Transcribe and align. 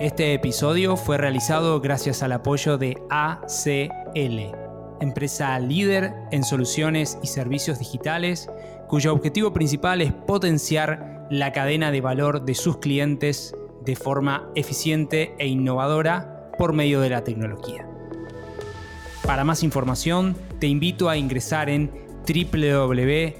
Este 0.00 0.32
episodio 0.32 0.96
fue 0.96 1.18
realizado 1.18 1.78
gracias 1.82 2.22
al 2.22 2.32
apoyo 2.32 2.78
de 2.78 2.96
ACL, 3.10 4.56
empresa 4.98 5.58
líder 5.58 6.14
en 6.30 6.42
soluciones 6.42 7.18
y 7.22 7.26
servicios 7.26 7.78
digitales 7.78 8.48
cuyo 8.88 9.12
objetivo 9.12 9.52
principal 9.52 10.00
es 10.00 10.14
potenciar 10.14 11.26
la 11.30 11.52
cadena 11.52 11.90
de 11.92 12.00
valor 12.00 12.46
de 12.46 12.54
sus 12.54 12.78
clientes 12.78 13.54
de 13.84 13.94
forma 13.94 14.50
eficiente 14.54 15.34
e 15.38 15.48
innovadora 15.48 16.50
por 16.56 16.72
medio 16.72 17.02
de 17.02 17.10
la 17.10 17.22
tecnología. 17.22 17.86
Para 19.26 19.44
más 19.44 19.62
información, 19.62 20.34
te 20.60 20.66
invito 20.66 21.10
a 21.10 21.18
ingresar 21.18 21.68
en 21.68 21.90
www.aclti.com. 22.26 23.34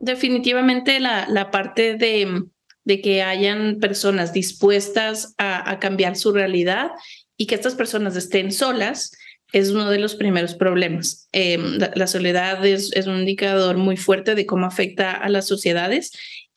Definitivamente 0.00 1.00
la, 1.00 1.26
la 1.28 1.50
parte 1.50 1.94
de, 1.94 2.44
de, 2.84 3.00
que 3.00 3.22
hayan 3.22 3.78
personas 3.80 4.32
dispuestas 4.32 5.34
a, 5.38 5.78
cambiar 5.78 6.16
su 6.16 6.32
realidad 6.32 6.90
y 7.36 7.46
que 7.46 7.54
estas 7.54 7.74
personas 7.74 8.16
estén 8.16 8.52
solas 8.52 9.12
es 9.52 9.70
uno 9.70 9.88
de 9.88 9.98
los 9.98 10.16
primeros 10.16 10.54
problemas. 10.54 11.28
Eh, 11.32 11.58
la, 11.94 12.06
soledad 12.06 12.64
es, 12.66 12.92
es, 12.94 13.06
un 13.06 13.20
indicador 13.20 13.78
muy 13.78 13.96
fuerte 13.96 14.34
de 14.34 14.46
cómo 14.46 14.66
afecta 14.66 15.12
a 15.12 15.28
las 15.28 15.46
sociedades 15.46 16.12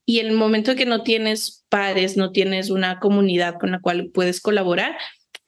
y 0.06 0.20
el 0.20 0.32
momento 0.32 0.76
que 0.76 0.86
no 0.86 1.04
tienes 1.04 1.66
pares, 1.70 2.18
no 2.18 2.32
tienes 2.32 2.70
una 2.70 3.00
comunidad 3.00 3.56
con 3.60 3.72
la 3.72 3.82
cual 3.82 4.10
puedes 4.14 4.40
colaborar, 4.40 4.96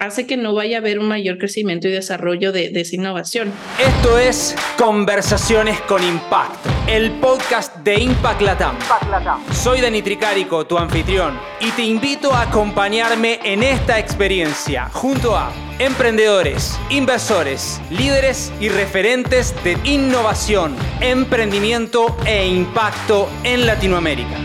hace 0.01 0.25
que 0.25 0.37
no 0.37 0.53
vaya 0.53 0.77
a 0.77 0.79
haber 0.79 0.97
un 0.97 1.09
mayor 1.09 1.37
crecimiento 1.37 1.89
y 1.89 1.91
desarrollo 1.91 2.53
de, 2.53 2.69
de, 2.69 2.79
esa 2.79 2.95
innovación. 2.95 3.51
Esto 3.77 4.17
es 4.17 4.55
Conversaciones 4.77 5.81
con 5.81 6.01
Impacto, 6.01 6.69
el 6.87 7.11
podcast 7.19 7.75
de 7.79 7.99
Impact 7.99 8.41
Latam. 8.41 8.75
Impact 8.75 9.09
Latam. 9.11 9.53
Soy 9.53 9.81
Dani 9.81 10.01
Tricarico, 10.01 10.65
tu 10.65 10.77
anfitrión, 10.77 11.37
y 11.59 11.71
te 11.71 11.81
invito 11.81 12.33
a 12.33 12.43
acompañarme 12.43 13.41
en 13.43 13.61
esta 13.61 13.99
experiencia 13.99 14.87
junto 14.93 15.35
a 15.35 15.51
emprendedores, 15.79 16.79
inversores, 16.89 17.81
líderes 17.89 18.53
y 18.61 18.69
referentes 18.69 19.53
de 19.65 19.77
innovación, 19.83 20.77
emprendimiento 21.01 22.15
e 22.25 22.47
impacto 22.47 23.27
en 23.43 23.65
Latinoamérica. 23.65 24.37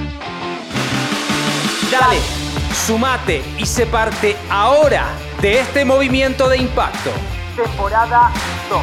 Dale, 1.92 2.18
sumate 2.74 3.40
y 3.56 3.66
se 3.66 3.86
parte 3.86 4.34
ahora 4.50 5.06
de 5.44 5.60
este 5.60 5.84
movimiento 5.84 6.48
de 6.48 6.56
impacto. 6.56 7.10
Temporada 7.54 8.32
2. 8.70 8.80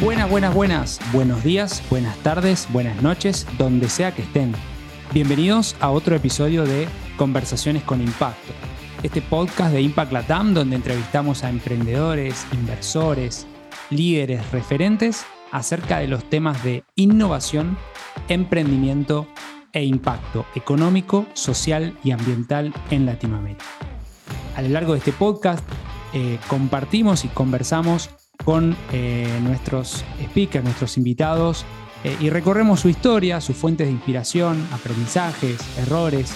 Buenas, 0.00 0.28
buenas, 0.28 0.52
buenas. 0.52 1.00
Buenos 1.12 1.44
días, 1.44 1.84
buenas 1.88 2.16
tardes, 2.18 2.66
buenas 2.70 3.00
noches, 3.00 3.46
donde 3.58 3.88
sea 3.88 4.12
que 4.12 4.22
estén. 4.22 4.52
Bienvenidos 5.12 5.76
a 5.78 5.90
otro 5.90 6.16
episodio 6.16 6.64
de 6.64 6.88
Conversaciones 7.16 7.84
con 7.84 8.00
Impacto. 8.00 8.52
Este 9.04 9.22
podcast 9.22 9.72
de 9.72 9.82
Impact 9.82 10.10
Latam 10.10 10.52
donde 10.52 10.74
entrevistamos 10.74 11.44
a 11.44 11.48
emprendedores, 11.48 12.44
inversores, 12.54 13.46
líderes, 13.90 14.50
referentes 14.50 15.24
acerca 15.52 16.00
de 16.00 16.08
los 16.08 16.28
temas 16.28 16.60
de 16.64 16.82
innovación, 16.96 17.78
emprendimiento 18.26 19.28
e 19.76 19.84
impacto 19.84 20.46
económico, 20.54 21.26
social 21.34 21.94
y 22.02 22.10
ambiental 22.10 22.72
en 22.90 23.04
Latinoamérica. 23.04 23.66
A 24.56 24.62
lo 24.62 24.70
largo 24.70 24.94
de 24.94 25.00
este 25.00 25.12
podcast 25.12 25.62
eh, 26.14 26.38
compartimos 26.48 27.26
y 27.26 27.28
conversamos 27.28 28.08
con 28.42 28.74
eh, 28.92 29.28
nuestros 29.42 30.02
speakers, 30.24 30.64
nuestros 30.64 30.96
invitados, 30.96 31.66
eh, 32.04 32.16
y 32.20 32.30
recorremos 32.30 32.80
su 32.80 32.88
historia, 32.88 33.42
sus 33.42 33.54
fuentes 33.54 33.86
de 33.86 33.92
inspiración, 33.92 34.66
aprendizajes, 34.72 35.58
errores, 35.78 36.32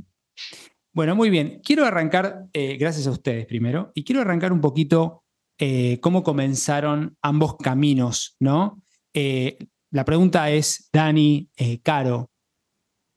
Bueno, 0.93 1.15
muy 1.15 1.31
bien. 1.31 1.61
Quiero 1.65 1.85
arrancar, 1.85 2.47
eh, 2.53 2.77
gracias 2.79 3.07
a 3.07 3.13
ustedes 3.13 3.47
primero, 3.47 3.93
y 3.95 4.03
quiero 4.03 4.23
arrancar 4.23 4.53
un 4.53 4.61
poquito 4.61 5.23
eh, 5.57 6.01
cómo 6.01 6.25
comenzaron 6.25 7.17
ambos 7.23 7.57
caminos, 7.59 8.35
¿no? 8.41 8.83
Eh, 9.15 9.59
la 9.91 10.05
pregunta 10.05 10.51
es, 10.51 10.89
Dani, 10.93 11.51
eh, 11.57 11.81
Caro, 11.83 12.31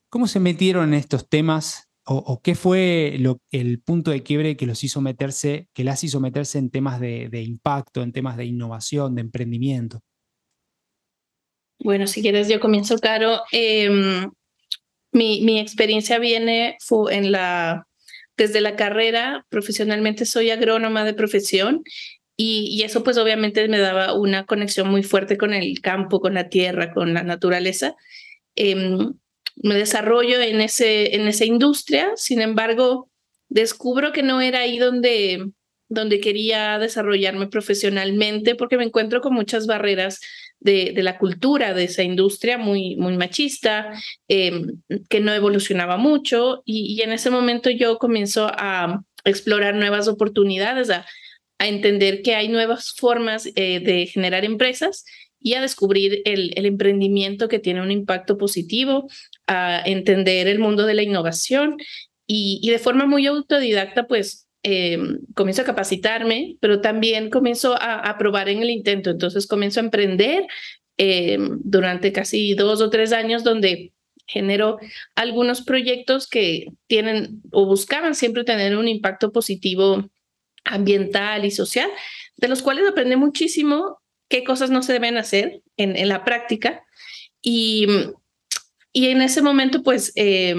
¿cómo 0.09 0.27
se 0.27 0.39
metieron 0.39 0.89
en 0.89 0.99
estos 0.99 1.29
temas 1.29 1.89
o, 2.05 2.15
o 2.17 2.41
qué 2.41 2.55
fue 2.55 3.15
lo, 3.19 3.39
el 3.51 3.81
punto 3.81 4.11
de 4.11 4.23
quiebre 4.23 4.57
que 4.57 4.65
los 4.65 4.83
hizo 4.83 4.99
meterse, 4.99 5.69
que 5.73 5.83
las 5.83 6.03
hizo 6.03 6.19
meterse 6.19 6.57
en 6.57 6.69
temas 6.69 6.99
de, 6.99 7.29
de 7.29 7.41
impacto, 7.41 8.01
en 8.01 8.11
temas 8.11 8.37
de 8.37 8.45
innovación, 8.45 9.15
de 9.15 9.21
emprendimiento? 9.21 10.01
Bueno, 11.79 12.07
si 12.07 12.21
quieres 12.21 12.47
yo 12.47 12.59
comienzo, 12.59 12.97
Caro. 12.97 13.41
Eh, 13.51 13.89
mi, 15.11 15.41
mi, 15.41 15.59
experiencia 15.59 16.17
viene 16.17 16.77
en 17.11 17.31
la, 17.31 17.87
desde 18.35 18.61
la 18.61 18.75
carrera, 18.75 19.45
profesionalmente 19.49 20.25
soy 20.25 20.49
agrónoma 20.49 21.03
de 21.03 21.13
profesión 21.13 21.83
y, 22.35 22.67
y, 22.71 22.83
eso 22.83 23.03
pues 23.03 23.17
obviamente 23.17 23.67
me 23.67 23.79
daba 23.79 24.13
una 24.13 24.45
conexión 24.45 24.89
muy 24.89 25.03
fuerte 25.03 25.37
con 25.37 25.53
el 25.53 25.81
campo, 25.81 26.19
con 26.19 26.33
la 26.33 26.49
tierra, 26.49 26.91
con 26.91 27.13
la 27.13 27.23
naturaleza. 27.23 27.95
Eh, 28.55 28.97
me 29.55 29.75
desarrollo 29.75 30.39
en, 30.41 30.61
ese, 30.61 31.15
en 31.15 31.27
esa 31.27 31.45
industria, 31.45 32.11
sin 32.15 32.41
embargo, 32.41 33.09
descubro 33.49 34.11
que 34.11 34.23
no 34.23 34.41
era 34.41 34.61
ahí 34.61 34.79
donde, 34.79 35.51
donde 35.89 36.19
quería 36.19 36.79
desarrollarme 36.79 37.47
profesionalmente 37.47 38.55
porque 38.55 38.77
me 38.77 38.83
encuentro 38.83 39.21
con 39.21 39.33
muchas 39.33 39.67
barreras 39.67 40.21
de, 40.59 40.93
la 41.03 41.17
cultura 41.17 41.73
de 41.73 41.83
esa 41.83 42.03
industria 42.03 42.57
muy, 42.57 42.95
muy 42.95 43.17
machista, 43.17 43.91
em, 44.27 44.81
que 45.09 45.19
no 45.19 45.33
evolucionaba 45.33 45.97
mucho 45.97 46.63
y, 46.65 47.01
en 47.01 47.11
ese 47.11 47.29
momento 47.29 47.69
yo 47.69 47.97
comienzo 47.97 48.47
a 48.47 49.03
explorar 49.25 49.75
nuevas 49.75 50.07
oportunidades, 50.07 50.89
a, 50.89 51.05
a 51.63 51.67
entender 51.67 52.21
que 52.21 52.35
hay 52.35 52.47
nuevas 52.47 52.93
formas 52.95 53.47
eh, 53.55 53.79
de 53.79 54.05
generar 54.07 54.45
empresas 54.45 55.05
y 55.39 55.55
a 55.55 55.61
descubrir 55.61 56.21
el, 56.25 56.53
emprendimiento 56.65 57.49
que 57.49 57.59
tiene 57.59 57.81
un 57.81 57.91
impacto 57.91 58.37
positivo, 58.37 59.09
a 59.47 59.81
entender 59.85 60.47
el 60.47 60.59
mundo 60.59 60.85
de 60.85 60.93
la 60.93 61.03
innovación 61.03 61.77
y, 62.25 62.67
de 62.69 62.79
forma 62.79 63.05
muy 63.05 63.27
autodidacta, 63.27 64.07
pues 64.07 64.47
eh, 64.63 64.97
comienzo 65.35 65.63
a 65.63 65.65
capacitarme, 65.65 66.55
pero 66.61 66.79
también 66.79 67.29
comienzo 67.29 67.73
a, 67.73 67.99
a, 67.99 68.17
probar 68.17 68.47
en 68.47 68.61
el 68.61 68.69
intento. 68.69 69.09
Entonces 69.09 69.45
comienzo 69.45 69.81
a 69.81 69.83
emprender 69.83 70.45
eh, 70.97 71.37
durante 71.63 72.13
casi 72.13 72.53
dos 72.53 72.79
o 72.79 72.89
tres 72.89 73.11
años 73.11 73.43
donde 73.43 73.93
genero 74.27 74.77
algunos 75.15 75.61
proyectos 75.61 76.27
que 76.27 76.67
tienen 76.87 77.41
o 77.51 77.65
buscaban 77.65 78.15
siempre 78.15 78.43
tener 78.43 78.77
un 78.77 78.87
impacto 78.87 79.31
positivo 79.31 80.09
ambiental 80.63 81.45
y 81.45 81.51
social, 81.51 81.89
de 82.37 82.47
los 82.47 82.61
cuales 82.61 82.87
aprendí 82.87 83.15
muchísimo 83.15 83.99
qué 84.29 84.43
cosas 84.43 84.69
no 84.69 84.83
se 84.83 84.93
deben 84.93 85.17
hacer 85.17 85.61
en, 85.77 86.07
la 86.07 86.23
práctica. 86.23 86.83
Y, 87.41 87.87
y 88.91 89.07
en 89.07 89.21
ese 89.21 89.41
momento, 89.41 89.83
pues, 89.83 90.11
eh, 90.15 90.55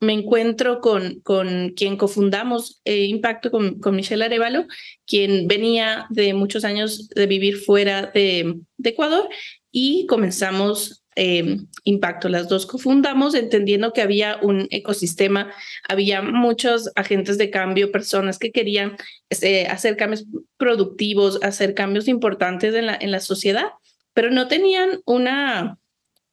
me 0.00 0.12
encuentro 0.12 0.80
con, 0.80 1.20
con 1.20 1.70
quien 1.70 1.96
cofundamos 1.96 2.80
eh, 2.84 3.04
Impacto, 3.04 3.50
con, 3.50 3.80
con, 3.80 3.96
Michelle 3.96 4.24
Arevalo, 4.24 4.66
quien 5.06 5.48
venía 5.48 6.06
de 6.10 6.34
muchos 6.34 6.64
años 6.64 7.08
de 7.08 7.26
vivir 7.26 7.56
fuera 7.56 8.10
de, 8.14 8.60
de 8.76 8.90
Ecuador 8.90 9.28
y 9.72 10.06
comenzamos 10.06 11.04
eh, 11.18 11.58
Impacto. 11.82 12.28
Las 12.28 12.48
dos 12.48 12.64
cofundamos 12.64 13.34
entendiendo 13.34 13.92
que 13.92 14.02
había 14.02 14.38
un 14.40 14.68
ecosistema, 14.70 15.52
había 15.88 16.22
muchos 16.22 16.90
agentes 16.94 17.38
de 17.38 17.50
cambio, 17.50 17.90
personas 17.90 18.38
que 18.38 18.52
querían 18.52 18.96
este, 19.28 19.66
hacer 19.66 19.96
cambios 19.96 20.26
productivos, 20.56 21.42
hacer 21.42 21.74
cambios 21.74 22.06
importantes 22.06 22.74
en 22.74 22.86
la, 22.86 22.96
en 23.00 23.10
la 23.10 23.20
sociedad, 23.20 23.66
pero 24.14 24.30
no 24.30 24.46
tenían 24.46 25.00
una, 25.06 25.78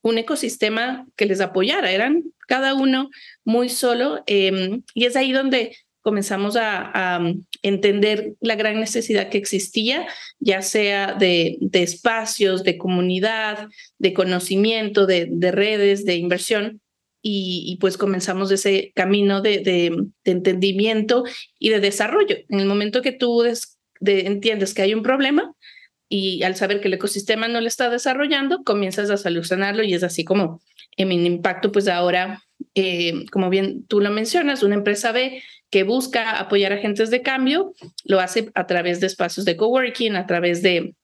un 0.03 0.19
ecosistema 0.19 1.07
que 1.15 1.25
les 1.25 1.41
apoyara, 1.41 1.91
eran 1.91 2.23
cada 2.47 2.75
uno 2.75 3.09
muy 3.43 3.69
solo 3.69 4.23
eh, 4.27 4.81
y 4.93 5.05
es 5.05 5.15
ahí 5.15 5.31
donde 5.31 5.75
comenzamos 6.01 6.55
a, 6.55 7.19
entender 7.65 8.35
la 8.41 8.56
gran 8.56 8.79
necesidad 8.79 9.29
que 9.29 9.39
existía, 9.39 10.07
ya 10.39 10.62
sea 10.62 11.13
de, 11.13 11.57
de 11.62 11.81
espacios, 11.81 12.63
de 12.63 12.77
comunidad, 12.77 13.69
de 13.97 14.13
conocimiento, 14.13 15.07
de, 15.07 15.27
de 15.31 15.51
redes, 15.51 16.06
de 16.06 16.15
inversión. 16.15 16.81
Y, 17.27 17.79
pues 17.81 17.97
comenzamos 17.97 18.51
ese 18.51 18.91
camino 18.94 19.41
de, 19.41 19.57
de, 19.62 19.97
entendimiento 20.25 21.23
y 21.57 21.69
de 21.69 21.79
desarrollo. 21.79 22.35
En 22.50 22.59
el 22.59 22.67
momento 22.67 23.01
que 23.01 23.13
tú 23.13 23.41
des, 23.41 23.79
entiendes 24.00 24.75
que 24.75 24.83
hay 24.83 24.94
un 24.94 25.01
problema 25.01 25.51
y 26.07 26.44
al 26.44 26.56
saber 26.56 26.81
que 26.81 26.88
el 26.88 26.94
ecosistema 26.94 27.47
no 27.47 27.62
lo 27.62 27.67
está 27.67 27.89
desarrollando, 27.89 28.62
comienzas 28.63 29.09
a 29.09 29.17
solucionarlo 29.17 29.81
y 29.81 29.95
es 29.95 30.03
así 30.03 30.23
como 30.23 30.62
en 30.97 31.07
mi 31.07 31.25
impacto, 31.25 31.71
pues 31.71 31.88
ahora, 31.88 32.44
eh, 32.75 33.25
como 33.31 33.50
bien 33.50 33.88
tú 33.88 34.01
lo 34.01 34.12
mencionas, 34.12 34.62
una 34.62 34.75
empresa 34.75 35.12
B 35.12 35.41
que 35.75 35.83
busca 35.83 36.39
apoyar 36.39 36.72
agentes 36.72 37.10
de 37.10 37.22
cambio, 37.22 37.74
lo 38.06 38.22
hace 38.22 38.50
a 38.56 38.66
través 38.66 39.01
de 39.01 39.07
espacios 39.07 39.45
de 39.45 39.57
coworking, 39.57 40.16
a 40.16 40.25
través 40.25 40.62
de 40.62 40.95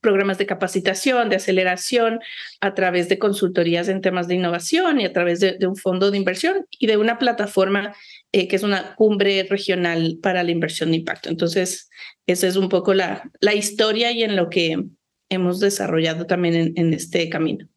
programas 0.00 0.38
de 0.38 0.46
capacitación, 0.46 1.28
de 1.28 1.36
aceleración, 1.36 2.18
a 2.62 2.72
través 2.72 3.10
de 3.10 3.18
consultorías 3.18 3.88
en 3.88 4.00
temas 4.00 4.26
de 4.26 4.36
innovación 4.36 5.02
y 5.02 5.04
a 5.04 5.12
través 5.12 5.38
de, 5.40 5.58
un 5.66 5.76
fondo 5.76 6.10
de 6.10 6.16
inversión 6.16 6.66
y 6.70 6.86
de 6.86 6.96
una 6.96 7.18
plataforma 7.18 7.94
eh, 8.32 8.48
que 8.48 8.56
es 8.56 8.62
una 8.62 8.94
cumbre 8.94 9.46
regional 9.50 10.16
para 10.22 10.44
la 10.44 10.50
inversión 10.50 10.92
de 10.92 10.96
impacto. 10.96 11.28
Entonces, 11.28 11.90
esa 12.24 12.46
es 12.46 12.56
un 12.56 12.70
poco 12.70 12.94
la, 12.94 13.30
la 13.40 13.52
historia 13.52 14.12
y 14.12 14.22
en 14.22 14.34
lo 14.34 14.48
que 14.48 14.82
hemos 15.28 15.60
desarrollado 15.60 16.24
también 16.24 16.72
en 16.74 16.94
este 16.94 17.28
camino. 17.28 17.68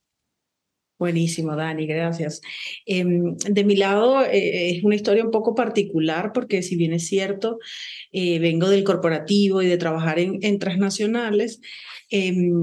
Buenísimo, 1.03 1.53
Dani, 1.57 1.85
gracias. 1.85 2.39
Eh, 2.85 3.03
de 3.03 3.63
mi 3.65 3.75
lado 3.75 4.23
eh, 4.23 4.69
es 4.69 4.85
una 4.85 4.95
historia 4.95 5.25
un 5.25 5.31
poco 5.31 5.53
particular 5.53 6.31
porque 6.33 6.63
si 6.63 6.77
bien 6.77 6.94
es 6.94 7.07
cierto, 7.07 7.59
eh, 8.13 8.39
vengo 8.39 8.69
del 8.69 8.85
corporativo 8.85 9.61
y 9.61 9.67
de 9.67 9.75
trabajar 9.75 10.17
en, 10.17 10.59
transnacionales, 10.59 11.59
em, 12.09 12.53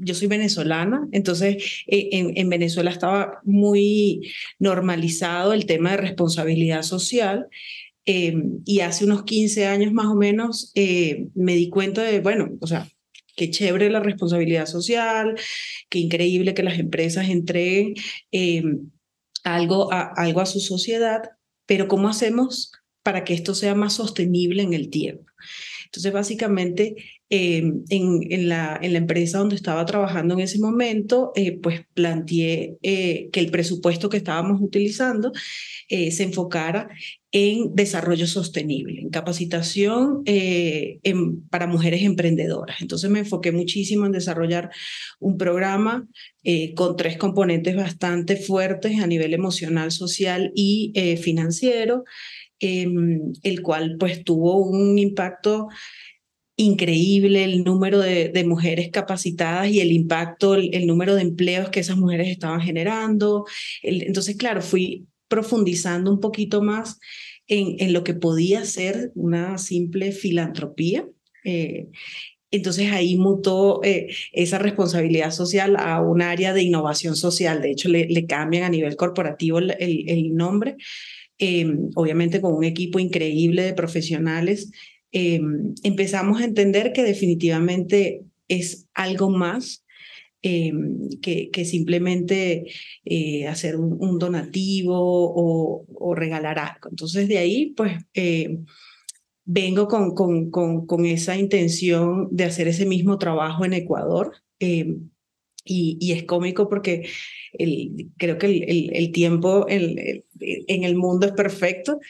yo 0.00 0.14
soy 0.14 0.26
venezolana, 0.26 1.06
entonces 1.12 1.84
en, 1.86 2.36
en, 2.36 2.48
Venezuela 2.48 2.90
estaba 2.90 3.38
muy 3.44 4.32
normalizado 4.58 5.52
el 5.52 5.64
tema 5.64 5.92
de 5.92 5.98
responsabilidad 5.98 6.82
social. 6.82 7.46
Em, 8.04 8.62
y 8.64 8.80
hace 8.80 9.04
unos 9.04 9.22
15 9.22 9.66
años 9.66 9.92
más 9.92 10.06
o 10.06 10.16
menos 10.16 10.72
me 11.36 11.54
di 11.54 11.68
cuenta 11.68 12.02
de, 12.02 12.18
bueno, 12.18 12.50
o 12.60 12.66
sea, 12.66 12.88
qué 13.36 13.50
chévere 13.50 13.90
la 13.90 14.00
responsabilidad 14.00 14.66
social, 14.66 15.38
qué 15.88 15.98
increíble 15.98 16.54
que 16.54 16.62
las 16.62 16.78
empresas 16.78 17.28
entreguen 17.28 17.94
eh, 18.30 18.62
algo, 19.44 19.92
a, 19.92 20.12
algo 20.16 20.40
a 20.40 20.46
su 20.46 20.60
sociedad, 20.60 21.22
pero 21.66 21.88
¿cómo 21.88 22.08
hacemos 22.08 22.72
para 23.02 23.24
que 23.24 23.34
esto 23.34 23.54
sea 23.54 23.74
más 23.74 23.94
sostenible 23.94 24.62
en 24.62 24.74
el 24.74 24.90
tiempo? 24.90 25.24
Entonces, 25.92 26.12
básicamente, 26.14 26.96
eh, 27.28 27.62
en, 27.90 28.48
la, 28.48 28.78
empresa 28.82 29.38
donde 29.38 29.56
estaba 29.56 29.84
trabajando 29.84 30.32
en 30.32 30.40
ese 30.40 30.58
momento, 30.58 31.32
eh, 31.34 31.58
pues 31.62 31.82
planteé 31.92 32.78
eh, 32.82 33.28
que 33.30 33.40
el 33.40 33.50
presupuesto 33.50 34.08
que 34.08 34.16
estábamos 34.16 34.60
utilizando 34.62 35.32
eh, 35.90 36.10
se 36.12 36.22
enfocara 36.22 36.88
en 37.30 37.74
desarrollo 37.74 38.26
sostenible, 38.26 39.00
en 39.00 39.08
capacitación 39.08 40.22
para 41.50 41.66
mujeres 41.66 42.02
emprendedoras. 42.02 42.82
Entonces 42.82 43.10
me 43.10 43.20
enfoqué 43.20 43.52
muchísimo 43.52 44.04
en 44.04 44.12
desarrollar 44.12 44.70
un 45.18 45.38
programa 45.38 46.06
con 46.74 46.96
tres 46.96 47.16
componentes 47.16 47.74
bastante 47.74 48.36
fuertes 48.36 49.00
a 49.00 49.06
nivel 49.06 49.32
emocional, 49.32 49.92
social 49.92 50.52
y 50.54 50.92
financiero, 51.22 52.04
em, 52.62 53.32
el 53.42 53.60
cual 53.60 53.96
pues 53.98 54.24
tuvo 54.24 54.56
un 54.58 54.98
impacto 54.98 55.68
increíble 56.56 57.44
el 57.44 57.64
número 57.64 58.00
de, 58.00 58.44
mujeres 58.46 58.90
capacitadas 58.90 59.68
y 59.68 59.80
el 59.80 59.92
impacto, 59.92 60.54
el, 60.54 60.86
número 60.86 61.14
de 61.14 61.22
empleos 61.22 61.70
que 61.70 61.80
esas 61.80 61.96
mujeres 61.96 62.28
estaban 62.28 62.60
generando. 62.60 63.46
El, 63.82 64.02
entonces, 64.02 64.36
claro, 64.36 64.62
fui 64.62 65.06
profundizando 65.28 66.10
un 66.10 66.20
poquito 66.20 66.62
más 66.62 66.98
en, 67.46 67.92
lo 67.92 68.04
que 68.04 68.14
podía 68.14 68.64
ser 68.64 69.12
una 69.14 69.58
simple 69.58 70.12
filantropía. 70.12 71.06
Eh, 71.44 71.88
entonces 72.50 72.92
ahí 72.92 73.16
mutó 73.16 73.80
eh, 73.82 74.08
esa 74.32 74.58
responsabilidad 74.58 75.30
social 75.30 75.76
a 75.78 76.02
un 76.02 76.20
área 76.20 76.52
de 76.52 76.62
innovación 76.62 77.16
social. 77.16 77.62
De 77.62 77.70
hecho, 77.70 77.88
le, 77.88 78.26
cambian 78.26 78.64
a 78.64 78.68
nivel 78.68 78.94
corporativo 78.96 79.58
el 79.58 80.34
nombre, 80.34 80.76
eh, 81.44 81.66
obviamente 81.96 82.40
con 82.40 82.54
un 82.54 82.62
equipo 82.62 83.00
increíble 83.00 83.64
de 83.64 83.74
profesionales. 83.74 84.70
Eh, 85.10 85.40
empezamos 85.82 86.40
a 86.40 86.44
entender 86.44 86.92
que 86.92 87.02
definitivamente 87.02 88.22
es 88.46 88.86
algo 88.94 89.28
más 89.28 89.84
eh, 90.42 90.72
que, 91.20 91.64
simplemente 91.64 92.66
eh, 93.04 93.48
hacer 93.48 93.76
un, 93.76 94.18
donativo 94.20 94.94
o, 94.96 95.84
o, 95.92 96.14
regalar 96.14 96.60
algo. 96.60 96.88
Entonces 96.90 97.26
de 97.26 97.38
ahí, 97.38 97.74
pues, 97.76 97.92
vengo 99.44 99.88
con, 99.88 100.14
con, 100.14 100.50
con, 100.86 101.06
esa 101.06 101.36
intención 101.36 102.28
de 102.30 102.44
hacer 102.44 102.68
ese 102.68 102.86
mismo 102.86 103.18
trabajo 103.18 103.64
en 103.64 103.72
Ecuador. 103.72 104.36
Eh, 105.64 105.70
y, 105.72 105.98
y, 106.00 106.12
es 106.12 106.24
cómico 106.24 106.68
porque 106.68 107.08
el, 107.52 108.10
creo 108.16 108.38
que 108.38 108.46
el, 108.46 108.62
el, 108.68 108.90
el 108.94 109.12
tiempo 109.12 109.66
en, 109.68 110.24
el 110.84 110.96
mundo 110.96 111.26
es 111.26 111.32
perfecto 111.32 112.00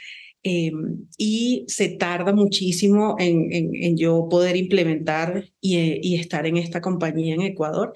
eh, 0.42 0.72
y 1.18 1.64
se 1.68 1.90
tarda 1.90 2.32
muchísimo 2.32 3.16
en, 3.18 3.52
en, 3.52 3.74
en 3.74 3.96
yo 3.96 4.28
poder 4.28 4.56
implementar 4.56 5.44
y, 5.60 5.76
y, 6.02 6.16
estar 6.16 6.46
en 6.46 6.56
esta 6.56 6.80
compañía 6.80 7.34
en 7.34 7.42
Ecuador. 7.42 7.92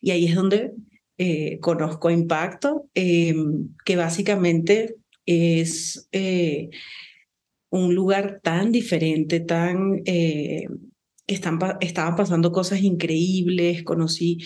Y 0.00 0.10
ahí 0.12 0.26
es 0.26 0.34
donde 0.34 0.72
eh, 1.22 1.58
conozco 1.60 2.10
Impacto, 2.10 2.88
eh, 2.94 3.34
que 3.84 3.96
básicamente 3.96 4.96
es 5.26 6.08
eh, 6.12 6.70
un 7.68 7.94
lugar 7.94 8.40
tan 8.42 8.72
diferente, 8.72 9.40
tan 9.40 10.02
estaban 11.34 12.16
pasando 12.16 12.52
cosas 12.52 12.82
increíbles, 12.82 13.84
conocí 13.84 14.38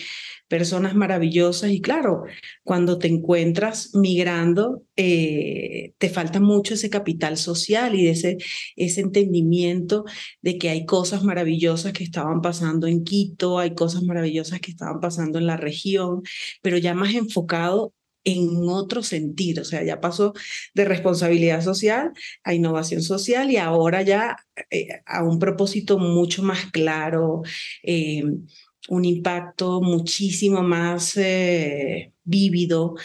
personas 0.47 0.95
maravillosas 0.95 1.71
y 1.71 1.81
claro, 1.81 2.23
cuando 2.63 2.99
te 2.99 3.07
encuentras 3.07 3.95
migrando, 3.95 4.83
eh, 4.95 5.93
te 5.97 6.09
falta 6.09 6.39
mucho 6.39 6.75
ese 6.75 6.89
capital 6.89 7.37
social 7.37 7.95
y 7.95 8.07
ese, 8.07 8.37
ese 8.75 9.01
entendimiento 9.01 10.05
de 10.41 10.57
que 10.57 10.69
hay 10.69 10.85
cosas 10.85 11.23
maravillosas 11.23 11.93
que 11.93 12.03
estaban 12.03 12.41
pasando 12.41 12.87
en 12.87 13.03
Quito, 13.03 13.57
hay 13.57 13.73
cosas 13.73 14.03
maravillosas 14.03 14.59
que 14.59 14.71
estaban 14.71 14.99
pasando 14.99 15.39
en 15.39 15.47
la 15.47 15.57
región, 15.57 16.21
pero 16.61 16.77
ya 16.77 16.93
más 16.93 17.15
enfocado 17.15 17.93
en 18.25 18.67
otro 18.67 19.03
sentido, 19.03 19.61
o 19.61 19.65
sea, 19.65 19.83
ya 19.83 20.01
pasó 20.01 20.33
de 20.73 20.83
responsabilidad 20.85 21.61
social 21.61 22.11
a 22.43 22.53
innovación 22.53 23.01
social 23.01 23.51
y 23.51 23.57
ahora 23.57 24.01
ya 24.01 24.37
eh, 24.71 24.87
a 25.05 25.23
un 25.23 25.39
propósito 25.39 25.99
mucho 25.99 26.43
más 26.43 26.65
claro, 26.71 27.43
eh, 27.83 28.23
un 28.89 29.05
impacto 29.05 29.81
muchísimo 29.81 30.61
más 30.61 31.15
eh, 31.17 32.11
vívido, 32.23 32.95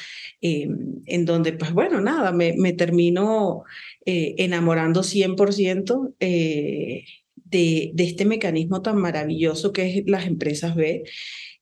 en 0.40 1.24
donde, 1.26 1.52
pues 1.52 1.72
bueno, 1.72 2.00
nada, 2.00 2.32
me, 2.32 2.54
me 2.56 2.72
termino 2.72 3.64
enamorando 4.04 5.02
100% 5.02 6.14
de, 6.18 7.04
de 7.94 8.04
este 8.04 8.24
mecanismo 8.24 8.82
tan 8.82 8.96
maravilloso 8.96 9.72
que 9.72 10.02
las 10.06 10.26
empresas 10.26 10.74
B 10.74 11.04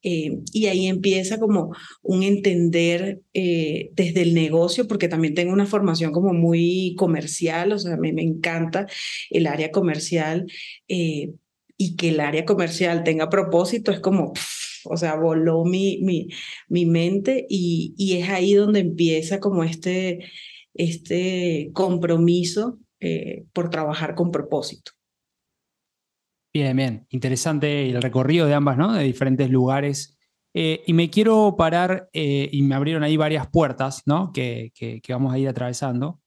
eh, 0.02 0.38
y 0.52 0.66
ahí 0.66 0.86
empieza 0.86 1.38
como 1.38 1.74
un 2.02 2.22
entender 2.22 3.20
eh, 3.34 3.90
desde 3.94 4.22
el 4.22 4.34
negocio, 4.34 4.86
porque 4.86 5.08
también 5.08 5.34
tengo 5.34 5.52
una 5.52 5.66
formación 5.66 6.12
como 6.12 6.32
muy 6.32 6.94
comercial, 6.96 7.72
o 7.72 7.78
sea, 7.78 7.96
me, 7.96 8.12
me 8.12 8.22
encanta 8.22 8.86
el 9.30 9.46
área 9.46 9.70
comercial 9.72 10.46
eh, 10.88 11.32
y 11.76 11.96
que 11.96 12.10
el 12.10 12.20
área 12.20 12.44
comercial 12.44 13.04
tenga 13.04 13.28
propósito 13.28 13.90
es 13.92 14.00
como, 14.00 14.32
o 14.84 14.96
sea, 14.96 15.16
voló 15.16 15.64
mi, 15.64 16.00
mi, 16.02 16.28
mi 16.68 16.86
mente 16.86 17.46
y, 17.48 17.94
y, 17.96 18.18
es 18.18 18.28
ahí 18.28 18.54
donde 18.54 18.80
empieza 18.80 19.40
como 19.40 19.64
este, 19.64 20.20
este 20.74 21.70
compromiso 21.72 22.78
por 23.52 23.70
trabajar 23.70 24.16
con 24.16 24.32
propósito. 24.32 24.97
Bien, 26.52 26.76
bien. 26.76 27.06
Interesante 27.10 27.90
el 27.90 28.00
recorrido 28.00 28.46
de 28.46 28.54
ambas, 28.54 28.78
¿no? 28.78 28.92
De 28.92 29.04
diferentes 29.04 29.50
lugares. 29.50 30.18
Eh, 30.54 30.82
y 30.86 30.92
me 30.92 31.10
quiero 31.10 31.54
parar, 31.56 32.08
eh, 32.12 32.48
y 32.50 32.62
me 32.62 32.74
abrieron 32.74 33.02
ahí 33.02 33.16
varias 33.16 33.48
puertas, 33.48 34.02
¿no? 34.06 34.32
Que, 34.32 34.72
que, 34.74 35.12
vamos 35.12 35.32
a 35.32 35.38
ir 35.38 35.48
atravesando. 35.48 36.20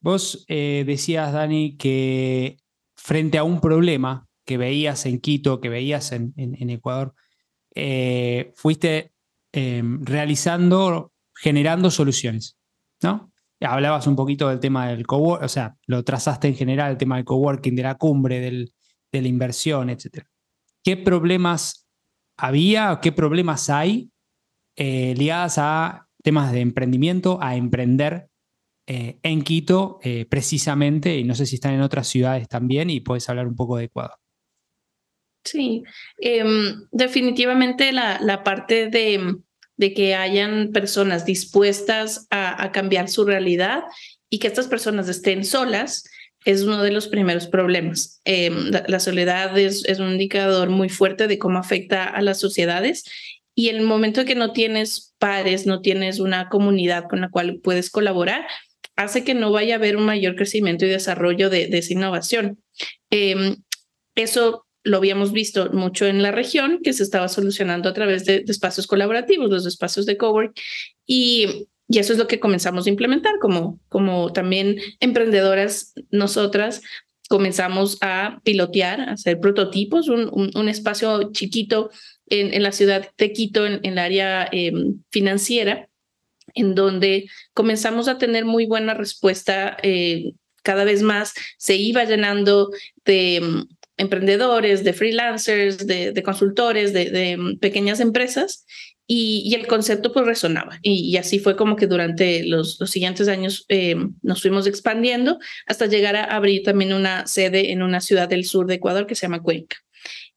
Vos 0.00 0.44
eh, 0.48 0.84
decías, 0.86 1.32
Dani, 1.32 1.76
que 1.76 2.58
frente 2.96 3.36
a 3.38 3.44
un 3.44 3.60
problema 3.60 4.28
que 4.46 4.58
veías 4.58 5.06
en 5.06 5.20
Quito, 5.20 5.60
que 5.60 5.68
veías 5.68 6.12
en, 6.12 6.34
Ecuador, 6.70 7.14
fuiste 8.54 9.12
em, 9.52 10.04
realizando, 10.04 11.12
generando 11.34 11.90
soluciones, 11.90 12.56
¿no? 13.02 13.32
Hablabas 13.60 14.06
un 14.06 14.16
poquito 14.16 14.48
del 14.48 14.60
tema 14.60 14.88
del 14.88 15.06
coworking, 15.06 15.44
o 15.44 15.48
sea, 15.48 15.76
lo 15.86 16.04
trazaste 16.04 16.48
en 16.48 16.54
general, 16.54 16.92
el 16.92 16.98
tema 16.98 17.16
del 17.16 17.24
coworking, 17.24 17.74
de 17.74 17.82
la 17.82 17.94
cumbre, 17.96 18.40
del, 18.40 18.72
de 19.14 19.22
la 19.22 19.28
inversión, 19.28 19.90
etc. 19.90 20.26
¿Qué 20.82 20.96
problemas 20.96 21.86
había 22.36 22.92
o 22.92 23.00
qué 23.00 23.12
problemas 23.12 23.70
hay 23.70 24.10
eh, 24.76 25.14
ligadas 25.16 25.56
a 25.58 26.08
temas 26.22 26.52
de 26.52 26.60
emprendimiento, 26.60 27.38
a 27.40 27.54
emprender 27.54 28.28
eh, 28.86 29.18
en 29.22 29.42
Quito 29.42 30.00
eh, 30.02 30.26
precisamente? 30.28 31.16
Y 31.16 31.24
no 31.24 31.34
sé 31.34 31.46
si 31.46 31.54
están 31.54 31.74
en 31.74 31.82
otras 31.82 32.08
ciudades 32.08 32.48
también 32.48 32.90
y 32.90 33.00
puedes 33.00 33.28
hablar 33.28 33.46
un 33.46 33.54
poco 33.54 33.76
de 33.76 33.84
Ecuador. 33.84 34.16
Sí, 35.44 35.84
em, 36.18 36.86
definitivamente 36.90 37.92
la, 37.92 38.18
la 38.20 38.42
parte 38.42 38.88
de, 38.88 39.36
de, 39.76 39.94
que 39.94 40.14
hayan 40.14 40.70
personas 40.72 41.24
dispuestas 41.24 42.26
a, 42.30 42.64
a 42.64 42.72
cambiar 42.72 43.08
su 43.08 43.24
realidad 43.24 43.84
y 44.30 44.38
que 44.38 44.48
estas 44.48 44.66
personas 44.66 45.08
estén 45.08 45.44
solas 45.44 46.04
es 46.44 46.62
uno 46.62 46.82
de 46.82 46.90
los 46.90 47.08
primeros 47.08 47.46
problemas. 47.46 48.20
Em, 48.24 48.70
la, 48.70 49.00
soledad 49.00 49.56
es, 49.58 49.84
un 49.98 50.12
indicador 50.12 50.68
muy 50.68 50.88
fuerte 50.88 51.26
de 51.26 51.38
cómo 51.38 51.58
afecta 51.58 52.04
a 52.04 52.20
las 52.22 52.38
sociedades 52.38 53.04
y 53.54 53.68
el 53.68 53.82
momento 53.82 54.24
que 54.24 54.34
no 54.34 54.52
tienes 54.52 55.14
pares, 55.18 55.66
no 55.66 55.80
tienes 55.80 56.20
una 56.20 56.48
comunidad 56.48 57.04
con 57.08 57.20
la 57.20 57.30
cual 57.30 57.60
puedes 57.62 57.90
colaborar, 57.90 58.46
hace 58.96 59.24
que 59.24 59.34
no 59.34 59.50
vaya 59.52 59.74
a 59.74 59.78
haber 59.78 59.96
un 59.96 60.04
mayor 60.04 60.36
crecimiento 60.36 60.84
y 60.84 60.88
desarrollo 60.88 61.50
de, 61.50 61.68
esa 61.72 61.92
innovación. 61.92 62.62
Em, 63.10 63.56
eso 64.14 64.66
lo 64.82 64.98
habíamos 64.98 65.32
visto 65.32 65.72
mucho 65.72 66.06
en 66.06 66.22
la 66.22 66.30
región, 66.30 66.80
que 66.82 66.92
se 66.92 67.02
estaba 67.02 67.28
solucionando 67.28 67.88
a 67.88 67.94
través 67.94 68.26
de, 68.26 68.40
de 68.40 68.52
espacios 68.52 68.86
colaborativos, 68.86 69.50
los 69.50 69.66
espacios 69.66 70.04
de 70.04 70.18
cowork, 70.18 70.60
y 71.06 71.68
y 71.94 72.00
eso 72.00 72.12
es 72.12 72.18
lo 72.18 72.26
que 72.26 72.40
comenzamos 72.40 72.86
a 72.86 72.90
implementar, 72.90 73.38
como, 73.40 73.78
como 73.88 74.32
también 74.32 74.80
emprendedoras 74.98 75.94
nosotras 76.10 76.82
comenzamos 77.28 77.98
a 78.00 78.40
pilotear, 78.42 79.00
a 79.00 79.12
hacer 79.12 79.38
prototipos, 79.38 80.08
un, 80.08 80.50
un, 80.54 80.68
espacio 80.68 81.30
chiquito 81.30 81.90
en, 82.26 82.52
en, 82.52 82.64
la 82.64 82.72
ciudad 82.72 83.08
de 83.16 83.32
Quito, 83.32 83.64
en, 83.64 83.78
el 83.84 83.98
área 83.98 84.48
em, 84.50 85.02
financiera, 85.10 85.88
en 86.54 86.74
donde 86.74 87.30
comenzamos 87.52 88.08
a 88.08 88.18
tener 88.18 88.44
muy 88.44 88.66
buena 88.66 88.94
respuesta. 88.94 89.76
Eh, 89.84 90.32
cada 90.64 90.82
vez 90.82 91.02
más 91.02 91.32
se 91.58 91.76
iba 91.76 92.04
llenando 92.04 92.72
de 93.04 93.36
em, 93.36 93.66
emprendedores, 93.98 94.82
de 94.82 94.92
freelancers, 94.94 95.86
de, 95.86 96.22
consultores, 96.24 96.92
de, 96.92 97.10
de, 97.10 97.30
em, 97.30 97.58
pequeñas 97.58 98.00
empresas 98.00 98.66
y, 99.06 99.54
el 99.54 99.66
concepto 99.66 100.12
pues 100.12 100.26
resonaba. 100.26 100.78
Y, 100.82 101.16
así 101.16 101.38
fue 101.38 101.56
como 101.56 101.76
que 101.76 101.86
durante 101.86 102.44
los, 102.44 102.78
los 102.80 102.90
siguientes 102.90 103.28
años 103.28 103.66
eh, 103.68 103.96
nos 104.22 104.42
fuimos 104.42 104.66
expandiendo 104.66 105.38
hasta 105.66 105.86
llegar 105.86 106.16
a 106.16 106.24
abrir 106.24 106.62
también 106.62 106.92
una 106.92 107.26
sede 107.26 107.72
en 107.72 107.82
una 107.82 108.00
ciudad 108.00 108.28
del 108.28 108.44
sur 108.44 108.66
de 108.66 108.74
Ecuador 108.74 109.06
que 109.06 109.14
se 109.14 109.22
llama 109.22 109.42
Cuenca. 109.42 109.76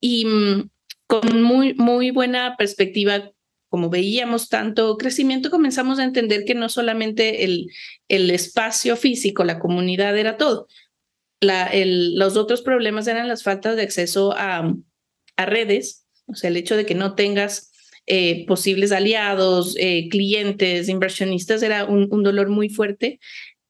Y 0.02 0.26
mm, 0.26 0.70
con 1.08 1.42
muy, 1.42 1.74
muy 1.76 2.12
buena 2.12 2.56
perspectiva, 2.58 3.32
como 3.70 3.90
veíamos 3.90 4.50
tanto 4.50 4.98
crecimiento, 4.98 5.50
comenzamos 5.50 6.00
a 6.00 6.04
entender 6.04 6.44
que 6.44 6.56
no 6.56 6.68
solamente 6.68 7.46
el, 7.46 7.68
el 8.10 8.30
espacio 8.32 8.98
físico, 8.98 9.46
la 9.46 9.60
comunidad 9.60 10.18
era 10.18 10.36
todo. 10.36 10.68
La, 11.40 11.68
el, 11.68 12.18
los 12.18 12.36
otros 12.36 12.62
problemas 12.62 13.08
eran 13.08 13.28
las 13.28 13.44
faltas 13.44 13.76
de 13.78 13.84
acceso 13.84 14.34
a, 14.36 14.74
a 15.38 15.46
redes, 15.46 16.06
o 16.26 16.36
sea, 16.36 16.50
el 16.50 16.58
hecho 16.58 16.76
de 16.76 16.86
que 16.86 16.96
no 16.96 17.16
tengas 17.16 17.67
eh, 18.08 18.46
posibles 18.46 18.94
aliados, 18.94 19.76
eh, 19.78 20.08
clientes, 20.10 20.88
inversionistas, 20.88 21.62
era 21.62 21.84
un, 21.84 22.08
dolor 22.24 22.48
muy 22.50 22.70
fuerte. 22.70 23.20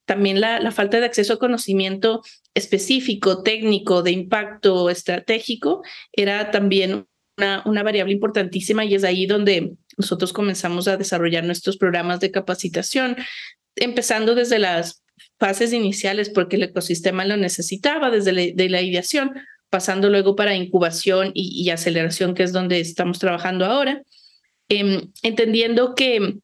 También 0.06 0.40
la, 0.40 0.60
la, 0.60 0.72
falta 0.72 1.00
de 1.00 1.08
acceso 1.08 1.34
a 1.34 1.40
conocimiento 1.40 2.22
específico, 2.54 3.42
técnico, 3.42 4.04
de 4.04 4.12
impacto 4.12 4.90
estratégico, 4.92 5.82
era 6.14 6.52
también 6.52 7.08
una, 7.38 7.64
una 7.66 7.84
variable 7.84 8.14
importantísima 8.14 8.86
y 8.86 8.96
es 8.96 9.04
ahí 9.04 9.26
donde 9.26 9.74
nosotros 9.98 10.32
comenzamos 10.34 10.88
a 10.88 10.98
desarrollar 10.98 11.44
nuestros 11.44 11.78
programas 11.78 12.20
de 12.20 12.30
capacitación, 12.30 13.18
empezando 13.76 14.36
desde 14.36 14.60
las 14.60 15.04
fases 15.40 15.74
iniciales 15.74 16.30
porque 16.30 16.58
el 16.58 16.64
ecosistema 16.64 17.26
lo 17.26 17.38
necesitaba, 17.38 18.12
desde 18.12 18.34
la, 18.34 18.42
de 18.54 18.70
la 18.70 18.82
ideación, 18.82 19.32
pasando 19.70 20.10
luego 20.10 20.36
para 20.36 20.56
incubación 20.56 21.32
y, 21.34 21.62
y, 21.62 21.70
aceleración, 21.72 22.34
que 22.36 22.44
es 22.44 22.54
donde 22.54 22.80
estamos 22.80 23.20
trabajando 23.20 23.66
ahora. 23.66 24.04
Em, 24.70 25.12
entendiendo 25.24 25.96
que 25.96 26.36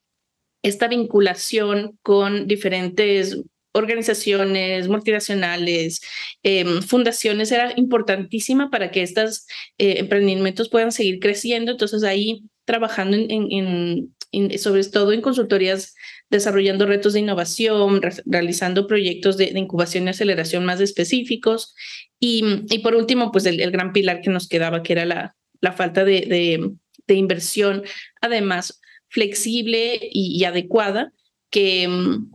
esta 0.63 0.87
vinculación 0.87 1.99
con 2.01 2.47
diferentes 2.47 3.37
organizaciones 3.73 4.87
multinacionales, 4.87 6.01
em, 6.43 6.81
fundaciones, 6.81 7.51
era 7.51 7.73
importantísima 7.75 8.69
para 8.69 8.91
que 8.91 9.01
estos 9.01 9.45
eh, 9.77 9.95
emprendimientos 9.99 10.69
puedan 10.69 10.91
seguir 10.91 11.19
creciendo. 11.19 11.71
Entonces 11.71 12.03
ahí 12.03 12.43
trabajando 12.65 13.17
en, 13.17 14.15
sobre 14.57 14.83
todo 14.85 15.11
en 15.11 15.21
consultorías, 15.21 15.95
desarrollando 16.29 16.85
retos 16.85 17.13
de 17.13 17.19
innovación, 17.19 18.01
realizando 18.25 18.87
proyectos 18.87 19.37
de, 19.37 19.51
incubación 19.55 20.05
y 20.05 20.09
aceleración 20.11 20.65
más 20.65 20.79
específicos. 20.79 21.75
Y, 22.19 22.63
y 22.69 22.79
por 22.79 22.95
último, 22.95 23.31
pues 23.31 23.45
el, 23.45 23.69
gran 23.71 23.91
pilar 23.91 24.21
que 24.21 24.29
nos 24.29 24.47
quedaba, 24.47 24.81
que 24.81 24.93
era 24.93 25.05
la, 25.05 25.35
la 25.61 25.73
falta 25.73 26.05
de, 26.05 26.21
de 26.21 26.71
inversión, 27.07 27.83
además 28.21 28.79
flexible 29.13 29.99
y, 30.11 30.43
adecuada, 30.43 31.13
que, 31.51 31.87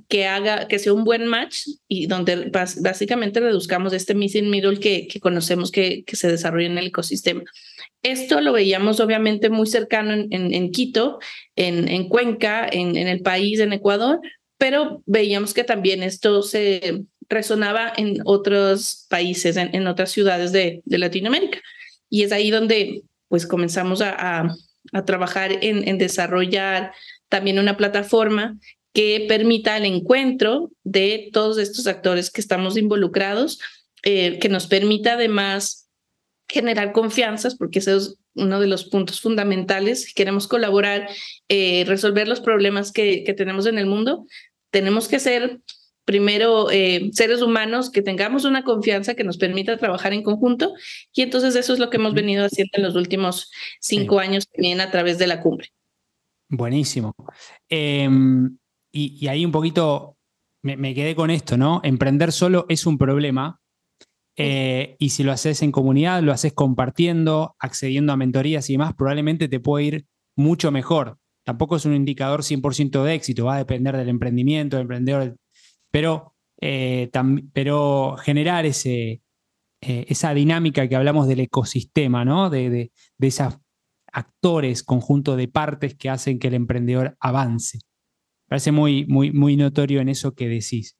que, 0.08 0.26
haga, 0.26 0.68
que 0.68 0.78
sea 0.78 0.92
un 0.92 1.02
buen 1.02 1.26
match 1.26 1.66
y 1.88 2.06
donde 2.06 2.52
básicamente 2.52 3.40
reduzcamos 3.40 3.92
este 3.92 4.14
missing 4.14 4.48
middle 4.48 4.78
que, 4.78 5.08
conocemos 5.20 5.72
que, 5.72 6.04
se 6.12 6.28
desarrolla 6.28 6.66
en 6.66 6.78
el 6.78 6.86
ecosistema. 6.86 7.42
Esto 8.04 8.40
lo 8.40 8.52
veíamos 8.52 9.00
obviamente 9.00 9.50
muy 9.50 9.66
cercano 9.66 10.12
en, 10.12 10.28
en, 10.30 10.70
Quito, 10.70 11.18
en, 11.56 11.88
en 11.88 12.08
Cuenca, 12.08 12.68
en, 12.70 12.96
el 12.96 13.22
país, 13.22 13.58
en 13.58 13.72
Ecuador, 13.72 14.20
pero 14.56 15.02
veíamos 15.04 15.52
que 15.52 15.64
también 15.64 16.04
esto 16.04 16.42
se 16.42 17.02
resonaba 17.28 17.92
en 17.96 18.20
otros 18.24 19.06
países, 19.10 19.56
en, 19.56 19.74
en 19.74 19.88
otras 19.88 20.12
ciudades 20.12 20.52
de, 20.52 20.80
de 20.84 20.98
Latinoamérica. 20.98 21.58
y 22.08 22.22
es 22.22 22.30
ahí 22.30 22.52
donde 22.52 23.02
pues 23.28 23.46
comenzamos 23.46 24.00
a, 24.00 24.56
a, 24.92 25.04
trabajar 25.04 25.52
en, 25.60 25.98
desarrollar 25.98 26.92
también 27.28 27.58
una 27.58 27.76
plataforma 27.76 28.58
que 28.92 29.26
permita 29.28 29.76
el 29.76 29.84
encuentro 29.84 30.70
de 30.82 31.28
todos 31.32 31.58
estos 31.58 31.86
actores 31.86 32.30
que 32.30 32.40
estamos 32.40 32.76
involucrados, 32.76 33.60
eh, 34.02 34.38
que 34.38 34.48
nos 34.48 34.66
permita 34.66 35.14
además 35.14 35.88
generar 36.48 36.92
confianzas, 36.92 37.54
porque 37.54 37.80
ese 37.80 37.96
es 37.96 38.16
uno 38.34 38.60
de 38.60 38.66
los 38.66 38.84
puntos 38.84 39.20
fundamentales. 39.20 40.12
Queremos 40.14 40.48
colaborar, 40.48 41.08
eh, 41.48 41.84
resolver 41.86 42.26
los 42.26 42.40
problemas 42.40 42.90
que, 42.92 43.22
que, 43.24 43.34
tenemos 43.34 43.66
en 43.66 43.78
el 43.78 43.86
mundo. 43.86 44.26
Tenemos 44.70 45.08
que 45.08 45.20
ser 45.20 45.60
primero 46.08 46.70
eh, 46.70 47.10
seres 47.12 47.42
humanos 47.42 47.90
que 47.90 48.00
tengamos 48.00 48.46
una 48.46 48.64
confianza 48.64 49.12
que 49.12 49.24
nos 49.24 49.36
permita 49.36 49.76
trabajar 49.76 50.14
en 50.14 50.22
conjunto 50.22 50.72
y 51.12 51.20
entonces 51.20 51.54
eso 51.54 51.74
es 51.74 51.78
lo 51.78 51.90
que 51.90 51.98
hemos 51.98 52.14
venido 52.14 52.46
haciendo 52.46 52.70
en 52.78 52.82
los 52.82 52.96
últimos 52.96 53.50
cinco 53.78 54.18
años 54.18 54.48
también 54.48 54.80
a 54.80 54.90
través 54.90 55.18
de 55.18 55.26
la 55.26 55.42
cumbre. 55.42 55.68
Buenísimo. 56.48 57.14
Em, 57.68 58.56
y, 58.90 59.26
ahí 59.26 59.44
un 59.44 59.52
poquito 59.52 60.16
me, 60.62 60.94
quedé 60.94 61.14
con 61.14 61.30
esto, 61.30 61.58
¿no? 61.58 61.82
Emprender 61.84 62.32
solo 62.32 62.64
es 62.70 62.86
un 62.86 62.96
problema. 62.96 63.60
Eh, 64.34 64.96
y 64.98 65.10
si 65.10 65.24
lo 65.24 65.32
haces 65.32 65.60
en 65.60 65.72
comunidad, 65.72 66.22
lo 66.22 66.32
haces 66.32 66.54
compartiendo, 66.54 67.54
accediendo 67.58 68.14
a 68.14 68.16
mentorías 68.16 68.70
y 68.70 68.74
demás, 68.74 68.94
probablemente 68.96 69.46
te 69.46 69.60
puede 69.60 69.84
ir 69.84 70.06
mucho 70.36 70.70
mejor. 70.70 71.18
Tampoco 71.44 71.76
es 71.76 71.84
un 71.84 71.94
indicador 71.94 72.44
100% 72.44 73.04
de 73.04 73.14
éxito, 73.14 73.44
va 73.44 73.56
a 73.56 73.58
depender 73.58 73.94
del 73.94 74.08
emprendimiento, 74.08 74.76
del 74.76 74.84
emprendedor, 74.84 75.36
pero, 75.90 76.34
eh, 76.60 77.10
pero 77.52 78.16
generar 78.18 78.66
ese, 78.66 79.22
eh, 79.80 80.06
esa 80.08 80.34
dinámica 80.34 80.88
que 80.88 80.96
hablamos 80.96 81.28
del 81.28 81.40
ecosistema, 81.40 82.24
¿no? 82.24 82.50
de, 82.50 82.70
de, 82.70 82.92
de 83.18 83.26
esos 83.26 83.58
actores, 84.12 84.82
conjunto 84.82 85.36
de 85.36 85.48
partes 85.48 85.94
que 85.94 86.10
hacen 86.10 86.38
que 86.38 86.48
el 86.48 86.54
emprendedor 86.54 87.16
avance. 87.20 87.80
Parece 88.48 88.72
muy, 88.72 89.06
muy, 89.06 89.32
muy 89.32 89.56
notorio 89.56 90.00
en 90.00 90.08
eso 90.08 90.34
que 90.34 90.48
decís. 90.48 90.96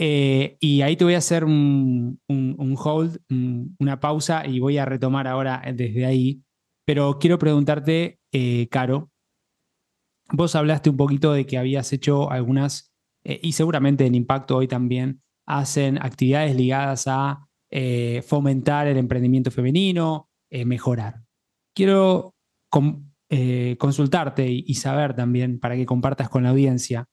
Eh, 0.00 0.56
y 0.60 0.82
ahí 0.82 0.96
te 0.96 1.04
voy 1.04 1.14
a 1.14 1.18
hacer 1.18 1.44
un, 1.44 2.20
un, 2.28 2.76
hold, 2.76 3.20
una 3.78 4.00
pausa 4.00 4.46
y 4.46 4.60
voy 4.60 4.78
a 4.78 4.84
retomar 4.84 5.26
ahora 5.26 5.62
desde 5.74 6.06
ahí. 6.06 6.42
Pero 6.84 7.18
quiero 7.18 7.38
preguntarte, 7.38 8.18
Caro, 8.70 9.10
vos 10.32 10.54
hablaste 10.54 10.90
un 10.90 10.96
poquito 10.96 11.32
de 11.32 11.46
que 11.46 11.58
habías 11.58 11.92
hecho 11.92 12.30
algunas 12.30 12.87
eh, 13.28 13.38
y 13.42 13.52
seguramente 13.52 14.06
en 14.06 14.14
Impacto 14.14 14.56
hoy 14.56 14.66
también 14.66 15.20
hacen 15.46 15.98
actividades 15.98 16.56
ligadas 16.56 17.04
a 17.06 17.46
eh, 17.70 18.22
fomentar 18.26 18.86
el 18.86 18.96
emprendimiento 18.96 19.50
femenino, 19.50 20.30
eh, 20.50 20.64
mejorar. 20.64 21.20
Quiero 21.74 22.34
consultarte 23.78 24.48
y, 24.48 24.74
saber 24.74 25.14
también, 25.14 25.60
para 25.60 25.76
que 25.76 25.86
compartas 25.86 26.28
con 26.30 26.42
la 26.42 26.50
audiencia, 26.50 27.06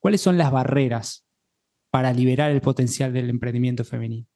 cuáles 0.00 0.20
son 0.20 0.38
las 0.38 0.50
barreras 0.50 1.26
para 1.90 2.12
liberar 2.12 2.50
el 2.50 2.60
potencial 2.60 3.12
del 3.12 3.30
emprendimiento 3.30 3.84
femenino. 3.84 4.26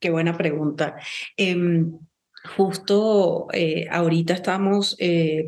Qué 0.00 0.10
buena 0.10 0.36
pregunta. 0.36 0.96
Em, 1.36 1.98
justo 2.56 3.48
ahorita 3.90 4.34
estamos 4.34 4.96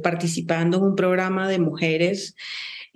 participando 0.03 0.79
en 0.79 0.83
un 0.85 0.97
programa 0.97 1.49
de 1.49 1.59
mujeres 1.59 2.35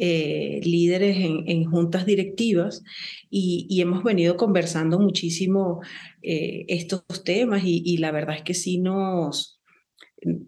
eh, 0.02 0.60
líderes 0.64 1.18
en, 1.18 1.64
juntas 1.64 2.06
directivas 2.06 2.82
y, 3.28 3.82
hemos 3.82 4.02
venido 4.02 4.38
conversando 4.38 4.98
muchísimo 4.98 5.82
eh, 6.22 6.64
estos 6.68 7.02
temas 7.22 7.64
y, 7.66 7.98
la 7.98 8.10
verdad 8.10 8.36
es 8.36 8.42
que 8.42 8.54
sí 8.54 8.78
nos, 8.78 9.60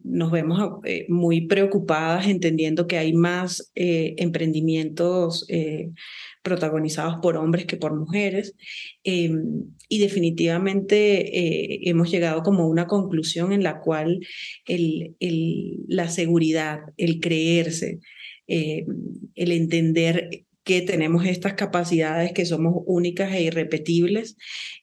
nos 0.05 0.31
vemos 0.31 0.81
eh, 0.85 1.05
muy 1.11 1.43
preocupadas 1.49 2.29
entendiendo 2.29 2.87
que 2.87 2.97
hay 2.97 3.13
más 3.13 3.71
emprendimientos 3.75 5.47
protagonizados 6.43 7.17
por 7.21 7.37
hombres 7.37 7.67
que 7.67 7.77
por 7.77 7.95
mujeres. 7.95 8.55
Em, 9.05 9.65
y 9.87 9.99
definitivamente 9.99 11.91
hemos 11.91 12.11
llegado 12.11 12.43
como 12.43 12.63
a 12.63 12.69
una 12.69 12.87
conclusión 12.87 13.53
en 13.53 13.63
la 13.63 13.81
cual 13.81 14.21
el, 14.67 15.15
el, 15.21 15.77
la 15.89 16.09
seguridad, 16.09 16.81
el 16.97 17.21
creerse, 17.21 18.01
eh, 18.55 18.85
el 19.35 19.51
entender 19.51 20.45
que 20.63 20.83
tenemos 20.83 21.25
estas 21.25 21.55
capacidades 21.55 22.33
que 22.33 22.45
somos 22.45 22.83
únicas 22.85 23.33
e 23.33 23.45
irrepetibles 23.45 24.37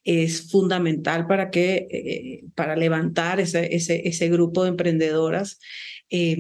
es 0.04 0.50
fundamental 0.50 1.28
para 1.28 1.52
que 1.52 1.88
eh, 1.92 2.46
para 2.56 2.76
levantar 2.76 3.40
ese, 3.40 3.76
ese, 3.76 4.08
ese, 4.08 4.28
grupo 4.30 4.64
de 4.64 4.70
emprendedoras 4.70 5.60
eh, 6.10 6.36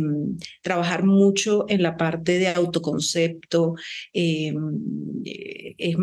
trabajar 0.64 1.04
mucho 1.04 1.66
en 1.70 1.84
la 1.84 1.98
parte 1.98 2.40
de 2.40 2.48
autoconcepto 2.48 3.76
es 4.12 5.96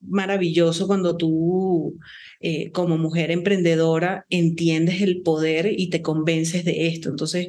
maravilloso 0.00 0.88
cuando 0.88 1.16
tú 1.16 1.96
eh, 2.42 2.70
como 2.72 2.98
mujer 2.98 3.30
emprendedora 3.30 4.26
entiendes 4.30 5.00
el 5.00 5.22
poder 5.22 5.72
y 5.76 5.90
te 5.90 6.02
convences 6.02 6.64
de 6.64 6.88
esto. 6.88 7.08
Entonces, 7.08 7.48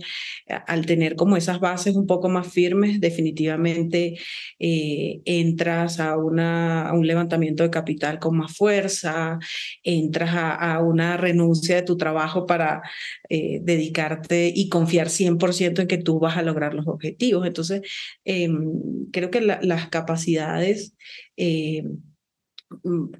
al 0.67 0.85
tener 0.85 1.15
como 1.15 1.37
esas 1.37 1.59
bases 1.59 1.95
un 1.95 2.07
poco 2.07 2.29
más 2.29 2.51
firmes, 2.51 2.99
definitivamente 3.01 4.17
eh, 4.59 5.21
entras 5.25 5.99
a, 5.99 6.17
una, 6.17 6.91
un 6.93 7.07
levantamiento 7.07 7.63
de 7.63 7.69
capital 7.69 8.19
con 8.19 8.37
más 8.37 8.55
fuerza, 8.55 9.39
entras 9.83 10.31
a, 10.33 10.79
una 10.81 11.17
renuncia 11.17 11.75
de 11.77 11.83
tu 11.83 11.97
trabajo 11.97 12.45
para 12.45 12.81
eh, 13.29 13.59
dedicarte 13.63 14.51
y 14.53 14.69
confiar 14.69 15.09
100% 15.09 15.81
en 15.81 15.87
que 15.87 15.97
tú 15.97 16.19
vas 16.19 16.37
a 16.37 16.41
lograr 16.41 16.73
los 16.73 16.87
objetivos. 16.87 17.45
Entonces, 17.47 17.81
em, 18.25 19.09
creo 19.11 19.29
que 19.31 19.41
las 19.41 19.87
capacidades 19.89 20.93
Mm, 21.37 22.12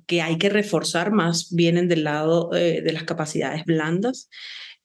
que 0.06 0.22
hay 0.22 0.38
que 0.38 0.50
reforzar 0.50 1.12
más 1.12 1.54
vienen 1.54 1.88
del 1.88 2.04
lado 2.04 2.54
eh, 2.54 2.82
de 2.82 2.94
las 2.94 3.04
capacidades 3.04 3.66
blandas. 3.66 4.30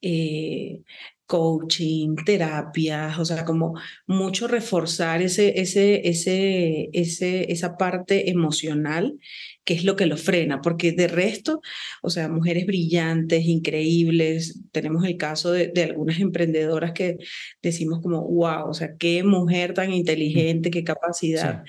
Eh, 0.00 0.82
coaching, 1.28 2.16
terapias, 2.24 3.18
o 3.18 3.24
sea, 3.26 3.44
como 3.44 3.74
mucho 4.06 4.48
reforzar 4.48 5.20
ese, 5.20 5.60
ese, 5.60 6.08
ese, 6.08 6.88
ese, 6.94 7.52
esa 7.52 7.76
parte 7.76 8.30
emocional 8.30 9.18
que 9.62 9.74
es 9.74 9.84
lo 9.84 9.96
que 9.96 10.06
lo 10.06 10.16
frena, 10.16 10.62
porque 10.62 10.92
de 10.92 11.06
resto, 11.06 11.60
o 12.02 12.08
sea, 12.08 12.30
mujeres 12.30 12.64
brillantes, 12.64 13.44
increíbles, 13.44 14.62
tenemos 14.72 15.04
el 15.04 15.18
caso 15.18 15.52
de, 15.52 15.68
de 15.68 15.84
algunas 15.84 16.18
emprendedoras 16.20 16.92
que 16.92 17.18
decimos 17.60 18.00
como, 18.02 18.22
wow, 18.26 18.70
o 18.70 18.72
sea, 18.72 18.96
qué 18.98 19.22
mujer 19.22 19.74
tan 19.74 19.92
inteligente, 19.92 20.70
qué 20.70 20.82
capacidad. 20.82 21.62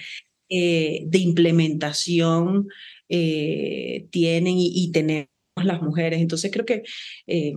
Eh, 0.52 1.04
de 1.06 1.20
implementación 1.20 2.70
eh, 3.10 4.08
tienen 4.12 4.56
y, 4.58 4.92
tenemos 4.92 5.28
las 5.56 5.82
mujeres. 5.82 6.22
Entonces 6.22 6.52
creo 6.52 6.66
que, 6.66 6.84
eh, 7.28 7.54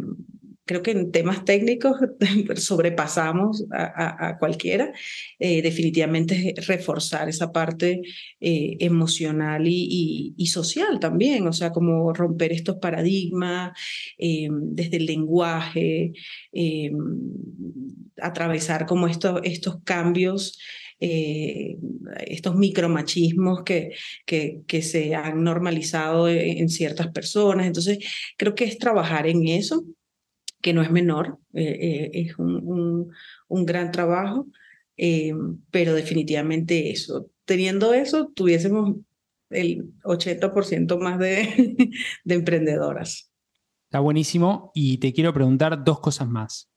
creo 0.64 0.82
que 0.82 0.92
en 0.92 1.12
temas 1.12 1.44
técnicos 1.44 1.96
sobrepasamos 2.56 3.64
a, 3.72 4.38
cualquiera. 4.38 4.92
definitivamente 5.38 6.54
es 6.56 6.66
reforzar 6.66 7.28
esa 7.28 7.52
parte 7.52 8.02
emocional 8.40 9.66
y, 9.66 10.34
y, 10.36 10.46
social 10.46 10.98
también, 11.00 11.46
o 11.46 11.52
sea, 11.52 11.70
como 11.70 12.12
romper 12.12 12.52
estos 12.52 12.76
paradigmas 12.76 13.72
desde 14.18 14.96
el 14.96 15.06
lenguaje, 15.06 16.12
atravesar 18.20 18.86
como 18.86 19.06
estos, 19.08 19.40
estos 19.44 19.82
cambios 19.84 20.58
eh, 21.04 21.78
estos 22.28 22.54
micromachismos 22.54 23.64
que, 23.64 23.92
que, 24.24 24.62
que, 24.68 24.82
se 24.82 25.16
han 25.16 25.42
normalizado 25.42 26.28
en, 26.28 26.68
ciertas 26.68 27.08
personas. 27.08 27.66
Entonces, 27.66 27.98
creo 28.36 28.54
que 28.54 28.62
es 28.62 28.78
trabajar 28.78 29.26
en 29.26 29.48
eso, 29.48 29.84
que 30.60 30.72
no 30.72 30.80
es 30.80 30.92
menor, 30.92 31.38
eh, 31.54 31.64
eh, 31.64 32.10
es 32.12 32.38
un, 32.38 33.10
un, 33.48 33.66
gran 33.66 33.90
trabajo, 33.90 34.46
pero 35.72 35.94
definitivamente 35.94 36.92
eso. 36.92 37.28
Teniendo 37.46 37.94
eso, 37.94 38.30
tuviésemos 38.32 38.94
el 39.50 39.92
80% 40.04 41.00
más 41.00 41.18
de 41.18 41.84
emprendedoras. 42.26 43.28
Está 43.86 43.98
buenísimo 43.98 44.70
y 44.72 44.98
te 44.98 45.12
quiero 45.12 45.34
preguntar 45.34 45.82
dos 45.82 45.98
cosas 45.98 46.28
más. 46.28 46.71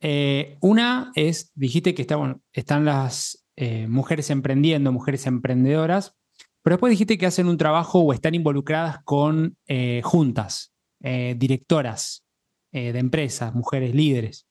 Eh, 0.00 0.58
una 0.60 1.10
es, 1.14 1.50
dijiste 1.54 1.94
que 1.94 2.06
están 2.52 2.84
las 2.84 3.44
eh, 3.56 3.88
mujeres 3.88 4.30
emprendiendo, 4.30 4.92
mujeres 4.92 5.26
emprendedoras, 5.26 6.14
pero 6.62 6.76
después 6.76 6.90
dijiste 6.90 7.18
que 7.18 7.26
hacen 7.26 7.48
un 7.48 7.58
trabajo 7.58 8.00
o 8.00 8.12
están 8.12 8.34
involucradas 8.34 9.02
con 9.04 9.56
eh, 9.66 10.00
juntas, 10.04 10.72
directoras 11.00 12.24
de 12.72 12.98
empresas, 12.98 13.54
mujeres 13.54 13.94
líderes. 13.94 14.48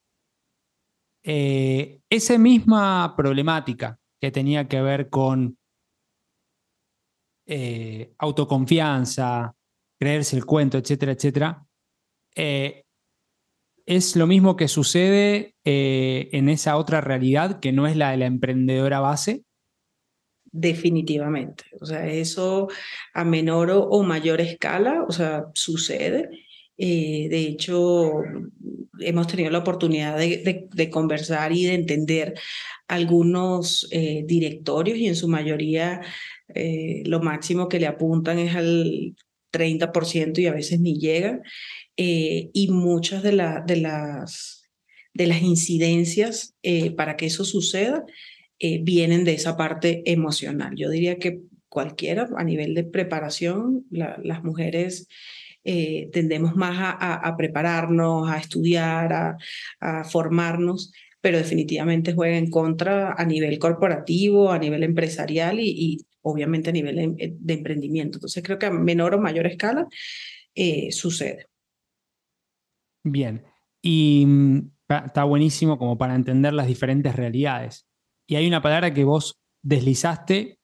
esa 1.22 2.38
misma 2.38 3.14
problemática 3.18 4.00
que 4.20 4.32
tenía 4.32 4.66
que 4.70 4.82
ver 4.82 5.10
con 5.10 5.58
autoconfianza, 8.18 9.54
creerse 10.00 10.38
el 10.38 10.46
cuento, 10.46 10.78
etcétera, 10.78 11.12
etcétera, 11.12 11.68
¿Es 13.88 14.16
lo 14.16 14.28
mismo 14.28 14.56
que 14.56 14.68
sucede 14.68 15.56
eh, 15.66 16.30
en 16.34 16.50
esa 16.50 16.78
otra 16.78 17.02
realidad 17.02 17.60
que 17.60 17.72
no 17.72 17.88
es 17.88 17.96
la 17.96 18.12
de 18.12 18.18
la 18.18 18.26
emprendedora 18.26 19.00
base? 19.00 19.44
Definitivamente. 20.52 21.64
O 21.80 21.86
sea, 21.86 22.08
eso 22.08 22.68
a 23.14 23.24
menor 23.24 23.72
o 23.72 24.04
mayor 24.04 24.42
escala, 24.42 25.04
o 25.08 25.12
sea, 25.12 25.46
sucede. 25.54 26.30
Eh, 26.78 27.28
de 27.30 27.40
hecho, 27.40 28.12
hemos 29.00 29.28
tenido 29.28 29.50
la 29.50 29.60
oportunidad 29.60 30.18
de, 30.18 30.90
conversar 30.92 31.52
y 31.52 31.66
de 31.66 31.74
entender 31.74 32.34
algunos 32.88 33.88
eh, 33.92 34.24
directorios 34.26 34.98
y 34.98 35.08
en 35.08 35.16
su 35.16 35.28
mayoría 35.28 36.02
eh, 36.54 37.04
lo 37.06 37.22
máximo 37.22 37.68
que 37.68 37.80
le 37.80 37.88
apuntan 37.88 38.40
es 38.40 38.56
al 38.56 39.16
30% 39.52 40.40
y 40.40 40.48
a 40.48 40.54
veces 40.54 40.80
ni 40.80 41.00
llegan. 41.00 41.42
Y 41.98 42.68
muchas 42.72 43.24
de, 43.24 43.32
de, 43.66 43.76
las, 43.78 44.70
de 45.14 45.28
las 45.28 45.42
incidencias 45.42 46.56
para 46.96 47.18
que 47.18 47.26
eso 47.26 47.44
suceda 47.44 48.06
vienen 48.60 49.24
de 49.24 49.34
esa 49.34 49.58
parte 49.58 50.04
emocional. 50.06 50.74
Yo 50.76 50.92
diría 50.92 51.18
que 51.18 51.42
cualquiera 51.70 52.30
a 52.38 52.44
nivel 52.44 52.76
de 52.76 52.84
preparación, 52.84 53.86
las 53.90 54.44
mujeres 54.44 55.08
eh, 55.70 56.10
tendemos 56.14 56.56
más 56.56 56.78
a, 56.80 57.36
prepararnos, 57.38 58.32
a 58.32 58.38
estudiar, 58.38 59.38
a, 59.82 60.04
formarnos, 60.06 60.94
pero 61.20 61.38
definitivamente 61.38 62.14
juega 62.14 62.38
en 62.38 62.50
contra 62.50 63.12
a 63.12 63.26
nivel 63.26 63.60
corporativo, 63.60 64.50
a 64.52 64.60
nivel 64.60 64.84
empresarial 64.84 65.60
y, 65.60 66.06
obviamente 66.22 66.70
a 66.70 66.74
nivel 66.74 67.00
em, 67.00 67.16
de, 67.18 67.54
emprendimiento. 67.54 68.18
Entonces 68.18 68.42
creo 68.44 68.58
que 68.58 68.68
a 68.68 68.72
menor 68.72 69.16
o 69.16 69.20
mayor 69.20 69.46
escala 69.46 69.88
eh, 70.56 70.90
sucede. 70.92 71.48
Bien, 73.12 73.46
y 73.82 74.26
mm, 74.26 74.72
está 75.06 75.24
buenísimo 75.24 75.78
como 75.78 75.98
para 75.98 76.16
entender 76.16 76.54
las 76.54 76.68
diferentes 76.68 77.16
realidades. 77.16 77.88
Y 78.28 78.36
hay 78.36 78.48
una 78.48 78.62
palabra 78.62 78.94
que 78.94 79.04
vos 79.04 79.40
deslizaste 79.64 80.60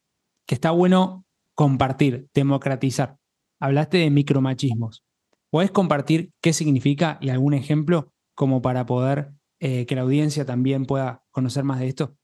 que 0.46 0.56
está 0.56 0.72
bueno 0.72 1.26
compartir, 1.56 2.28
democratizar 2.34 3.18
hablaste 3.64 3.98
de 4.00 4.10
micromachismos. 4.10 5.06
¿Puedes 5.50 5.72
compartir 5.72 6.34
qué 6.42 6.52
significa 6.52 7.18
y 7.22 7.30
algún 7.30 7.54
ejemplo 7.54 8.12
como 8.36 8.62
para 8.62 8.86
poder 8.86 9.32
eh, 9.60 9.86
que 9.86 9.96
la 9.96 10.02
audiencia 10.02 10.46
también 10.46 10.86
pueda 10.86 11.24
conocer 11.32 11.64
más 11.64 11.80
de 11.80 11.88
esto? 11.88 12.18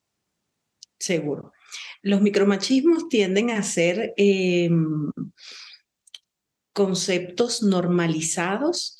Seguro. 0.99 1.53
Los 2.01 2.21
micromachismos 2.21 3.07
tienden 3.07 3.51
a 3.51 3.63
ser 3.63 4.13
em, 4.17 5.11
conceptos 6.73 7.63
normalizados 7.63 8.98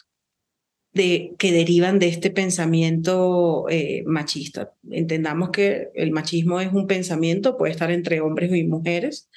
de, 0.99 1.33
que 1.37 1.53
derivan 1.53 1.97
de 1.97 2.09
este 2.09 2.29
pensamiento 2.29 3.65
eh, 3.69 4.03
machista. 4.05 4.73
Entendamos 4.91 5.49
que 5.51 5.87
el 5.95 6.11
machismo 6.11 6.59
es 6.59 6.73
un 6.73 6.87
pensamiento, 6.87 7.57
puede 7.57 7.71
estar 7.71 7.89
entre 7.89 8.19
hombres 8.19 8.53
y 8.53 8.65
mujeres, 8.65 9.29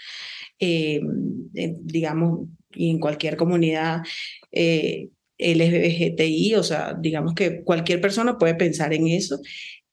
em, 0.59 1.49
digamos, 1.53 2.49
y 2.75 2.91
en 2.91 2.99
cualquier 2.99 3.37
comunidad 3.37 4.03
eh, 4.51 5.11
LGBTI, 5.39 6.57
o 6.57 6.65
sea, 6.65 6.97
digamos 7.01 7.35
que 7.35 7.63
cualquier 7.63 8.01
persona 8.01 8.39
puede 8.39 8.57
pensar 8.57 8.93
en 8.93 9.07
eso, 9.07 9.41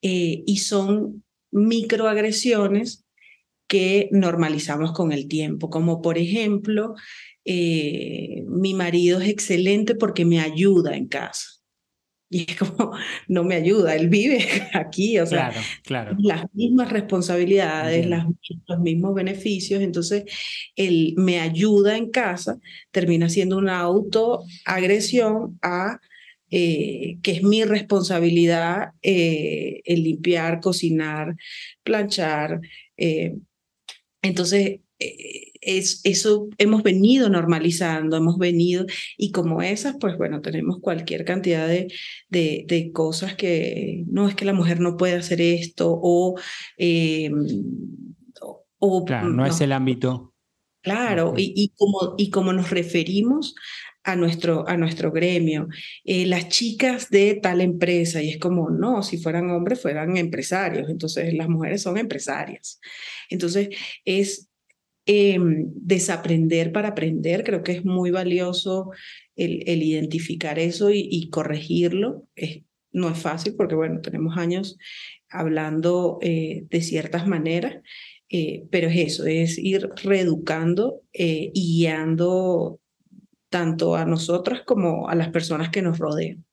eh, 0.02 0.42
y 0.48 0.58
son 0.58 1.24
microagresiones 1.52 3.06
que 3.68 4.10
normalizamos 4.12 4.92
con 4.94 5.12
el 5.12 5.28
tiempo, 5.28 5.70
como 5.70 6.02
por 6.02 6.18
ejemplo, 6.18 6.96
eh, 7.46 8.44
mi 8.48 8.74
marido 8.74 9.22
es 9.22 9.30
excelente 9.30 9.94
porque 9.94 10.26
me 10.26 10.40
ayuda 10.40 10.98
en 10.98 11.08
casa. 11.08 11.59
Y 12.32 12.52
es 12.52 12.58
como, 12.58 12.94
no 13.28 13.44
me 13.44 13.56
ayuda, 13.56 13.96
él 13.96 14.08
vive 14.08 14.40
aquí, 14.74 15.20
o 15.20 15.26
sea, 15.26 15.52
claro, 15.84 16.16
las 16.20 16.46
mismas 16.54 16.92
responsabilidades, 16.92 18.08
los 18.08 18.80
mismos 18.80 19.16
beneficios, 19.16 19.82
entonces 19.82 20.26
él 20.76 21.16
me 21.18 21.40
ayuda 21.40 21.98
en 21.98 22.12
casa, 22.12 22.60
termina 22.92 23.30
siendo 23.30 23.58
una 23.58 23.80
autoagresión 23.80 25.58
a 25.64 26.00
eh, 26.52 27.20
que 27.22 27.32
es 27.32 27.44
mi 27.44 27.64
responsabilidad 27.64 28.94
eh, 29.04 29.82
el 29.86 30.04
limpiar, 30.04 30.60
cocinar, 30.62 31.36
planchar. 31.84 32.62
Eh, 32.98 33.36
entonces, 34.24 34.80
es, 35.62 36.02
eso 36.04 36.48
hemos 36.58 36.84
venido 36.84 37.30
normalizando, 37.30 38.18
hemos 38.18 38.38
venido, 38.38 38.86
y 39.18 39.32
como 39.32 39.62
esas, 39.62 39.96
pues 40.00 40.18
bueno, 40.18 40.42
tenemos 40.42 40.80
cualquier 40.82 41.26
cantidad 41.26 41.68
de, 41.68 41.88
de, 42.30 42.92
cosas 42.94 43.36
que 43.36 44.04
no 44.08 44.28
es 44.28 44.36
que 44.36 44.46
la 44.46 44.54
mujer 44.54 44.80
no 44.80 44.98
puede 44.98 45.16
hacer 45.16 45.42
esto 45.42 46.00
o... 46.02 46.40
Eh, 46.78 47.32
o 48.82 49.04
claro, 49.04 49.30
no, 49.30 49.46
es 49.46 49.60
el 49.60 49.74
ámbito. 49.74 50.34
Claro, 50.82 51.34
y, 51.36 51.52
y, 51.54 51.74
como, 51.76 52.16
y 52.18 52.30
como 52.30 52.54
nos 52.54 52.70
referimos 52.70 53.54
a 54.04 54.16
nuestro, 54.16 54.68
a 54.68 54.78
nuestro 54.78 55.12
gremio, 55.12 55.68
eh, 56.04 56.26
las 56.26 56.50
chicas 56.50 57.10
de 57.10 57.36
tal 57.36 57.62
empresa, 57.62 58.22
y 58.22 58.30
es 58.30 58.38
como, 58.38 58.70
no, 58.70 59.04
si 59.04 59.18
fueran 59.18 59.50
hombres, 59.52 59.82
fueran 59.82 60.18
empresarios, 60.18 60.90
entonces 60.90 61.34
las 61.34 61.50
mujeres 61.50 61.82
son 61.82 61.98
empresarias. 61.98 62.80
Entonces, 63.30 63.70
es 64.06 64.49
Em, 65.06 65.72
desaprender 65.74 66.72
para 66.72 66.90
aprender. 66.90 67.44
Creo 67.44 67.64
que 67.64 67.72
es 67.72 67.86
muy 67.86 68.12
valioso 68.12 68.92
el, 69.36 69.82
identificar 69.82 70.60
eso 70.60 70.92
y, 70.92 71.30
corregirlo. 71.32 72.28
no 72.92 73.10
es 73.10 73.18
fácil 73.18 73.56
porque, 73.56 73.76
bueno, 73.76 74.02
tenemos 74.02 74.38
años 74.38 74.78
hablando 75.30 76.20
eh, 76.22 76.66
de 76.70 76.82
ciertas 76.82 77.26
maneras, 77.28 77.82
eh, 78.30 78.68
pero 78.70 78.88
es 78.90 78.98
eso, 78.98 79.26
es 79.26 79.58
ir 79.58 79.90
reeducando 80.04 81.02
eh, 81.14 81.52
y 81.54 81.78
guiando 81.78 82.80
tanto 83.50 83.96
a 83.96 84.06
nosotras 84.06 84.62
como 84.66 85.10
a 85.10 85.16
las 85.16 85.30
personas 85.30 85.70
que 85.70 85.82
nos 85.82 85.98
rodean. 85.98 86.46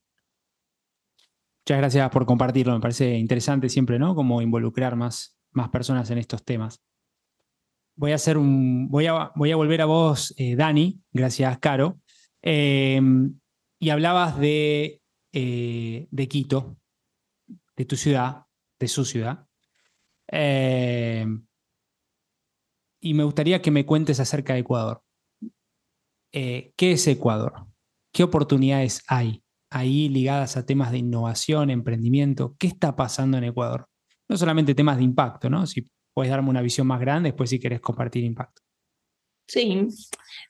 Muchas 1.64 1.78
gracias 1.78 2.10
por 2.10 2.24
compartirlo, 2.24 2.72
me 2.72 2.80
parece 2.80 3.18
interesante 3.18 3.68
siempre, 3.68 3.98
¿no? 3.98 4.14
Como 4.14 4.40
involucrar 4.40 4.96
más, 4.96 5.36
más 5.50 5.68
personas 5.68 6.10
en 6.10 6.18
estos 6.18 6.44
temas 6.44 6.80
voy 7.96 8.12
a 8.12 8.16
hacer 8.16 8.38
un. 8.38 8.88
Voy 8.88 9.06
a, 9.06 9.32
voy 9.34 9.50
a 9.50 9.56
volver 9.56 9.80
a 9.82 9.86
vos, 9.86 10.34
eh, 10.36 10.54
Dani. 10.54 11.00
Gracias, 11.12 11.58
Caro. 11.58 12.00
Em, 12.42 13.38
y 13.80 13.90
hablabas 13.90 14.38
de, 14.38 15.00
eh, 15.32 16.06
de 16.10 16.28
Quito, 16.28 16.76
de 17.76 17.84
tu 17.84 17.96
ciudad, 17.96 18.44
de 18.78 18.88
su 18.88 19.04
ciudad. 19.04 19.46
Em, 20.28 21.46
y 23.00 23.14
me 23.14 23.24
gustaría 23.24 23.62
que 23.62 23.70
me 23.70 23.86
cuentes 23.86 24.20
acerca 24.20 24.54
de 24.54 24.60
Ecuador. 24.60 25.02
Eh, 26.32 26.72
¿Qué 26.76 26.92
es 26.92 27.06
Ecuador? 27.06 27.66
¿Qué 28.12 28.22
oportunidades 28.22 29.02
hay 29.08 29.42
ahí 29.70 30.08
ligadas 30.08 30.56
a 30.56 30.64
temas 30.64 30.90
de 30.92 30.98
innovación, 30.98 31.70
emprendimiento? 31.70 32.56
¿Qué 32.58 32.66
está 32.66 32.96
pasando 32.96 33.38
en 33.38 33.44
Ecuador? 33.44 33.88
No 34.28 34.36
solamente 34.36 34.74
temas 34.74 34.98
de 34.98 35.04
impacto, 35.04 35.48
¿no? 35.50 35.64
Puedes 36.16 36.30
darme 36.30 36.48
una 36.48 36.62
visión 36.62 36.86
más 36.86 36.98
grande 36.98 37.28
después 37.28 37.50
si 37.50 37.60
quieres 37.60 37.78
compartir 37.78 38.24
impacto. 38.24 38.62
Sí, 39.46 39.86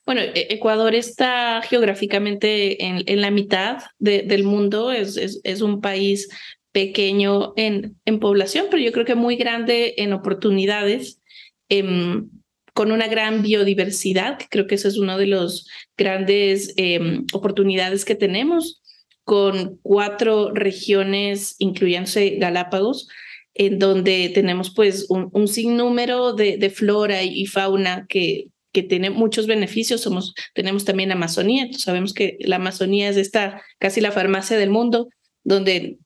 bueno, 0.07 0.21
e-, 0.21 0.47
Ecuador 0.51 0.95
está 0.95 1.61
geográficamente 1.61 2.85
en, 2.87 3.03
en 3.07 3.21
la 3.21 3.33
mitad 3.33 3.79
del 3.99 4.45
mundo, 4.45 4.93
es, 4.93 5.17
es, 5.17 5.61
un 5.63 5.81
país 5.81 6.29
pequeño 6.71 7.53
en, 7.57 7.97
en 8.05 8.21
población, 8.21 8.67
pero 8.71 8.81
yo 8.81 8.93
creo 8.93 9.05
que 9.05 9.17
muy 9.17 9.35
grande 9.35 9.95
en 9.97 10.13
oportunidades, 10.13 11.21
em, 11.69 12.31
con 12.73 12.93
una 12.93 13.09
gran 13.09 13.43
biodiversidad, 13.43 14.39
que 14.39 14.47
creo 14.49 14.69
que 14.69 14.77
esa 14.77 14.87
es 14.87 14.99
una 14.99 15.19
de 15.19 15.27
las 15.27 15.67
grandes 15.97 16.75
em, 16.77 17.27
oportunidades 17.33 18.05
que 18.05 18.15
tenemos, 18.15 18.83
con 19.25 19.81
cuatro 19.83 20.53
regiones, 20.55 21.57
incluyéndose 21.59 22.37
Galápagos, 22.37 23.09
en 23.59 23.79
donde 23.79 24.31
tenemos 24.35 24.71
pues 24.71 25.07
un, 25.09 25.49
sinnúmero 25.49 26.35
de, 26.35 26.71
flora 26.71 27.23
y 27.23 27.47
fauna 27.47 28.07
que, 28.09 28.49
que 28.73 28.83
tiene 28.83 29.11
muchos 29.11 29.47
beneficios. 29.47 30.03
Somos, 30.03 30.35
tenemos 30.55 30.85
también 30.85 31.13
Amazonía, 31.13 31.69
sabemos 31.73 32.13
que 32.13 32.37
la 32.41 32.57
Amazonía 32.57 33.09
es 33.09 33.17
esta 33.17 33.63
casi 33.79 34.01
la 34.01 34.13
farmacia 34.13 34.59
del 34.59 34.71
mundo, 34.71 35.09
donde 35.43 35.99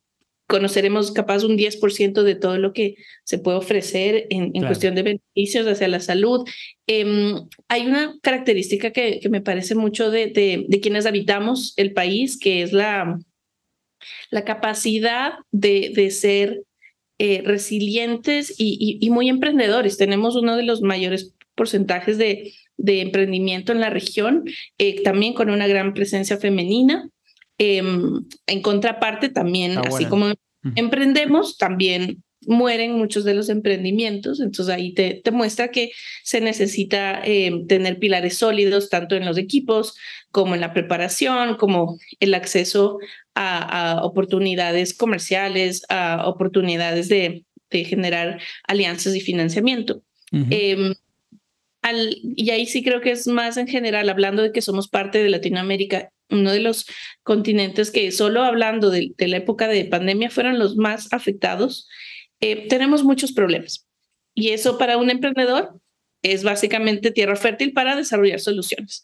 conoceremos 0.47 1.13
capaz 1.13 1.45
un 1.45 1.57
10% 1.57 2.23
de 2.23 2.35
todo 2.35 2.59
lo 2.59 2.73
que 2.73 2.97
se 3.25 3.39
puede 3.39 3.57
ofrecer 3.57 4.27
en, 4.31 4.51
en 4.55 4.67
cuestión 4.67 4.95
de 4.95 5.03
beneficios 5.03 5.67
hacia 5.67 5.89
la 5.89 6.01
salud. 6.01 6.47
Em, 6.87 7.49
hay 7.69 7.87
una 7.87 8.19
característica 8.21 8.91
que, 8.91 9.21
que 9.21 9.29
me 9.29 9.41
parece 9.41 9.75
mucho 9.75 10.11
de, 10.11 10.27
de, 10.27 10.67
de, 10.69 10.81
quienes 10.81 11.07
habitamos 11.07 11.73
el 11.77 11.93
país, 11.93 12.39
que 12.39 12.63
es 12.63 12.73
la, 12.73 13.19
la 14.31 14.45
capacidad 14.45 15.35
de, 15.53 15.93
de 15.95 16.11
ser 16.11 16.65
eh, 17.23 17.43
resilientes 17.45 18.55
y, 18.57 19.07
muy 19.11 19.29
emprendedores. 19.29 19.99
Tenemos 19.99 20.37
uno 20.37 20.57
de 20.57 20.63
los 20.63 20.81
mayores 20.81 21.35
porcentajes 21.55 22.17
de, 22.17 22.55
de 22.79 23.03
emprendimiento 23.03 23.73
en 23.73 23.81
la 23.81 23.91
región, 23.91 24.45
eh, 24.79 25.03
también 25.03 25.35
con 25.35 25.51
una 25.51 25.67
gran 25.67 25.93
presencia 25.93 26.39
femenina. 26.39 27.11
Em, 27.59 28.25
en 28.47 28.63
contraparte, 28.63 29.29
también, 29.29 29.77
así 29.77 30.07
como 30.07 30.33
emprendemos, 30.77 31.59
también 31.59 32.25
mueren 32.47 32.97
muchos 32.97 33.25
de 33.25 33.35
los 33.35 33.51
emprendimientos, 33.51 34.41
entonces 34.41 34.75
ahí 34.75 34.95
te, 34.95 35.21
te 35.23 35.31
muestra 35.31 35.69
que 35.69 35.91
se 36.25 36.41
necesita 36.41 37.21
em, 37.23 37.67
tener 37.67 37.99
pilares 37.99 38.39
sólidos 38.39 38.89
tanto 38.89 39.15
en 39.15 39.27
los 39.27 39.37
equipos 39.37 39.95
como 40.31 40.55
en 40.55 40.63
la 40.63 40.73
preparación, 40.73 41.57
como 41.57 41.99
el 42.19 42.33
acceso 42.33 42.99
a, 43.41 44.05
oportunidades 44.05 44.95
comerciales, 44.95 45.85
a 45.89 46.29
oportunidades 46.29 47.09
de, 47.09 47.45
de, 47.71 47.85
generar 47.85 48.41
alianzas 48.69 49.15
y 49.17 49.21
financiamiento. 49.21 50.03
Em, 50.33 50.95
al, 51.83 52.17
y 52.23 52.51
ahí 52.51 52.67
sí 52.67 52.83
creo 52.83 53.01
que 53.01 53.11
es 53.11 53.27
más 53.27 53.57
en 53.57 53.67
general, 53.67 54.09
hablando 54.09 54.43
de 54.43 54.53
que 54.53 54.63
somos 54.63 54.89
parte 54.89 55.23
de 55.23 55.31
Latinoamérica, 55.31 56.11
uno 56.29 56.53
de 56.53 56.61
los 56.61 56.87
continentes 57.23 57.91
que 57.91 58.13
solo 58.13 58.45
hablando 58.45 58.91
de, 58.91 59.13
de 59.17 59.29
la 59.29 59.39
época 59.39 59.67
de 59.67 59.85
pandemia 59.87 60.31
fueron 60.31 60.59
los 60.59 60.77
más 60.77 61.13
afectados 61.13 61.89
eh, 62.41 62.69
tenemos 62.69 63.05
muchos 63.05 63.33
problemas. 63.33 63.87
Y 64.35 64.51
eso 64.51 64.79
para 64.79 64.97
un 64.97 65.11
emprendedor 65.11 65.80
es 66.23 66.45
básicamente 66.45 67.11
tierra 67.11 67.37
fértil 67.37 67.73
para 67.73 67.97
desarrollar 67.97 68.41
soluciones. 68.41 69.03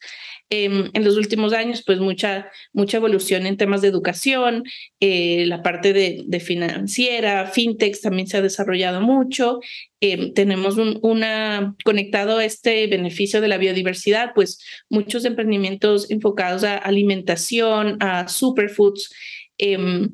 Em, 0.48 0.90
en 0.92 1.04
los 1.04 1.16
últimos 1.16 1.52
años, 1.52 1.82
pues 1.84 1.98
mucha, 1.98 2.50
mucha 2.72 2.98
evolución 2.98 3.46
en 3.46 3.56
temas 3.56 3.82
de 3.82 3.88
educación, 3.88 4.62
eh, 5.00 5.44
la 5.46 5.62
parte 5.62 5.92
de, 5.92 6.40
financiera, 6.40 7.46
fintech 7.46 8.00
también 8.00 8.28
se 8.28 8.36
ha 8.36 8.42
desarrollado 8.42 9.00
mucho. 9.00 9.58
Em, 10.00 10.32
tenemos 10.34 10.76
un, 10.76 11.00
una 11.02 11.74
conectado 11.84 12.38
a 12.38 12.44
este 12.44 12.86
beneficio 12.86 13.40
de 13.40 13.48
la 13.48 13.58
biodiversidad, 13.58 14.32
pues 14.34 14.64
muchos 14.88 15.24
emprendimientos 15.24 16.10
enfocados 16.10 16.62
a 16.62 16.76
alimentación, 16.76 17.96
a 18.00 18.28
superfoods. 18.28 19.10
Em, 19.58 20.10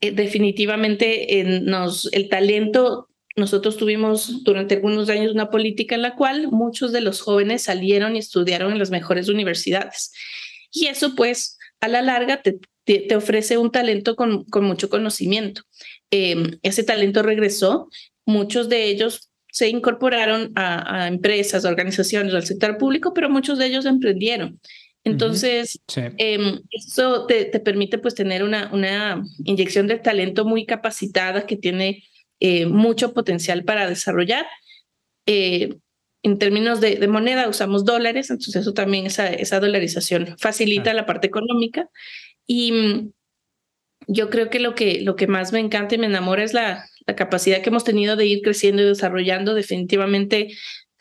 eh, 0.00 0.12
definitivamente 0.12 1.44
nos, 1.62 2.08
el 2.12 2.28
talento, 2.28 3.08
nosotros 3.36 3.76
tuvimos 3.76 4.44
durante 4.44 4.76
algunos 4.76 5.08
años 5.08 5.32
una 5.32 5.50
política 5.50 5.94
en 5.94 6.02
la 6.02 6.14
cual 6.14 6.48
muchos 6.50 6.92
de 6.92 7.00
los 7.00 7.20
jóvenes 7.20 7.62
salieron 7.62 8.14
y 8.14 8.20
estudiaron 8.20 8.72
en 8.72 8.78
las 8.78 8.90
mejores 8.90 9.28
universidades. 9.28 10.12
Y 10.70 10.86
eso 10.86 11.14
pues 11.14 11.58
a 11.80 11.88
la 11.88 12.02
larga 12.02 12.42
te, 12.42 12.58
te, 12.84 13.16
ofrece 13.16 13.58
un 13.58 13.70
talento 13.70 14.16
con, 14.16 14.44
con 14.44 14.64
mucho 14.64 14.88
conocimiento. 14.88 15.62
Em, 16.10 16.58
ese 16.62 16.84
talento 16.84 17.22
regresó, 17.22 17.88
muchos 18.24 18.68
de 18.68 18.84
ellos 18.84 19.30
se 19.50 19.68
incorporaron 19.68 20.52
a, 20.56 21.02
a 21.04 21.08
empresas, 21.08 21.64
a 21.64 21.68
organizaciones, 21.68 22.34
al 22.34 22.46
sector 22.46 22.76
público, 22.76 23.14
pero 23.14 23.30
muchos 23.30 23.58
de 23.58 23.66
ellos 23.66 23.86
emprendieron. 23.86 24.60
Entonces, 25.04 25.78
em, 26.16 26.60
eso 26.70 27.26
te, 27.26 27.44
te, 27.44 27.60
permite 27.60 27.98
pues 27.98 28.14
tener 28.14 28.42
una, 28.42 28.70
una 28.72 29.22
inyección 29.44 29.86
de 29.86 29.98
talento 29.98 30.46
muy 30.46 30.64
capacitada 30.64 31.44
que 31.46 31.56
tiene 31.56 32.04
eh, 32.46 32.66
mucho 32.66 33.14
potencial 33.14 33.64
para 33.64 33.88
desarrollar. 33.88 34.44
Eh, 35.24 35.78
en 36.22 36.38
términos 36.38 36.78
de, 36.78 36.96
de, 36.96 37.08
moneda 37.08 37.48
usamos 37.48 37.86
dólares, 37.86 38.28
entonces 38.28 38.56
eso 38.56 38.74
también, 38.74 39.06
esa, 39.06 39.28
esa 39.28 39.60
dolarización 39.60 40.36
facilita 40.36 40.92
la 40.92 41.06
parte 41.06 41.26
económica. 41.26 41.88
Y 42.46 42.72
mm, 42.72 43.12
yo 44.08 44.28
creo 44.28 44.50
que 44.50 44.58
lo, 44.58 44.74
que 44.74 45.00
lo 45.00 45.16
que 45.16 45.26
más 45.26 45.54
me 45.54 45.60
encanta 45.60 45.94
y 45.94 45.98
me 45.98 46.04
enamora 46.04 46.44
es 46.44 46.52
la, 46.52 46.84
la 47.06 47.16
capacidad 47.16 47.62
que 47.62 47.70
hemos 47.70 47.84
tenido 47.84 48.14
de 48.14 48.26
ir 48.26 48.42
creciendo 48.42 48.82
y 48.82 48.86
desarrollando. 48.88 49.54
Definitivamente, 49.54 50.48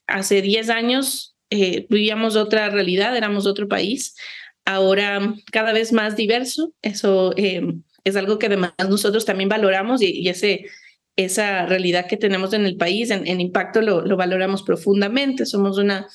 hace 0.07 0.41
10 0.41 0.69
años 0.69 1.35
eh, 1.49 1.87
vivíamos 1.89 2.37
otra 2.37 2.69
realidad, 2.69 3.17
éramos 3.17 3.47
otro 3.47 3.67
país, 3.67 4.15
ahora 4.63 5.35
cada 5.51 5.73
vez 5.73 5.91
más 5.91 6.15
diverso. 6.15 6.73
Eso 6.81 7.33
eh, 7.35 7.61
es 8.05 8.15
algo 8.15 8.39
que 8.39 8.45
además 8.45 8.71
nosotros 8.89 9.25
también 9.25 9.49
valoramos 9.49 10.01
y, 10.01 10.29
ese, 10.29 10.67
esa 11.15 11.65
realidad 11.65 12.07
que 12.07 12.17
tenemos 12.17 12.53
en 12.53 12.65
el 12.65 12.75
país, 12.75 13.09
en, 13.11 13.41
impacto, 13.41 13.81
lo, 13.81 14.05
lo, 14.05 14.17
valoramos 14.17 14.63
profundamente. 14.63 15.45
Somos 15.45 15.77
una 15.77 16.07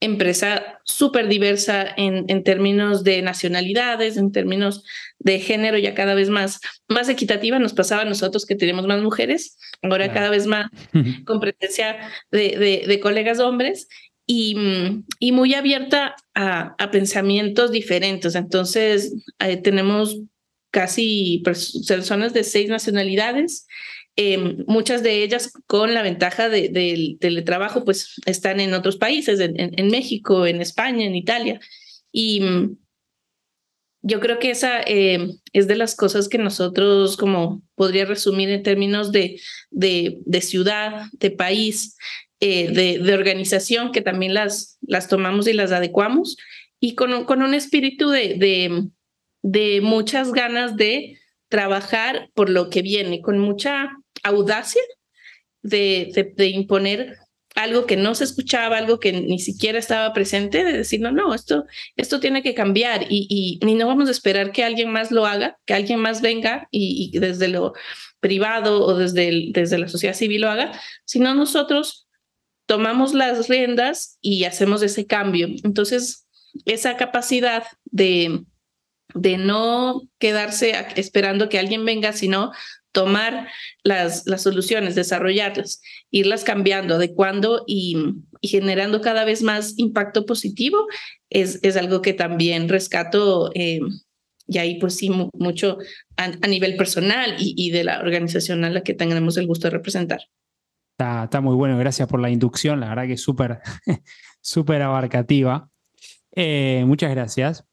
empresa 0.00 0.80
súper 0.84 1.28
diversa 1.28 1.86
en, 1.96 2.24
en, 2.28 2.44
términos 2.44 3.04
de 3.04 3.22
nacionalidades, 3.22 4.16
en 4.16 4.32
términos 4.32 4.84
de 5.18 5.40
género, 5.40 5.78
ya 5.78 5.94
cada 5.94 6.14
vez 6.14 6.28
más, 6.28 6.60
más 6.88 7.08
equitativa. 7.08 7.58
Nos 7.58 7.72
pasaba 7.72 8.02
a 8.02 8.06
nosotros 8.06 8.46
que 8.46 8.54
tenemos 8.54 8.86
más 8.86 9.02
mujeres, 9.02 9.58
ahora 9.82 10.12
cada 10.12 10.30
vez 10.30 10.46
más 10.46 10.66
con 11.26 11.40
presencia 11.40 11.96
de, 12.30 12.56
de, 12.58 12.84
de 12.86 13.00
colegas 13.00 13.40
hombres 13.40 13.88
y, 14.26 14.56
y 15.18 15.32
muy 15.32 15.54
abierta 15.54 16.16
a, 16.34 16.74
a, 16.78 16.90
pensamientos 16.90 17.70
diferentes. 17.70 18.34
Entonces, 18.34 19.14
eh, 19.38 19.56
tenemos 19.56 20.18
casi 20.70 21.42
personas 21.44 22.32
de 22.32 22.42
seis 22.42 22.68
nacionalidades, 22.68 23.66
eh, 24.16 24.38
muchas 24.66 25.02
de 25.02 25.22
ellas 25.22 25.52
con 25.66 25.92
la 25.92 26.02
ventaja 26.02 26.48
de, 26.48 26.68
del 26.68 27.18
teletrabajo, 27.20 27.84
pues 27.84 28.14
están 28.26 28.60
en 28.60 28.74
otros 28.74 28.96
países, 28.96 29.40
en, 29.40 29.54
en, 29.56 29.88
México, 29.88 30.46
en 30.46 30.60
España, 30.60 31.04
en 31.04 31.16
Italia. 31.16 31.60
Y 32.12 32.40
mm, 32.40 32.76
yo 34.02 34.20
creo 34.20 34.38
que 34.38 34.50
esa 34.50 34.82
eh, 34.82 35.30
es 35.52 35.66
de 35.66 35.76
las 35.76 35.96
cosas 35.96 36.28
que 36.28 36.38
nosotros, 36.38 37.16
como 37.16 37.62
podría 37.74 38.04
resumir 38.04 38.50
en 38.50 38.62
términos 38.62 39.10
de, 39.10 39.40
de, 39.70 40.18
de 40.24 40.40
ciudad, 40.40 41.06
de 41.14 41.30
país, 41.30 41.96
eh, 42.40 42.70
de, 42.70 43.14
organización 43.14 43.90
que 43.90 44.02
también 44.02 44.34
las, 44.34 44.78
las 44.82 45.08
tomamos 45.08 45.48
y 45.48 45.54
las 45.54 45.72
adecuamos 45.72 46.36
y 46.78 46.94
con, 46.94 47.24
con 47.24 47.42
un 47.42 47.54
espíritu 47.54 48.10
de, 48.10 48.34
de, 48.34 48.88
de 49.42 49.80
muchas 49.80 50.32
ganas 50.32 50.76
de 50.76 51.18
trabajar 51.48 52.28
por 52.34 52.50
lo 52.50 52.68
que 52.68 52.82
viene, 52.82 53.22
con 53.22 53.38
mucha 53.38 53.90
audacia 54.24 54.82
de, 55.62 56.34
de, 56.36 56.48
imponer 56.48 57.16
algo 57.54 57.86
que 57.86 57.96
no 57.96 58.14
se 58.14 58.24
escuchaba, 58.24 58.78
algo 58.78 58.98
que 58.98 59.12
ni 59.12 59.38
siquiera 59.38 59.78
estaba 59.78 60.12
presente, 60.12 60.64
de 60.64 60.72
decir, 60.72 61.00
no, 61.00 61.12
no, 61.12 61.34
esto, 61.34 61.64
esto 61.96 62.18
tiene 62.18 62.42
que 62.42 62.54
cambiar 62.54 63.06
y, 63.08 63.60
y, 63.62 63.74
no 63.74 63.86
vamos 63.86 64.08
a 64.08 64.12
esperar 64.12 64.50
que 64.50 64.64
alguien 64.64 64.90
más 64.90 65.10
lo 65.12 65.24
haga, 65.24 65.56
que 65.64 65.74
alguien 65.74 66.00
más 66.00 66.20
venga 66.20 66.68
y, 66.70 67.12
y 67.14 67.18
desde 67.18 67.48
lo 67.48 67.72
privado 68.20 68.84
o 68.84 68.96
desde, 68.96 69.50
desde 69.52 69.78
la 69.78 69.88
sociedad 69.88 70.14
civil 70.14 70.40
lo 70.40 70.50
haga, 70.50 70.72
sino 71.04 71.34
nosotros 71.34 72.08
tomamos 72.66 73.14
las 73.14 73.48
riendas 73.48 74.18
y 74.20 74.44
hacemos 74.44 74.82
ese 74.82 75.06
cambio. 75.06 75.48
Entonces, 75.62 76.26
esa 76.64 76.96
capacidad 76.96 77.64
de, 77.84 78.44
de 79.14 79.38
no 79.38 80.08
quedarse 80.18 80.74
esperando 80.96 81.48
que 81.48 81.58
alguien 81.58 81.84
venga, 81.84 82.12
sino 82.12 82.52
tomar 82.94 83.48
las, 83.82 84.26
las 84.26 84.42
soluciones, 84.42 84.94
desarrollarlas, 84.94 85.82
irlas 86.10 86.44
cambiando, 86.44 86.94
adecuando 86.94 87.64
y, 87.66 87.96
y 88.40 88.48
generando 88.48 89.02
cada 89.02 89.24
vez 89.24 89.42
más 89.42 89.74
impacto 89.76 90.24
positivo, 90.24 90.86
es, 91.28 91.58
es 91.62 91.76
algo 91.76 92.00
que 92.00 92.14
también 92.14 92.70
rescato. 92.70 93.50
Eh, 93.54 93.80
y 94.46 94.58
ahí 94.58 94.78
pues 94.78 94.96
sí, 94.96 95.10
mucho 95.10 95.78
a, 96.16 96.24
a 96.40 96.46
nivel 96.46 96.76
personal 96.76 97.34
y, 97.38 97.54
y, 97.56 97.70
de 97.70 97.84
la 97.84 98.00
organización 98.00 98.64
a 98.64 98.70
la 98.70 98.82
que 98.82 98.94
tengamos 98.94 99.36
el 99.36 99.46
gusto 99.46 99.66
de 99.66 99.72
representar. 99.72 100.20
Está, 100.96 101.40
muy 101.40 101.56
bueno, 101.56 101.76
gracias 101.76 102.06
por 102.06 102.20
la 102.20 102.30
inducción, 102.30 102.78
la 102.78 102.90
verdad 102.90 103.06
que 103.06 103.14
es 103.14 103.22
súper 104.40 104.82
abarcativa. 104.82 105.68
Eh, 106.36 106.84
muchas 106.86 107.10
gracias. 107.10 107.64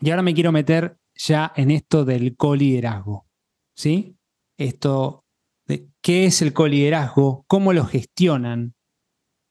Y 0.00 0.10
ahora 0.10 0.22
me 0.22 0.34
quiero 0.34 0.50
meter 0.50 0.96
ya 1.14 1.52
en 1.54 1.70
esto 1.70 2.04
del 2.04 2.36
coliderazgo. 2.36 3.29
¿Sí? 3.80 4.18
Esto 4.58 5.24
de 5.66 5.88
qué 6.02 6.26
es 6.26 6.42
el 6.42 6.52
coliderazgo, 6.52 7.46
cómo 7.48 7.72
lo 7.72 7.86
gestionan, 7.86 8.74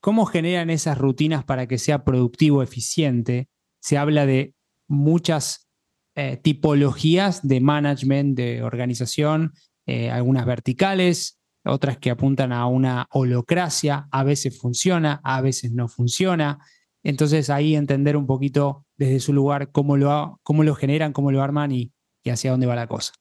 cómo 0.01 0.27
generan 0.27 0.69
esas 0.69 0.99
rutinas 0.99 1.43
para 1.45 1.65
que 1.65 1.79
sea 1.79 2.03
productivo, 2.03 2.61
eficiente. 2.61 3.49
Se 3.81 3.97
habla 3.97 4.27
de 4.27 4.53
muchas 4.87 5.67
eh, 6.15 6.37
tipologías 6.37 7.47
de 7.47 7.59
management, 7.59 8.37
de 8.37 8.61
organización, 8.61 9.53
eh, 9.87 10.11
algunas 10.11 10.45
verticales, 10.45 11.39
otras 11.65 11.97
que 11.97 12.11
apuntan 12.11 12.53
a 12.53 12.67
una 12.67 13.07
holocracia, 13.09 14.09
a 14.11 14.23
veces 14.23 14.59
funciona, 14.59 15.21
a 15.23 15.41
veces 15.41 15.71
no 15.71 15.87
funciona. 15.87 16.59
Entonces 17.01 17.49
ahí 17.49 17.75
entender 17.75 18.15
un 18.15 18.27
poquito 18.27 18.85
desde 18.95 19.21
su 19.21 19.33
lugar 19.33 19.71
cómo 19.71 19.97
lo, 19.97 20.39
cómo 20.43 20.63
lo 20.63 20.75
generan, 20.75 21.13
cómo 21.13 21.31
lo 21.31 21.41
arman 21.41 21.71
y, 21.71 21.91
hacia 22.29 22.51
dónde 22.51 22.67
va 22.67 22.75
la 22.75 22.85
cosa. 22.85 23.13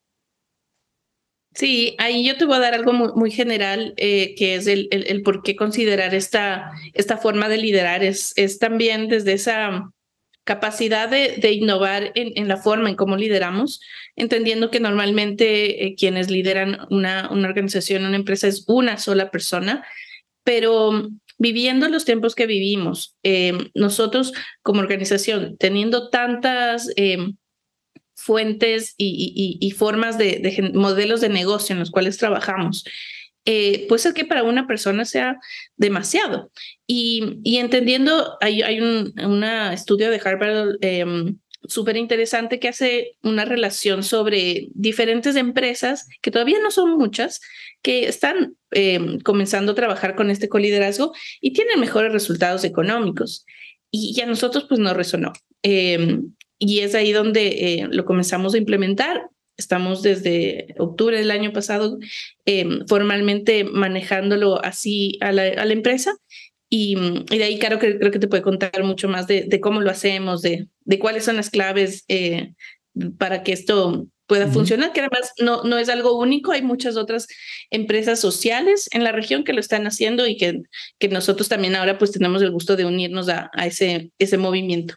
Sí, 1.58 1.96
ahí 1.98 2.24
yo 2.24 2.36
te 2.36 2.44
voy 2.44 2.54
a 2.54 2.60
dar 2.60 2.74
algo 2.74 2.92
muy, 2.92 3.32
general, 3.32 3.92
eh, 3.96 4.36
que 4.36 4.54
es 4.54 4.68
el, 4.68 4.86
el, 4.92 5.22
por 5.22 5.42
qué 5.42 5.56
considerar 5.56 6.14
esta, 6.14 6.70
esta 6.94 7.16
forma 7.16 7.48
de 7.48 7.58
liderar. 7.58 8.04
Es, 8.04 8.32
es 8.36 8.60
también 8.60 9.08
desde 9.08 9.32
esa 9.32 9.90
capacidad 10.44 11.08
de, 11.08 11.52
innovar 11.52 12.12
en, 12.14 12.30
en, 12.36 12.46
la 12.46 12.58
forma 12.58 12.88
en 12.90 12.94
cómo 12.94 13.16
lideramos, 13.16 13.80
entendiendo 14.14 14.70
que 14.70 14.78
normalmente 14.78 15.84
eh, 15.84 15.96
quienes 15.96 16.30
lideran 16.30 16.78
una, 16.90 17.28
una 17.32 17.48
organización, 17.48 18.04
una 18.04 18.14
empresa 18.14 18.46
es 18.46 18.62
una 18.68 18.96
sola 18.96 19.32
persona, 19.32 19.84
pero 20.44 21.08
viviendo 21.38 21.88
los 21.88 22.04
tiempos 22.04 22.36
que 22.36 22.46
vivimos, 22.46 23.16
eh, 23.24 23.52
nosotros 23.74 24.32
como 24.62 24.78
organización, 24.78 25.56
teniendo 25.58 26.08
tantas... 26.08 26.88
Eh, 26.94 27.32
fuentes 28.18 28.94
y, 28.98 29.70
formas 29.76 30.18
de, 30.18 30.72
modelos 30.74 31.20
de 31.20 31.28
negocio 31.28 31.72
en 31.72 31.78
los 31.78 31.90
cuales 31.90 32.18
trabajamos. 32.18 32.84
Eh, 33.44 33.86
puede 33.88 34.00
ser 34.00 34.12
que 34.12 34.24
para 34.24 34.42
una 34.42 34.66
persona 34.66 35.04
sea 35.04 35.38
demasiado. 35.76 36.50
Y, 36.86 37.40
entendiendo, 37.44 38.36
hay, 38.40 38.62
hay 38.62 38.80
un 38.80 39.14
una 39.24 39.72
estudio 39.72 40.10
de 40.10 40.20
Harvard 40.22 40.76
em, 40.80 41.38
súper 41.66 41.96
interesante 41.96 42.58
que 42.58 42.68
hace 42.68 43.12
una 43.22 43.44
relación 43.44 44.02
sobre 44.02 44.68
diferentes 44.74 45.36
empresas, 45.36 46.08
que 46.20 46.30
todavía 46.30 46.58
no 46.60 46.70
son 46.70 46.98
muchas, 46.98 47.40
que 47.82 48.08
están 48.08 48.56
em, 48.72 49.20
comenzando 49.20 49.72
a 49.72 49.76
trabajar 49.76 50.16
con 50.16 50.30
este 50.30 50.48
coliderazgo 50.48 51.12
y 51.40 51.52
tienen 51.52 51.80
mejores 51.80 52.12
resultados 52.12 52.64
económicos. 52.64 53.46
Y, 53.90 54.20
a 54.20 54.26
nosotros 54.26 54.66
pues 54.68 54.80
no 54.80 54.92
resonó. 54.92 55.32
Em, 55.62 56.34
y 56.58 56.80
es 56.80 56.94
ahí 56.94 57.12
donde 57.12 57.46
eh, 57.46 57.88
lo 57.90 58.04
comenzamos 58.04 58.54
a 58.54 58.58
implementar. 58.58 59.28
Estamos 59.56 60.02
desde 60.02 60.74
octubre 60.78 61.18
del 61.18 61.30
año 61.30 61.52
pasado 61.52 61.98
em, 62.44 62.86
formalmente 62.86 63.64
manejándolo 63.64 64.64
así 64.64 65.18
a 65.20 65.32
la, 65.32 65.42
a 65.42 65.64
la 65.64 65.72
empresa 65.72 66.14
y, 66.70 66.96
y, 67.30 67.38
de 67.38 67.44
ahí, 67.44 67.58
Caro, 67.58 67.78
creo, 67.78 67.98
creo 67.98 68.10
que 68.12 68.18
te 68.18 68.28
puede 68.28 68.42
contar 68.42 68.82
mucho 68.84 69.08
más 69.08 69.26
de, 69.26 69.44
de 69.44 69.60
cómo 69.60 69.80
lo 69.80 69.90
hacemos, 69.90 70.42
de, 70.42 70.68
de, 70.84 70.98
cuáles 70.98 71.24
son 71.24 71.36
las 71.36 71.50
claves 71.50 72.04
eh, 72.08 72.52
para 73.16 73.42
que 73.42 73.52
esto 73.52 74.06
pueda 74.26 74.48
funcionar, 74.48 74.92
que 74.92 75.00
además 75.00 75.32
no, 75.40 75.64
no 75.64 75.78
es 75.78 75.88
algo 75.88 76.18
único, 76.18 76.52
hay 76.52 76.60
muchas 76.60 76.98
otras 76.98 77.26
empresas 77.70 78.20
sociales 78.20 78.86
en 78.92 79.02
la 79.02 79.12
región 79.12 79.42
que 79.42 79.54
lo 79.54 79.60
están 79.60 79.86
haciendo 79.86 80.26
y 80.26 80.36
que, 80.36 80.60
que 80.98 81.08
nosotros 81.08 81.48
también 81.48 81.74
ahora 81.74 81.96
pues 81.96 82.12
tenemos 82.12 82.42
el 82.42 82.50
gusto 82.50 82.76
de 82.76 82.84
unirnos 82.84 83.30
a, 83.30 83.50
a 83.54 83.66
ese, 83.66 84.12
ese 84.18 84.36
movimiento. 84.36 84.96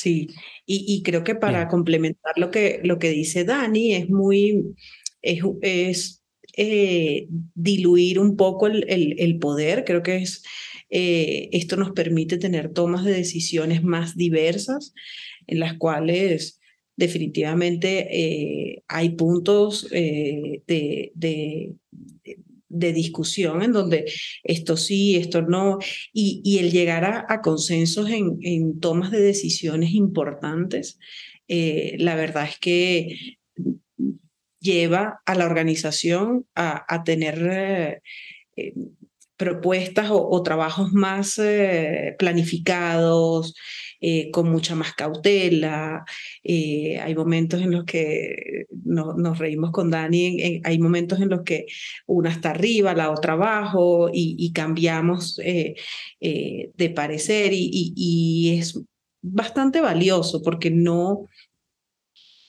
Sí, 0.00 0.28
y, 0.64 0.84
y 0.88 1.02
creo 1.02 1.24
que 1.24 1.34
para 1.34 1.68
complementar 1.68 2.32
lo 2.36 2.50
que, 2.50 2.80
lo 2.84 2.98
que 2.98 3.10
dice 3.10 3.44
Dani, 3.44 3.92
es 3.94 4.08
muy, 4.08 4.74
es, 5.20 5.42
es 5.60 6.22
eh, 6.56 7.26
diluir 7.54 8.18
un 8.18 8.34
poco 8.36 8.66
el, 8.66 8.86
el, 8.88 9.16
el 9.18 9.38
poder, 9.38 9.84
creo 9.84 10.02
que 10.02 10.16
es 10.16 10.42
eh, 10.88 11.50
esto 11.52 11.76
nos 11.76 11.92
permite 11.92 12.38
tener 12.38 12.72
tomas 12.72 13.04
de 13.04 13.12
decisiones 13.12 13.84
más 13.84 14.16
diversas 14.16 14.94
en 15.46 15.60
las 15.60 15.74
cuales 15.76 16.58
definitivamente 16.96 18.08
eh, 18.10 18.82
hay 18.88 19.10
puntos 19.10 19.86
eh, 19.92 20.62
de, 20.66 21.12
de, 21.14 21.74
de, 22.70 22.92
discusión 22.92 23.62
en 23.62 23.72
donde 23.72 24.10
esto 24.42 24.76
sí, 24.76 25.16
esto 25.16 25.42
no, 25.42 25.78
y, 26.12 26.40
y 26.44 26.58
el 26.58 26.70
llegar 26.70 27.26
a, 27.28 27.40
consensos 27.42 28.08
en, 28.08 28.38
en, 28.40 28.80
tomas 28.80 29.10
de 29.10 29.20
decisiones 29.20 29.90
importantes, 29.92 30.98
la 31.48 32.14
verdad 32.14 32.48
es 32.48 32.58
que 32.58 33.36
lleva 34.60 35.20
a 35.26 35.34
la 35.34 35.46
organización 35.46 36.46
a, 36.54 36.84
a 36.88 37.02
tener 37.02 38.00
propuestas 39.40 40.08
o, 40.10 40.42
trabajos 40.42 40.92
más 40.92 41.38
eh, 41.38 42.14
planificados, 42.18 43.54
eh, 43.98 44.30
con 44.30 44.50
mucha 44.50 44.74
más 44.74 44.92
cautela. 44.92 46.04
Eh, 46.44 47.00
hay 47.00 47.14
momentos 47.14 47.62
en 47.62 47.70
los 47.70 47.84
que 47.86 48.66
nos 48.84 49.38
reímos 49.38 49.70
con 49.70 49.90
Dani, 49.90 50.60
hay 50.62 50.78
momentos 50.78 51.22
en 51.22 51.30
los 51.30 51.40
que 51.42 51.64
una 52.06 52.28
está 52.28 52.50
arriba, 52.50 52.92
la 52.92 53.10
otra 53.10 53.32
abajo 53.32 54.10
y, 54.12 54.52
cambiamos 54.52 55.36
de 55.36 56.90
parecer 56.94 57.52
y 57.54 58.58
es 58.58 58.78
bastante 59.22 59.80
valioso 59.80 60.42
porque 60.42 60.70
no 60.70 61.28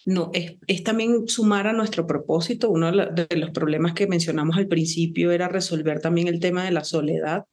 no, 0.05 0.31
es, 0.33 0.55
es, 0.67 0.83
también 0.83 1.27
sumar 1.27 1.67
a 1.67 1.73
nuestro 1.73 2.07
propósito. 2.07 2.69
Uno 2.69 2.91
de 2.91 3.27
los 3.37 3.51
problemas 3.51 3.93
que 3.93 4.07
mencionamos 4.07 4.57
al 4.57 4.67
principio 4.67 5.31
era 5.31 5.47
resolver 5.47 5.99
también 5.99 6.27
el 6.27 6.39
tema 6.39 6.63
de 6.65 6.71
la 6.71 6.83
soledad. 6.83 7.45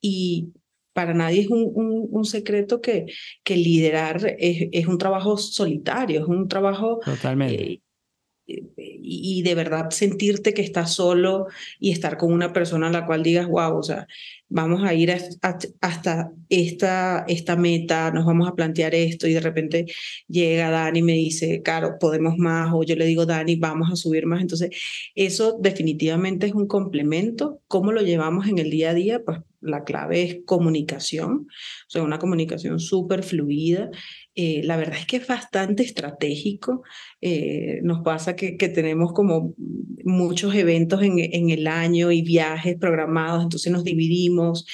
Y 0.00 0.52
para 0.92 1.14
nadie 1.14 1.42
es 1.42 1.48
un, 1.48 1.70
un, 1.74 2.24
secreto 2.24 2.80
que, 2.80 3.06
que 3.44 3.56
liderar 3.56 4.36
es, 4.38 4.68
es, 4.72 4.86
un 4.86 4.98
trabajo 4.98 5.36
solitario, 5.36 6.20
es 6.20 6.26
un 6.26 6.48
trabajo 6.48 7.00
Totalmente. 7.04 7.82
Eh, 8.48 8.62
y, 9.00 9.42
de 9.42 9.54
verdad 9.54 9.90
sentirte 9.90 10.54
que 10.54 10.62
estás 10.62 10.94
solo 10.94 11.46
y 11.78 11.92
estar 11.92 12.16
con 12.16 12.32
una 12.32 12.52
persona 12.52 12.88
a 12.88 12.90
la 12.90 13.06
cual 13.06 13.22
digas, 13.22 13.46
wow, 13.46 13.76
o 13.76 13.82
sea, 13.82 14.06
vamos 14.48 14.82
a 14.84 14.94
ir 14.94 15.12
hasta 15.12 16.32
esta, 16.48 17.24
esta 17.28 17.56
meta, 17.56 18.10
nos 18.10 18.24
vamos 18.24 18.48
a 18.48 18.54
plantear 18.54 18.94
esto 18.94 19.26
y 19.26 19.34
de 19.34 19.40
repente 19.40 19.86
llega 20.26 20.70
Dani 20.70 21.00
y 21.00 21.02
me 21.02 21.12
dice, 21.12 21.62
claro, 21.62 21.98
podemos 22.00 22.36
más, 22.38 22.70
o 22.72 22.82
yo 22.82 22.96
le 22.96 23.06
digo, 23.06 23.26
Dani, 23.26 23.56
vamos 23.56 23.90
a 23.92 23.96
subir 23.96 24.26
más. 24.26 24.40
Entonces, 24.40 24.70
eso 25.14 25.58
definitivamente 25.60 26.46
es 26.46 26.54
un 26.54 26.66
complemento. 26.66 27.60
¿Cómo 27.68 27.92
lo 27.92 28.02
llevamos 28.02 28.48
en 28.48 28.58
el 28.58 28.70
día 28.70 28.90
a 28.90 28.94
día? 28.94 29.22
Pues 29.24 29.40
la 29.60 29.84
clave 29.84 30.22
es 30.22 30.38
comunicación, 30.44 31.48
o 31.48 31.90
sea, 31.90 32.02
una 32.02 32.18
comunicación 32.18 32.78
súper 32.80 33.22
fluida. 33.22 33.90
Eh, 34.40 34.60
la 34.62 34.76
verdad 34.76 35.00
es 35.00 35.06
que 35.06 35.16
es 35.16 35.26
bastante 35.26 35.82
estratégico. 35.82 36.84
Eh, 37.20 37.80
nos 37.82 38.02
pasa 38.04 38.36
que, 38.36 38.56
que, 38.56 38.68
tenemos 38.68 39.12
como 39.12 39.52
muchos 40.04 40.54
eventos 40.54 41.02
en, 41.02 41.18
en, 41.18 41.50
el 41.50 41.66
año 41.66 42.12
y 42.12 42.22
viajes 42.22 42.76
programados, 42.78 43.42
entonces 43.42 43.72
nos 43.72 43.82
dividimos. 43.82 44.64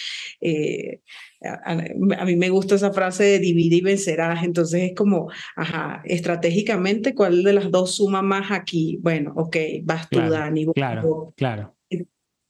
Eh, 0.42 1.00
a, 1.42 1.72
a, 1.72 2.24
mí 2.26 2.36
me 2.36 2.50
gusta 2.50 2.74
esa 2.74 2.92
frase 2.92 3.24
de 3.24 3.38
divide 3.38 3.76
y 3.76 3.80
vencerás, 3.80 4.44
entonces 4.44 4.82
es 4.82 4.94
como, 4.94 5.30
ajá, 5.56 6.02
estratégicamente, 6.04 7.14
¿cuál 7.14 7.42
de 7.42 7.54
las 7.54 7.70
dos 7.70 7.94
suma 7.96 8.20
más 8.20 8.50
aquí? 8.50 8.98
Bueno, 9.00 9.32
ok, 9.34 9.56
vas 9.84 10.10
tú, 10.10 10.18
claro, 10.18 10.30
Dani. 10.30 10.66
Claro, 10.74 11.32
claro 11.38 11.73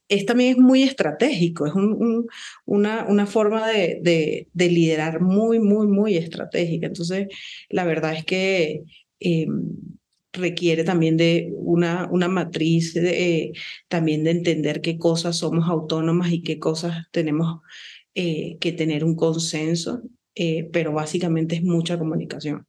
es 0.07 0.25
también 0.25 0.51
es 0.51 0.57
muy 0.57 0.83
estratégico, 0.83 1.65
es 1.65 1.73
un, 1.73 1.93
un, 1.93 2.27
una, 2.65 3.05
una 3.07 3.25
forma 3.25 3.67
de, 3.67 3.99
de, 4.01 4.47
de, 4.53 4.69
liderar 4.69 5.21
muy, 5.21 5.59
muy, 5.59 5.87
muy 5.87 6.15
estratégica. 6.15 6.87
Entonces, 6.87 7.27
la 7.69 7.85
verdad 7.85 8.13
es 8.13 8.25
que 8.25 8.83
eh, 9.19 9.47
requiere 10.33 10.83
también 10.83 11.17
de 11.17 11.51
una, 11.55 12.07
una 12.11 12.27
matriz, 12.27 12.93
de, 12.93 13.53
también 13.87 14.23
de 14.23 14.31
entender 14.31 14.81
qué 14.81 14.97
cosas 14.97 15.37
somos 15.37 15.67
autónomas 15.67 16.31
y 16.31 16.41
qué 16.41 16.59
cosas 16.59 17.07
tenemos 17.11 17.61
eh, 18.13 18.57
que 18.59 18.71
tener 18.71 19.03
un 19.03 19.15
consenso, 19.15 20.03
eh, 20.35 20.69
pero 20.71 20.93
básicamente 20.93 21.55
es 21.55 21.63
mucha 21.63 21.97
comunicación. 21.97 22.65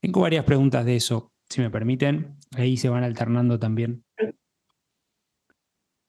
Tengo 0.00 0.20
varias 0.20 0.44
preguntas 0.44 0.84
de 0.84 0.96
eso, 0.96 1.32
si 1.48 1.60
me 1.60 1.70
permiten. 1.70 2.36
Ahí 2.56 2.76
se 2.76 2.88
van 2.88 3.04
alternando 3.04 3.58
también. 3.58 4.04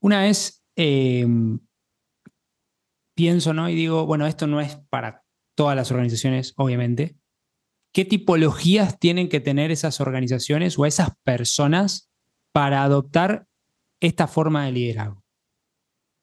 Una 0.01 0.21
vez 0.21 0.63
eh, 0.75 1.25
pienso, 3.15 3.53
¿no? 3.53 3.69
Y 3.69 3.75
digo, 3.75 4.05
bueno, 4.05 4.27
esto 4.27 4.47
no 4.47 4.61
es 4.61 4.77
para 4.89 5.25
todas 5.55 5.75
las 5.75 5.91
organizaciones, 5.91 6.53
obviamente. 6.55 7.17
¿Qué 7.93 8.05
tipologías 8.05 8.97
tienen 8.97 9.27
que 9.27 9.41
tener 9.41 9.71
esas 9.71 9.99
organizaciones 9.99 10.79
o 10.79 10.85
esas 10.85 11.09
personas 11.23 12.09
para 12.53 12.83
adoptar 12.83 13.45
esta 13.99 14.27
forma 14.27 14.65
de 14.65 14.71
liderazgo? 14.71 15.21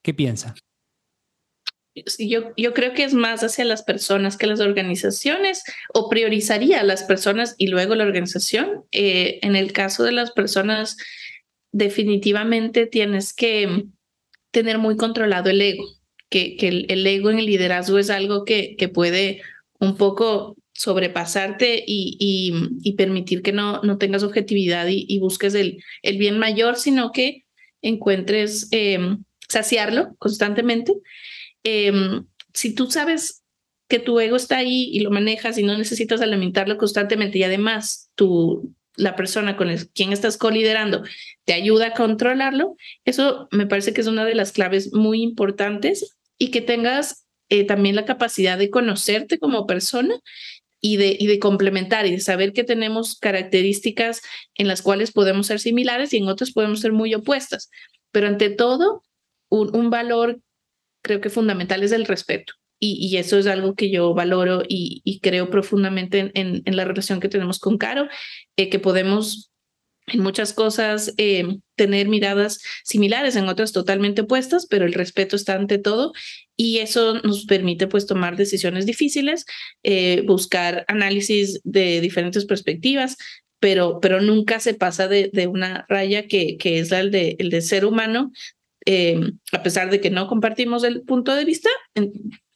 ¿Qué 0.03 0.15
piensa? 0.15 0.55
Yo, 2.19 2.53
yo 2.57 2.73
creo 2.73 2.95
que 2.95 3.05
es 3.05 3.13
más 3.13 3.43
hacia 3.43 3.67
las 3.67 3.83
personas 3.83 4.37
que 4.37 4.47
las 4.47 4.61
organizaciones 4.61 5.65
o 5.93 6.09
priorizaría 6.09 6.81
a 6.81 6.85
las 6.85 7.03
personas 7.03 7.55
y 7.59 7.67
luego 7.67 7.95
la 7.95 8.05
organización. 8.05 8.85
Eh, 8.93 9.39
en 9.43 9.57
el 9.57 9.73
caso 9.73 10.03
de 10.05 10.13
las 10.13 10.31
personas, 10.31 10.97
definitivamente 11.77 12.87
tienes 12.87 13.35
que 13.35 13.85
tener 14.51 14.79
muy 14.79 14.97
controlado 14.97 15.51
el 15.51 15.61
ego, 15.61 15.85
que, 16.31 16.57
el, 16.61 17.07
ego 17.07 17.31
en 17.31 17.39
el 17.39 17.47
liderazgo 17.47 17.99
es 17.99 18.09
algo 18.09 18.45
que, 18.45 18.91
puede 18.93 19.43
un 19.79 19.97
poco 19.99 20.57
sobrepasarte 20.73 21.85
y, 21.87 22.95
permitir 22.97 23.43
que 23.43 23.53
no, 23.53 23.83
no 23.83 23.99
tengas 23.99 24.23
objetividad 24.23 24.87
y, 24.89 25.19
busques 25.19 25.55
el, 25.55 25.83
bien 26.03 26.39
mayor, 26.39 26.77
sino 26.77 27.13
que 27.13 27.45
encuentres 27.83 28.69
em, 28.71 29.23
saciarlo 29.47 30.17
constantemente. 30.19 30.95
Em, 31.63 32.25
si 32.55 32.75
tú 32.75 32.91
sabes 32.91 33.43
que 33.87 33.99
tu 33.99 34.19
ego 34.19 34.37
está 34.37 34.57
ahí 34.57 34.89
y 34.93 35.01
lo 35.01 35.11
manejas 35.11 35.59
y 35.59 35.63
no 35.63 35.77
necesitas 35.77 36.23
alimentarlo 36.23 36.79
constantemente 36.79 37.39
y 37.39 37.43
además 37.43 38.11
tu, 38.15 38.75
la 38.97 39.17
persona 39.17 39.57
con 39.57 39.75
quien 39.95 40.13
estás 40.13 40.37
coliderando 40.37 41.03
te 41.45 41.53
ayuda 41.53 41.89
a 41.89 41.93
controlarlo, 41.95 42.77
eso 43.05 43.49
me 43.51 43.67
parece 43.67 43.93
que 43.93 44.01
es 44.01 44.07
una 44.07 44.25
de 44.25 44.35
las 44.35 44.53
claves 44.53 44.93
muy 44.93 45.23
importantes 45.23 46.17
y 46.39 46.51
que 46.51 46.61
tengas 46.61 47.27
eh, 47.49 47.65
también 47.65 47.95
la 47.95 48.05
capacidad 48.05 48.59
de 48.59 48.71
conocerte 48.71 49.39
como 49.39 49.67
persona 49.67 50.15
y 50.81 50.97
de, 50.97 51.17
y 51.19 51.27
de 51.27 51.39
complementar 51.39 52.07
y 52.07 52.13
de 52.13 52.21
saber 52.21 52.53
que 52.53 52.65
tenemos 52.65 53.19
características 53.19 54.23
en 54.55 54.69
las 54.69 54.83
cuales 54.83 55.13
podemos 55.13 55.47
ser 55.47 55.61
similares 55.61 56.13
y 56.13 56.19
en 56.19 56.29
otras 56.29 56.53
podemos 56.53 56.81
ser 56.81 56.93
muy 56.93 57.15
opuestas. 57.15 57.71
Pero 58.13 58.27
ante 58.29 58.51
todo, 58.51 59.03
un, 59.49 59.75
un 59.77 59.91
valor 59.91 60.41
creo 61.03 61.21
que 61.21 61.31
fundamental 61.31 61.83
es 61.83 61.93
el 61.93 62.05
respeto. 62.05 62.55
Y, 62.79 63.17
eso 63.17 63.39
es 63.39 63.47
algo 63.47 63.75
que 63.75 63.91
yo 63.91 64.15
valoro 64.15 64.63
y, 64.69 65.21
creo 65.23 65.51
profundamente 65.51 66.31
en, 66.35 66.63
en, 66.65 66.77
la 66.77 66.85
relación 66.85 67.21
que 67.21 67.29
tenemos 67.29 67.59
con 67.59 67.79
Caro, 67.79 68.09
eh, 68.57 68.69
que 68.69 68.79
podemos 68.79 69.51
en 70.09 70.21
muchas 70.21 70.53
cosas 70.53 71.13
eh, 71.17 71.59
tener 71.75 72.07
miradas 72.07 72.61
similares, 72.85 73.35
en 73.35 73.49
otras 73.49 73.73
totalmente 73.73 74.23
opuestas, 74.23 74.67
pero 74.67 74.85
el 74.85 74.93
respeto 74.93 75.35
está 75.35 75.55
ante 75.55 75.79
todo 75.79 76.13
y 76.57 76.79
eso 76.79 77.21
nos 77.23 77.45
permite 77.45 77.89
pues 77.89 78.07
tomar 78.07 78.37
decisiones 78.37 78.87
difíciles, 78.87 79.47
eh, 79.83 80.23
buscar 80.25 80.85
análisis 80.87 81.61
de 81.65 82.01
diferentes 82.01 82.45
perspectivas, 82.45 83.17
pero, 83.59 83.99
pero 84.01 84.21
nunca 84.21 84.61
se 84.61 84.75
pasa 84.75 85.09
de, 85.09 85.31
de 85.33 85.49
una 85.49 85.87
raya 85.89 86.29
que, 86.29 86.57
que 86.57 86.79
es 86.79 86.91
la 86.93 87.05
de, 87.05 87.35
el 87.41 87.51
de 87.51 87.63
ser 87.63 87.85
humano, 87.85 88.31
a 89.51 89.63
pesar 89.65 89.91
de 89.91 90.01
que 90.01 90.11
no 90.11 90.29
compartimos 90.29 90.85
el 90.85 91.03
punto 91.03 91.35
de 91.35 91.45
vista, 91.45 91.71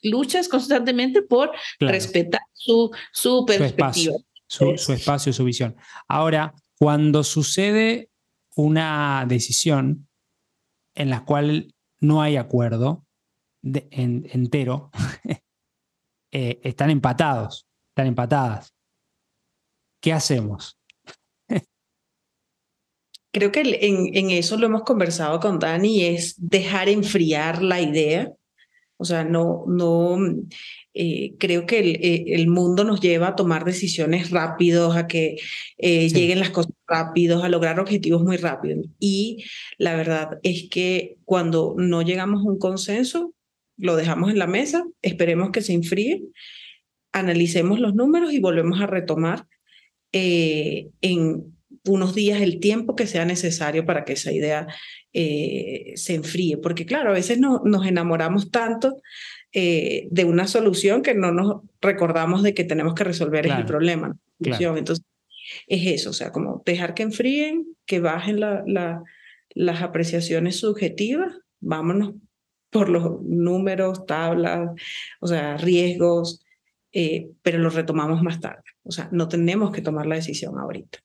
luchas 0.03 0.49
constantemente 0.49 1.23
por 1.23 1.51
respetar 1.79 2.43
su, 2.53 2.91
su 3.13 3.45
perspectiva. 3.47 4.17
Su, 4.47 4.77
su, 4.77 4.93
espacio, 4.93 5.33
su 5.33 5.45
visión. 5.45 5.77
Ahora, 6.09 6.55
cuando 6.77 7.23
sucede 7.23 8.11
una 8.57 9.25
decisión 9.29 10.09
en 10.95 11.11
la 11.11 11.25
cual 11.25 11.73
no 12.01 12.21
hay 12.21 12.37
acuerdo 12.37 13.07
entero, 13.63 14.91
eh, 16.33 16.61
están 16.65 16.91
empatados, 16.91 17.67
están 17.91 18.09
empatadas. 18.09 18.75
¿Qué 20.03 20.13
hacemos? 20.13 20.79
Creo 23.33 23.53
que 23.53 23.61
en, 23.61 24.17
en, 24.17 24.31
eso 24.31 24.57
lo 24.57 24.67
hemos 24.67 24.83
conversado 24.83 25.39
con 25.39 25.61
Dani, 25.61 26.05
es 26.05 26.35
dejar 26.37 26.89
enfriar 26.89 27.63
la 27.63 27.81
idea 27.81 28.33
o 29.01 29.05
sea, 29.07 29.25
no, 29.25 29.65
no, 29.67 30.19
eh, 30.93 31.35
creo 31.39 31.65
que 31.65 31.79
el, 31.79 31.97
eh, 31.97 32.25
el, 32.35 32.49
mundo 32.49 32.85
nos 32.85 33.01
lleva 33.01 33.29
a 33.29 33.35
tomar 33.35 33.65
decisiones 33.65 34.31
rápidos, 34.31 34.95
a 34.95 35.07
que 35.07 35.39
eh, 35.79 36.09
lleguen 36.11 36.39
las 36.39 36.51
cosas 36.51 36.73
rápidos, 36.87 37.43
a 37.43 37.49
lograr 37.49 37.81
objetivos 37.81 38.23
muy 38.23 38.37
rápidos. 38.37 38.85
Y 38.99 39.45
la 39.79 39.97
verdad 39.97 40.39
es 40.43 40.69
que 40.71 41.17
cuando 41.25 41.75
no 41.79 42.03
llegamos 42.03 42.43
a 42.43 42.51
un 42.51 42.59
consenso, 42.59 43.33
lo 43.79 43.97
dejamos 43.97 44.31
en 44.31 44.39
la 44.39 44.47
mesa, 44.47 44.85
esperemos 45.01 45.51
que 45.51 45.63
se 45.63 45.73
enfríe, 45.73 46.23
analicemos 47.11 47.81
los 47.81 47.95
números 47.95 48.35
y 48.35 48.41
volvemos 48.41 48.83
a 48.83 48.87
retomar 48.87 49.47
en 50.13 51.55
unos 51.87 52.15
días 52.15 52.43
el 52.43 52.61
tiempo 52.61 52.97
que 52.97 53.07
sea 53.07 53.25
necesario 53.25 53.87
para 53.87 54.05
que 54.05 54.13
esa 54.13 54.33
idea 54.33 54.67
eh, 55.13 55.93
se 55.97 56.15
enfríe, 56.15 56.57
porque 56.57 56.87
claro, 56.87 57.11
a 57.11 57.15
veces 57.15 57.39
no, 57.39 57.63
nos 57.65 57.87
enamoramos 57.87 58.51
tanto 58.51 58.97
eh, 59.53 60.07
de 60.11 60.25
una 60.25 60.47
solución 60.47 61.03
que 61.03 61.15
no 61.15 61.33
nos 61.33 61.63
recordamos 61.81 62.43
de 62.43 62.55
que 62.55 62.65
tenemos 62.65 62.95
que 62.95 63.05
resolver 63.05 63.47
el 63.47 63.65
problema. 63.65 64.17
Entonces, 64.41 65.05
es 65.67 65.87
eso, 65.87 66.11
o 66.11 66.13
sea, 66.13 66.31
como 66.31 66.63
dejar 66.65 66.95
que 66.95 67.03
enfríen, 67.03 67.67
que 67.87 68.01
bajen 68.01 68.41
la, 68.41 68.63
la, 68.67 69.03
las 69.55 69.83
apreciaciones 69.83 70.57
subjetivas, 70.57 71.37
vámonos 71.61 72.15
por 72.71 72.89
los 72.89 73.21
números, 73.23 74.07
tablas, 74.07 74.71
o 75.21 75.27
sea, 75.27 75.57
riesgos, 75.57 76.45
eh, 76.93 77.31
pero 77.43 77.59
los 77.59 77.75
retomamos 77.75 78.23
más 78.23 78.41
tarde. 78.41 78.63
O 78.85 78.93
sea, 78.93 79.09
no 79.13 79.29
tenemos 79.29 79.73
que 79.73 79.83
tomar 79.83 80.07
la 80.07 80.17
decisión 80.17 80.59
ahorita. 80.59 81.01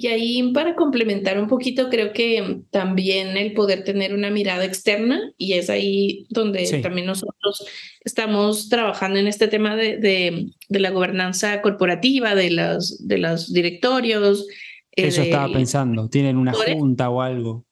Y 0.00 0.06
ahí 0.06 0.52
para 0.52 0.76
complementar 0.76 1.40
un 1.40 1.48
poquito, 1.48 1.88
creo 1.88 2.12
que 2.12 2.60
también 2.70 3.36
el 3.36 3.52
poder 3.52 3.82
tener 3.82 4.14
una 4.14 4.30
mirada 4.30 4.64
externa 4.64 5.32
y 5.36 5.54
es 5.54 5.68
ahí 5.70 6.24
donde 6.30 6.80
también 6.80 7.08
nosotros 7.08 7.66
estamos 8.04 8.68
trabajando 8.68 9.18
en 9.18 9.26
este 9.26 9.48
tema 9.48 9.74
de, 9.74 9.96
de, 9.96 10.52
de 10.68 10.78
la 10.78 10.90
gobernanza 10.90 11.60
corporativa, 11.62 12.36
de 12.36 12.52
los, 12.52 13.08
de 13.08 13.18
los 13.18 13.52
directorios. 13.52 14.46
Eh, 14.94 15.08
Eso 15.08 15.22
estaba 15.22 15.52
pensando, 15.52 16.08
¿tienen 16.08 16.36
una 16.36 16.52
junta 16.52 17.10
o 17.10 17.20
algo? 17.20 17.66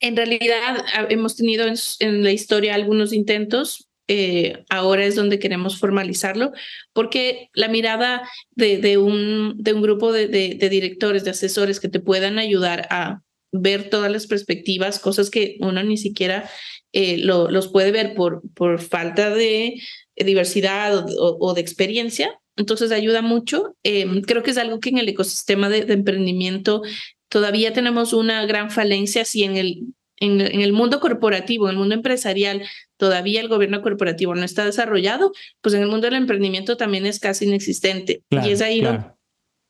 En 0.00 0.16
realidad 0.16 0.82
hemos 1.10 1.36
tenido 1.36 1.66
en 1.98 2.22
la 2.24 2.32
historia 2.32 2.74
algunos 2.74 3.12
intentos, 3.12 3.89
eh, 4.12 4.64
ahora 4.68 5.04
es 5.04 5.14
donde 5.14 5.38
queremos 5.38 5.78
formalizarlo, 5.78 6.50
porque 6.92 7.48
la 7.54 7.68
mirada 7.68 8.28
de, 8.56 8.98
un, 8.98 9.56
grupo 9.62 10.12
de, 10.12 10.26
directores, 10.26 11.22
de 11.22 11.30
asesores 11.30 11.78
que 11.78 11.88
te 11.88 12.00
puedan 12.00 12.40
ayudar 12.40 12.88
a 12.90 13.20
ver 13.52 13.88
todas 13.88 14.10
las 14.10 14.26
perspectivas, 14.26 14.98
cosas 14.98 15.30
que 15.30 15.58
uno 15.60 15.84
ni 15.84 15.96
siquiera 15.96 16.50
eh, 16.92 17.18
lo, 17.18 17.52
los 17.52 17.68
puede 17.68 17.92
ver 17.92 18.14
por, 18.16 18.42
falta 18.80 19.30
de 19.30 19.80
diversidad 20.16 21.06
o, 21.16 21.54
de 21.54 21.60
experiencia. 21.60 22.36
Entonces 22.56 22.90
ayuda 22.90 23.22
mucho. 23.22 23.76
Em, 23.84 24.22
creo 24.22 24.42
que 24.42 24.50
es 24.50 24.58
algo 24.58 24.80
que 24.80 24.88
en 24.88 24.98
el 24.98 25.08
ecosistema 25.08 25.68
de, 25.68 25.92
emprendimiento 25.92 26.82
todavía 27.28 27.72
tenemos 27.72 28.12
una 28.12 28.44
gran 28.44 28.72
falencia 28.72 29.24
si 29.24 29.44
en 29.44 29.56
el 29.56 29.84
en, 30.20 30.40
el 30.40 30.72
mundo 30.72 31.00
corporativo, 31.00 31.66
en 31.66 31.72
el 31.72 31.78
mundo 31.78 31.94
empresarial, 31.94 32.62
todavía 32.96 33.40
el 33.40 33.48
gobierno 33.48 33.82
corporativo 33.82 34.34
no 34.34 34.44
está 34.44 34.64
desarrollado, 34.64 35.32
pues 35.60 35.74
en 35.74 35.82
el 35.82 35.88
mundo 35.88 36.06
del 36.06 36.14
emprendimiento 36.14 36.76
también 36.76 37.06
es 37.06 37.18
casi 37.18 37.46
inexistente. 37.46 38.22
y 38.30 38.50
es 38.50 38.60
ahí 38.60 38.80
donde 38.80 39.06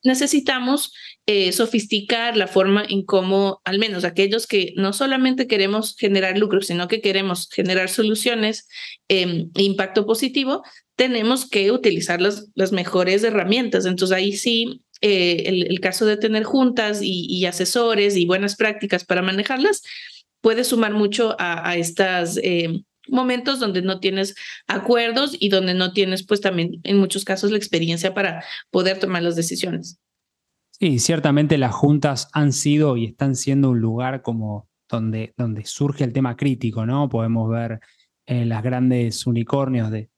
necesitamos 0.03 0.93
eh, 1.27 1.53
sofisticar 1.53 2.37
la 2.37 2.47
forma 2.47 2.85
en 2.89 3.05
cómo, 3.05 3.61
al 3.65 3.79
menos 3.79 4.05
aquellos 4.05 4.47
que 4.47 4.73
no 4.77 4.93
solamente 4.93 5.47
queremos 5.47 5.97
generar 5.97 6.39
lucro, 6.39 6.63
sino 6.63 6.89
que 6.89 7.01
queremos 7.01 7.49
generar 7.51 7.89
soluciones 7.89 8.69
eh, 9.09 9.47
impacto 9.57 10.07
positivo, 10.07 10.63
tenemos 10.97 11.49
que 11.49 11.71
utilizar 11.71 12.21
las, 12.21 12.49
las 12.55 12.73
mejores 12.73 13.23
herramientas. 13.25 13.87
Entonces 13.87 14.17
ahí 14.17 14.33
sí 14.33 14.83
eh, 15.03 15.45
el, 15.47 15.81
caso 15.81 16.05
de 16.05 16.17
tener 16.17 16.45
juntas 16.45 17.01
y, 17.03 17.27
y, 17.29 17.47
asesores 17.47 18.17
y 18.17 18.27
buenas 18.27 18.57
prácticas 18.57 19.05
para 19.05 19.23
manejarlas 19.23 19.83
puede 20.41 20.65
sumar 20.65 20.93
mucho 20.93 21.37
a, 21.39 21.77
estos 21.77 22.39
eh, 22.43 22.83
momentos 23.09 23.61
donde 23.61 23.83
no 23.83 24.01
tienes 24.01 24.35
acuerdos 24.67 25.37
y 25.39 25.49
donde 25.49 25.75
no 25.75 25.93
tienes, 25.93 26.27
pues 26.27 26.41
también 26.41 26.81
en 26.85 26.99
muchos 26.99 27.25
casos, 27.25 27.51
la 27.51 27.57
experiencia 27.57 28.15
para 28.15 28.45
poder 28.71 28.99
tomar 28.99 29.23
las 29.23 29.37
decisiones. 29.37 29.99
Sí, 30.71 30.99
ciertamente 30.99 31.59
las 31.59 31.75
juntas 31.75 32.29
han 32.33 32.53
sido 32.53 32.97
y 32.97 33.07
están 33.07 33.37
siendo 33.37 33.71
un 33.71 33.81
lugar 33.81 34.23
como 34.23 34.69
donde, 34.89 35.35
donde 35.37 35.65
surge 35.67 36.05
el 36.05 36.13
tema 36.13 36.37
crítico, 36.37 36.87
¿no? 36.87 37.09
Podemos 37.09 37.51
ver 37.51 37.81
eh, 38.27 38.45
las 38.47 38.63
grandes 38.63 39.27
unicornios 39.27 39.91
de 39.91 40.09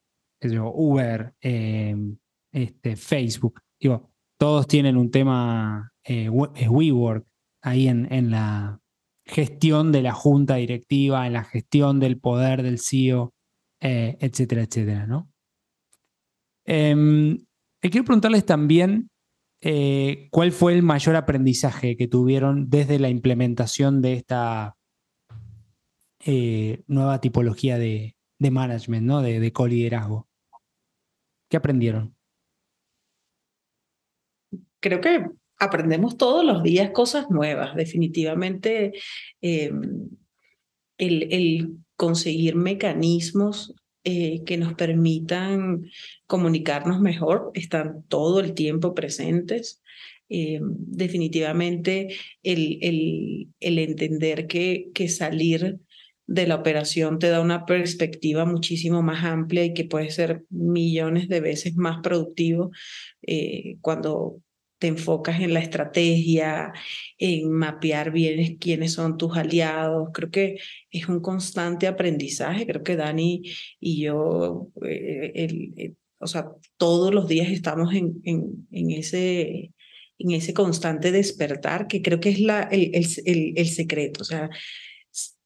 Uber, 0.43 1.35
eh, 1.41 1.97
este, 2.53 2.97
Facebook, 2.97 3.61
digo, 3.79 4.11
todos 4.39 4.67
tienen 4.67 4.97
un 4.97 5.11
tema 5.11 5.93
WeWork 6.05 7.25
ahí 7.63 7.87
en, 7.87 8.13
en, 8.13 8.33
la, 8.33 8.82
gestión 9.25 9.93
de 9.93 10.03
la 10.03 10.13
junta 10.13 10.57
directiva, 10.57 11.27
en 11.27 11.35
la 11.35 11.45
gestión 11.45 12.01
del 12.01 12.19
poder 12.19 12.63
del 12.63 12.79
CEO, 12.79 13.33
eh, 13.81 14.17
etcétera, 14.21 14.63
etcétera, 14.63 15.07
¿no? 15.07 15.31
Em, 16.65 17.39
quiero 17.81 18.05
preguntarles 18.05 18.47
también 18.47 19.11
eh, 19.61 20.29
cuál 20.31 20.53
fue 20.53 20.75
el 20.75 20.83
mayor 20.83 21.17
aprendizaje 21.17 21.97
que 21.97 22.09
tuvieron 22.09 22.69
desde 22.69 22.99
la 22.99 23.09
implementación 23.09 24.03
de 24.03 24.15
esta 24.15 24.77
eh, 26.25 26.83
nueva 26.87 27.21
tipología 27.21 27.79
de, 27.79 28.17
management, 28.39 29.07
¿no? 29.07 29.23
de, 29.23 29.39
de 29.39 29.53
coliderazgo. 29.53 30.29
¿Qué 31.49 31.57
aprendieron? 31.57 32.17
Creo 34.81 35.01
que 35.01 35.31
aprendemos 35.63 36.17
todos 36.17 36.45
los 36.45 36.65
días 36.65 36.91
cosas 36.91 37.31
nuevas. 37.31 37.77
Definitivamente 37.77 38.93
em, 39.41 40.09
el, 40.99 41.77
conseguir 41.95 42.57
mecanismos 42.57 43.75
eh, 44.03 44.43
que 44.45 44.57
nos 44.57 44.75
permitan 44.75 45.85
comunicarnos 46.27 47.01
mejor 47.01 47.53
están 47.55 48.03
todo 48.09 48.41
el 48.41 48.55
tiempo 48.55 48.93
presentes. 48.93 49.81
Em, 50.29 50.63
definitivamente 50.79 52.09
el, 52.43 52.79
el, 53.61 53.79
entender 53.79 54.49
que, 54.49 54.89
que 54.95 55.09
salir 55.09 55.79
de 56.27 56.47
la 56.49 56.57
operación 56.57 57.21
te 57.21 57.29
da 57.29 57.41
una 57.41 57.67
perspectiva 57.67 58.45
muchísimo 58.47 59.03
más 59.03 59.23
amplia 59.25 59.65
y 59.65 59.75
que 59.75 59.85
puede 59.85 60.11
ser 60.11 60.45
millones 60.51 61.29
de 61.29 61.41
veces 61.41 61.77
más 61.77 62.01
productivo 62.03 62.73
eh, 63.23 63.77
cuando 63.81 64.41
te 64.83 64.89
enfocas 64.89 65.41
en 65.41 65.55
la 65.55 65.61
estrategia, 65.61 66.73
en 67.17 67.53
mapear 67.53 68.11
bien 68.11 68.57
quiénes 68.57 68.95
son 68.95 69.17
tus 69.17 69.37
aliados. 69.37 70.09
Creo 70.13 70.29
que 70.33 70.57
es 70.91 71.09
un 71.09 71.21
constante 71.21 71.87
aprendizaje. 71.87 72.67
Creo 72.67 72.83
que 72.83 72.97
Dani 72.97 73.45
y 73.79 74.03
yo, 74.03 74.71
eh, 74.85 75.95
o 76.19 76.27
sea, 76.27 76.49
todos 76.79 77.15
los 77.15 77.29
días 77.29 77.49
estamos 77.51 77.95
en, 77.95 78.21
en, 78.25 78.67
en, 78.73 78.91
ese, 78.91 79.73
en 80.19 80.31
ese 80.33 80.53
constante 80.53 81.13
despertar 81.13 81.87
que 81.87 82.03
creo 82.03 82.19
que 82.19 82.31
es 82.31 82.41
la, 82.41 82.63
el, 82.63 82.91
el, 83.25 83.53
el 83.55 83.69
secreto. 83.69 84.23
O 84.23 84.25
sea, 84.25 84.51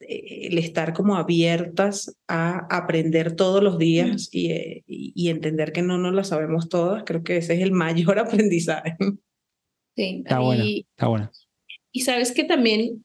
el 0.00 0.56
estar 0.56 0.94
como 0.94 1.16
abiertas 1.16 2.16
a 2.26 2.66
aprender 2.74 3.34
todos 3.36 3.62
los 3.62 3.76
días 3.76 4.30
y, 4.32 4.82
y, 4.86 5.28
entender 5.28 5.72
que 5.72 5.82
no 5.82 5.98
nos 5.98 6.14
la 6.14 6.24
sabemos 6.24 6.70
todas, 6.70 7.04
creo 7.04 7.22
que 7.22 7.36
ese 7.36 7.54
es 7.54 7.60
el 7.60 7.72
mayor 7.84 8.18
aprendizaje. 8.18 8.96
Sí, 9.96 10.22
está 10.24 10.40
bueno, 10.40 10.64
está 10.64 11.06
bueno. 11.08 11.30
Y 11.90 12.02
sabes 12.02 12.32
que 12.32 12.44
también, 12.44 13.04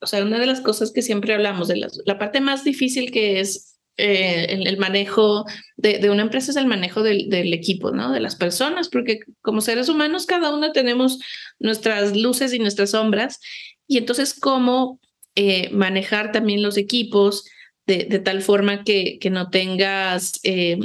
o 0.00 0.06
sea, 0.06 0.24
una 0.24 0.38
de 0.38 0.46
las 0.46 0.60
cosas 0.60 0.90
que 0.92 1.02
siempre 1.02 1.34
hablamos, 1.34 1.68
de 1.68 1.86
la 2.06 2.18
parte 2.18 2.40
más 2.40 2.64
difícil 2.64 3.12
que 3.12 3.40
es 3.40 3.78
eh, 3.98 4.46
el, 4.48 4.78
manejo 4.78 5.44
de, 5.76 5.98
de, 5.98 6.08
una 6.08 6.22
empresa 6.22 6.50
es 6.50 6.56
el 6.56 6.66
manejo 6.66 7.02
del, 7.02 7.28
del, 7.28 7.52
equipo, 7.52 7.90
¿no? 7.90 8.10
De 8.10 8.20
las 8.20 8.36
personas, 8.36 8.88
porque 8.88 9.20
como 9.42 9.60
seres 9.60 9.90
humanos 9.90 10.24
cada 10.24 10.54
uno 10.54 10.72
tenemos 10.72 11.18
nuestras 11.58 12.16
luces 12.16 12.54
y 12.54 12.58
nuestras 12.58 12.92
sombras, 12.92 13.38
y 13.86 13.98
entonces 13.98 14.32
cómo 14.32 14.98
eh, 15.34 15.68
manejar 15.70 16.32
también 16.32 16.62
los 16.62 16.78
equipos 16.78 17.44
de, 17.86 18.04
de, 18.04 18.18
tal 18.18 18.40
forma 18.40 18.82
que, 18.82 19.18
que 19.18 19.28
no 19.28 19.50
tengas 19.50 20.40
eh, 20.42 20.78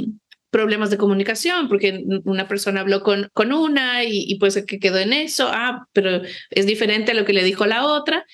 problemas 0.50 0.90
de 0.90 0.98
comunicación, 0.98 1.68
porque 1.68 2.04
una 2.24 2.48
persona 2.48 2.80
habló 2.80 3.02
con, 3.02 3.28
con 3.34 3.52
una 3.52 4.04
y, 4.04 4.24
y 4.26 4.38
pues 4.38 4.62
que 4.66 4.78
quedó 4.78 4.98
en 4.98 5.12
eso, 5.12 5.48
ah, 5.50 5.86
pero 5.92 6.22
es 6.50 6.66
diferente 6.66 7.12
a 7.12 7.14
lo 7.14 7.24
que 7.24 7.32
le 7.32 7.44
dijo 7.44 7.66
la 7.66 7.86
otra, 7.86 8.24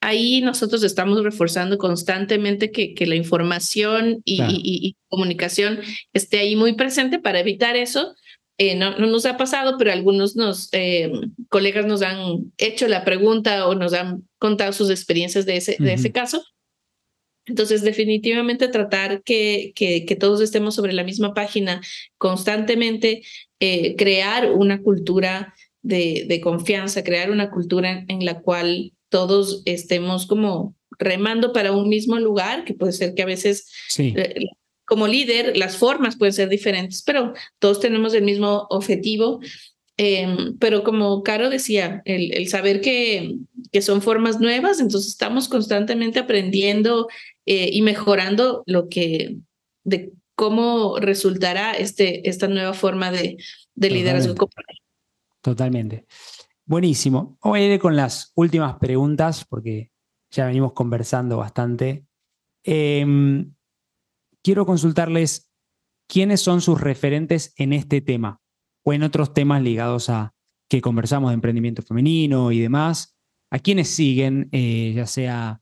ahí 0.00 0.40
nosotros 0.40 0.82
estamos 0.82 1.22
reforzando 1.22 1.78
constantemente 1.78 2.70
que, 2.70 2.94
que 2.94 3.06
la 3.06 3.16
información 3.16 4.22
y, 4.24 4.96
comunicación 5.08 5.80
esté 6.12 6.38
ahí 6.38 6.56
muy 6.56 6.74
presente 6.74 7.18
para 7.18 7.40
evitar 7.40 7.76
eso. 7.76 8.14
Eh, 8.58 8.76
no, 8.76 8.96
no, 8.98 9.06
nos 9.06 9.26
ha 9.26 9.36
pasado, 9.36 9.76
pero 9.78 9.90
algunos 9.90 10.36
nos, 10.36 10.68
eh, 10.72 11.10
colegas 11.48 11.86
nos 11.86 12.02
han 12.02 12.52
hecho 12.58 12.86
la 12.88 13.04
pregunta 13.04 13.66
o 13.66 13.74
nos 13.74 13.92
han 13.92 14.22
contado 14.38 14.72
sus 14.72 14.90
experiencias 14.90 15.46
de 15.46 15.56
ese, 15.56 15.76
de 15.78 15.94
ese 15.94 16.12
caso. 16.12 16.44
Entonces, 17.50 17.82
definitivamente 17.82 18.68
tratar 18.68 19.22
que, 19.22 19.72
que, 19.74 20.06
que, 20.06 20.16
todos 20.16 20.40
estemos 20.40 20.76
sobre 20.76 20.92
la 20.92 21.02
misma 21.02 21.34
página 21.34 21.80
constantemente, 22.16 23.22
eh, 23.58 23.96
crear 23.96 24.52
una 24.52 24.80
cultura 24.82 25.52
de, 25.82 26.26
de, 26.28 26.40
confianza, 26.40 27.02
crear 27.02 27.32
una 27.32 27.50
cultura 27.50 28.04
en 28.06 28.24
la 28.24 28.40
cual 28.40 28.92
todos 29.08 29.62
estemos 29.64 30.26
como 30.26 30.76
remando 31.00 31.52
para 31.52 31.72
un 31.72 31.88
mismo 31.88 32.20
lugar, 32.20 32.64
que 32.64 32.74
puede 32.74 32.92
ser 32.92 33.14
que 33.14 33.22
a 33.22 33.26
veces 33.26 33.66
eh, 33.98 34.46
como 34.84 35.08
líder 35.08 35.56
las 35.56 35.76
formas 35.76 36.16
pueden 36.16 36.32
ser 36.32 36.48
diferentes, 36.48 37.02
pero 37.02 37.32
todos 37.58 37.80
tenemos 37.80 38.14
el 38.14 38.22
mismo 38.22 38.66
objetivo. 38.70 39.40
Em, 40.02 40.56
pero 40.56 40.82
como 40.82 41.22
Caro 41.22 41.50
decía, 41.50 42.00
el, 42.06 42.32
el, 42.32 42.48
saber 42.48 42.80
que, 42.80 43.36
que 43.70 43.82
son 43.82 44.00
formas 44.00 44.40
nuevas, 44.40 44.80
entonces 44.80 45.10
estamos 45.10 45.46
constantemente 45.46 46.18
aprendiendo 46.18 47.08
eh, 47.44 47.68
y 47.70 47.82
mejorando 47.82 48.62
lo 48.64 48.88
que, 48.88 49.36
de 49.84 50.10
cómo 50.34 50.96
resultará 51.00 51.72
este, 51.72 52.26
esta 52.30 52.48
nueva 52.48 52.72
forma 52.72 53.10
de, 53.10 53.36
de 53.74 53.90
liderazgo. 53.90 54.34
Totalmente. 55.42 56.06
Buenísimo. 56.64 57.36
Voy 57.42 57.60
a 57.60 57.74
ir 57.74 57.78
con 57.78 57.94
las 57.94 58.32
últimas 58.36 58.78
preguntas 58.78 59.44
porque 59.44 59.90
ya 60.30 60.46
venimos 60.46 60.72
conversando 60.72 61.36
bastante. 61.36 62.06
Em, 62.64 63.52
quiero 64.42 64.64
consultarles 64.64 65.50
quiénes 66.08 66.40
son 66.40 66.62
sus 66.62 66.80
referentes 66.80 67.52
en 67.58 67.74
este 67.74 68.00
tema 68.00 68.40
o 68.90 68.92
en 68.92 69.04
otros 69.04 69.32
temas 69.32 69.62
ligados 69.62 70.10
a 70.10 70.34
que 70.68 70.80
conversamos 70.80 71.30
de 71.30 71.34
emprendimiento 71.34 71.82
femenino 71.82 72.50
y 72.50 72.60
demás. 72.60 73.16
¿A 73.50 73.58
quiénes 73.58 73.88
siguen, 73.88 74.48
eh, 74.52 74.92
ya 74.94 75.06
sea 75.06 75.60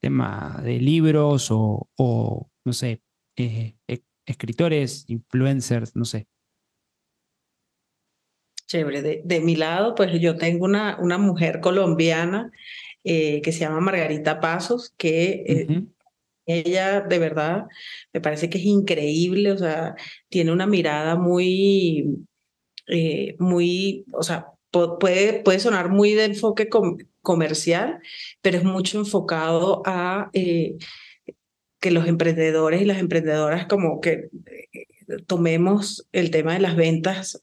tema 0.00 0.60
de 0.62 0.78
libros 0.78 1.48
o, 1.50 2.50
no 2.64 2.72
sé, 2.72 3.02
eh, 3.36 3.76
escritores, 4.26 5.04
influencers, 5.08 5.96
no 5.96 6.04
sé? 6.04 6.28
Chévere. 8.66 9.22
De, 9.24 9.40
mi 9.40 9.56
lado, 9.56 9.94
pues 9.94 10.20
yo 10.20 10.36
tengo 10.36 10.64
una, 10.64 10.98
una 11.00 11.18
mujer 11.18 11.60
colombiana 11.60 12.50
eh, 13.04 13.40
que 13.42 13.52
se 13.52 13.60
llama 13.60 13.80
Margarita 13.80 14.40
Pasos, 14.40 14.92
que 14.96 15.66
ella 16.46 17.00
de 17.00 17.18
verdad 17.18 17.66
me 18.12 18.20
parece 18.20 18.48
que 18.48 18.58
es 18.58 18.64
increíble, 18.64 19.52
o 19.52 19.58
sea, 19.58 19.94
tiene 20.28 20.52
una 20.52 20.66
mirada 20.66 21.16
muy, 21.16 22.26
eh, 22.88 23.36
muy, 23.38 24.04
o 24.12 24.22
sea, 24.22 24.46
puede, 24.70 25.42
puede 25.42 25.60
sonar 25.60 25.90
muy 25.90 26.14
de 26.14 26.24
enfoque 26.24 26.68
comercial, 27.22 28.00
pero 28.42 28.58
es 28.58 28.64
mucho 28.64 28.98
enfocado 28.98 29.82
a 29.86 30.30
que 30.32 31.90
los 31.90 32.06
emprendedores 32.06 32.82
y 32.82 32.84
las 32.84 32.98
emprendedoras 32.98 33.66
como 33.66 34.00
que 34.00 34.28
tomemos 35.26 36.06
el 36.12 36.30
tema 36.30 36.54
de 36.54 36.60
las 36.60 36.76
ventas 36.76 37.40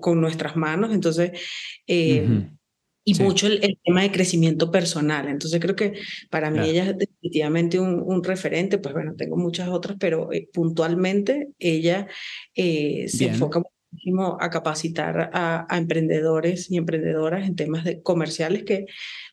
con 0.00 0.20
nuestras 0.20 0.56
manos, 0.56 0.92
entonces, 0.92 1.32
eh, 1.86 2.48
y 3.04 3.14
mucho 3.22 3.46
el, 3.46 3.78
tema 3.84 4.02
de 4.02 4.10
crecimiento 4.10 4.70
personal. 4.70 5.28
Entonces 5.28 5.60
creo 5.60 5.76
que 5.76 5.94
para 6.30 6.50
mí 6.50 6.68
ella 6.68 6.90
es 6.90 6.98
definitivamente 6.98 7.78
un, 7.78 8.02
un, 8.04 8.24
referente, 8.24 8.78
pues 8.78 8.94
bueno, 8.94 9.14
tengo 9.16 9.36
muchas 9.36 9.68
otras, 9.68 9.96
pero 10.00 10.32
eh, 10.32 10.48
puntualmente 10.52 11.50
ella 11.58 12.08
eh, 12.54 13.06
se 13.08 13.26
enfoca 13.26 13.62
muchísimo 13.96 14.36
a 14.40 14.50
capacitar 14.50 15.30
a, 15.32 15.66
a, 15.68 15.78
emprendedores 15.78 16.70
y 16.70 16.76
emprendedoras 16.76 17.46
en 17.46 17.56
temas 17.56 17.84
de 17.84 18.02
comerciales 18.02 18.64
que 18.64 18.86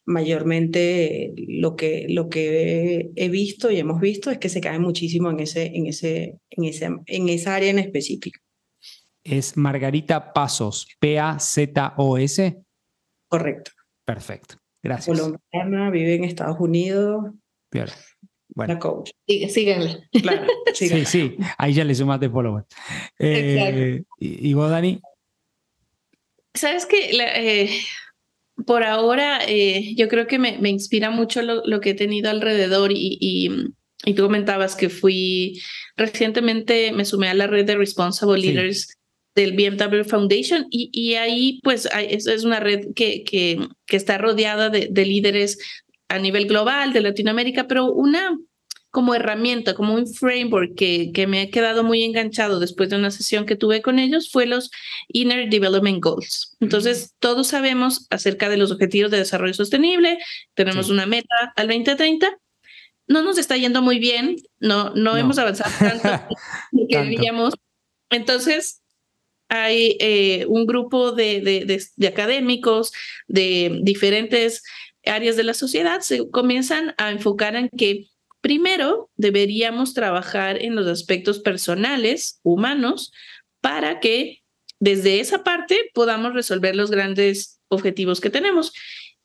mayormente 0.06 1.34
lo 1.48 1.76
que, 1.76 2.08
lo 2.10 2.30
que 2.30 3.12
he 3.16 3.30
visto 3.30 3.72
y 3.72 3.80
hemos 3.80 4.02
visto 4.02 4.32
es 4.32 4.38
que 4.38 4.50
se 4.50 4.62
cae 4.62 4.80
muchísimo 4.80 5.30
en, 5.30 5.42
ese, 5.42 5.68
en, 5.76 5.88
ese, 5.88 6.40
en, 6.50 6.64
ese, 6.64 6.90
en 7.06 7.30
esa 7.30 7.56
área 7.56 7.70
en 7.70 7.80
específico 7.80 8.40
es 9.24 9.56
Margarita 9.58 10.34
Pasos, 10.34 10.88
P-A-Z-O-S. 11.00 12.62
Correcto. 13.30 13.72
Perfecto, 14.06 14.56
gracias. 14.82 15.18
Colombiana, 15.18 15.90
vive 15.92 16.16
en 16.16 16.24
Estados 16.26 16.60
Unidos. 16.60 17.32
Bien. 17.72 17.88
Bueno. 18.56 18.74
La 18.74 18.80
coach. 18.80 19.12
síganle. 19.50 20.08
Claro, 20.22 20.48
Sí, 20.74 21.06
sí, 21.06 21.36
ahí 21.58 21.74
ya 21.74 21.84
le 21.84 21.96
sumaste 21.96 22.30
follower. 22.30 22.66
Eh, 23.20 24.04
¿y, 24.20 24.54
vos, 24.54 24.70
Dani? 24.70 25.02
Sabes 26.54 26.86
que 26.86 27.12
eh, 27.12 27.70
por 28.66 28.84
ahora 28.84 29.40
eh, 29.48 29.96
yo 29.96 30.08
creo 30.08 30.28
que 30.28 30.40
me, 30.40 30.58
me 30.60 30.70
inspira 30.70 31.10
mucho 31.10 31.42
lo, 31.42 31.66
lo, 31.66 31.82
que 31.82 31.92
he 31.92 31.96
tenido 31.96 32.30
alrededor 32.30 32.92
y, 32.92 33.18
y, 33.20 33.50
y, 34.06 34.14
tú 34.14 34.24
comentabas 34.24 34.76
que 34.76 34.90
fui 34.90 35.60
recientemente, 35.98 36.92
me 36.92 37.06
sumé 37.06 37.30
a 37.30 37.34
la 37.34 37.48
red 37.48 37.66
de 37.66 37.76
Responsible 37.76 38.38
Leaders 38.38 38.96
del 39.36 39.54
BMW 39.54 40.04
Foundation 40.04 40.68
y, 40.70 40.90
y 40.94 41.16
ahí 41.16 41.60
pues 41.64 41.90
es, 41.98 42.28
es, 42.28 42.44
una 42.44 42.60
red 42.60 42.94
que, 42.96 43.24
que, 43.24 43.68
que 43.88 43.98
está 43.98 44.20
rodeada 44.20 44.70
de, 44.70 44.90
de, 44.92 45.06
líderes 45.06 45.58
a 46.10 46.20
nivel 46.20 46.48
global 46.48 46.94
de 46.94 47.02
Latinoamérica, 47.02 47.68
pero 47.68 47.92
una 47.92 48.38
como 48.94 49.16
herramienta, 49.16 49.74
como 49.74 49.96
un 49.96 50.06
framework 50.06 50.76
que, 50.76 51.12
que 51.16 51.26
me 51.26 51.42
ha 51.42 51.50
quedado 51.50 51.84
muy 51.84 52.04
enganchado 52.04 52.60
después 52.60 52.90
de 52.90 52.98
una 52.98 53.10
sesión 53.10 53.48
que 53.48 53.56
tuve 53.56 53.82
con 53.82 53.98
ellos 53.98 54.30
fue 54.32 54.46
los 54.46 54.70
Inner 55.08 55.50
Development 55.50 56.00
Goals. 56.00 56.56
Entonces, 56.60 57.16
todos 57.18 57.48
sabemos 57.48 58.06
acerca 58.12 58.50
de 58.50 58.58
los 58.58 58.72
objetivos 58.72 59.10
de 59.10 59.18
desarrollo 59.18 59.56
sostenible, 59.56 60.20
tenemos 60.54 60.92
una 60.92 61.08
meta 61.08 61.54
al 61.56 61.70
2030, 61.70 62.38
no 63.08 63.24
nos 63.24 63.40
está 63.40 63.58
yendo 63.58 63.82
muy 63.82 63.98
bien, 63.98 64.36
no, 64.60 64.92
no, 64.92 65.14
no. 65.14 65.18
hemos 65.18 65.40
avanzado 65.40 65.72
tanto 65.80 66.36
que 66.88 66.98
debíamos. 67.00 67.56
Entonces, 68.12 68.84
hay 69.50 69.98
eh, 70.00 70.46
un 70.48 70.68
grupo 70.68 71.12
de, 71.12 71.42
de, 71.42 71.84
de, 71.96 72.08
académicos 72.08 72.94
de 73.28 73.80
diferentes 73.82 74.64
áreas 75.06 75.36
de 75.36 75.44
la 75.44 75.54
sociedad, 75.54 76.02
se 76.02 76.30
comienzan 76.30 76.94
a 76.98 77.12
enfocar 77.12 77.56
en 77.56 77.70
que 77.70 78.08
primero 78.42 79.10
deberíamos 79.16 79.94
trabajar 79.94 80.62
en 80.62 80.76
los 80.76 80.88
aspectos 80.88 81.40
personales, 81.40 82.40
humanos, 82.44 83.12
para 83.62 84.00
que 84.00 84.44
desde 84.80 85.20
esa 85.22 85.44
parte 85.44 85.78
podamos 85.94 86.34
resolver 86.34 86.76
los 86.76 86.92
grandes 86.92 87.62
objetivos 87.70 88.20
que 88.20 88.30
tenemos. 88.30 88.74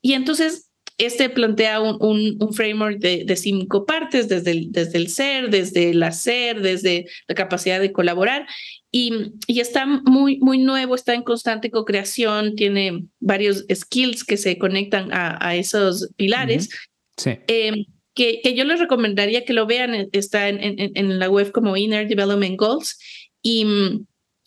Y 0.01 0.13
entonces 0.13 0.69
este 0.99 1.31
plantea 1.31 1.81
un, 1.81 2.53
framework 2.53 2.99
de, 2.99 3.37
cinco 3.37 3.87
partes, 3.87 4.29
desde 4.29 4.51
el 4.53 5.09
ser, 5.09 5.49
desde 5.49 5.91
el 5.91 6.03
hacer, 6.03 6.61
desde 6.61 7.07
la 7.29 7.37
capacidad 7.37 7.81
de 7.81 7.93
colaborar. 7.93 8.47
Y, 8.91 9.33
y 9.47 9.61
está 9.61 9.85
muy, 9.87 10.39
muy 10.39 10.59
nuevo, 10.59 10.95
está 10.95 11.15
en 11.15 11.23
constante 11.23 11.71
co-creación, 11.71 12.55
tiene 12.55 13.05
varios 13.21 13.67
skills 13.73 14.25
que 14.25 14.37
se 14.39 14.57
conectan 14.57 15.13
a, 15.13 15.37
a 15.47 15.57
esos 15.57 16.11
pilares. 16.17 16.71
Sí. 17.17 17.33
Eh, 17.49 17.85
que, 18.15 18.41
que, 18.43 18.55
yo 18.55 18.65
les 18.65 18.81
recomendaría 18.81 19.45
que 19.45 19.53
lo 19.53 19.67
vean, 19.67 20.09
está 20.13 20.49
en, 20.49 20.59
en, 20.63 20.93
en 20.95 21.19
la 21.19 21.29
web 21.29 21.53
como 21.53 21.77
Inner 21.77 22.09
Development 22.09 22.59
Goals. 22.59 22.99
Y 23.43 23.67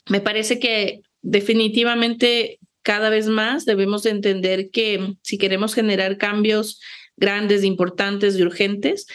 me 0.09 0.21
parece 0.21 0.59
que 0.59 1.01
definitivamente 1.21 2.59
cada 2.81 3.09
vez 3.09 3.27
más 3.27 3.65
debemos 3.65 4.05
entender 4.05 4.71
que 4.71 5.15
si 5.21 5.37
queremos 5.37 5.73
generar 5.75 6.17
cambios 6.17 6.81
grandes, 7.15 7.63
importantes 7.63 8.37
y 8.37 8.41
urgentes, 8.41 9.05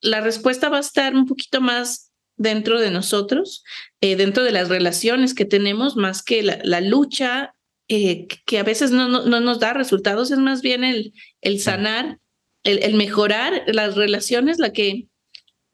la 0.00 0.20
respuesta 0.20 0.68
va 0.68 0.76
a 0.78 0.80
estar 0.80 1.14
un 1.14 1.26
poquito 1.26 1.60
más 1.60 2.11
dentro 2.36 2.80
de 2.80 2.90
nosotros, 2.90 3.64
eh, 4.00 4.16
dentro 4.16 4.44
de 4.44 4.52
las 4.52 4.68
relaciones 4.68 5.34
que 5.34 5.44
tenemos, 5.44 5.96
más 5.96 6.22
que 6.22 6.42
la, 6.42 6.80
lucha 6.80 7.54
eh, 7.88 8.26
que 8.46 8.58
a 8.58 8.62
veces 8.62 8.90
no, 8.90 9.08
no, 9.08 9.40
nos 9.40 9.60
da 9.60 9.72
resultados, 9.72 10.30
es 10.30 10.38
más 10.38 10.62
bien 10.62 10.84
el, 10.84 11.12
el 11.40 11.60
sanar, 11.60 12.18
el, 12.64 12.82
el 12.82 12.94
mejorar 12.94 13.62
las 13.66 13.96
relaciones, 13.96 14.58
la 14.58 14.72
que 14.72 15.08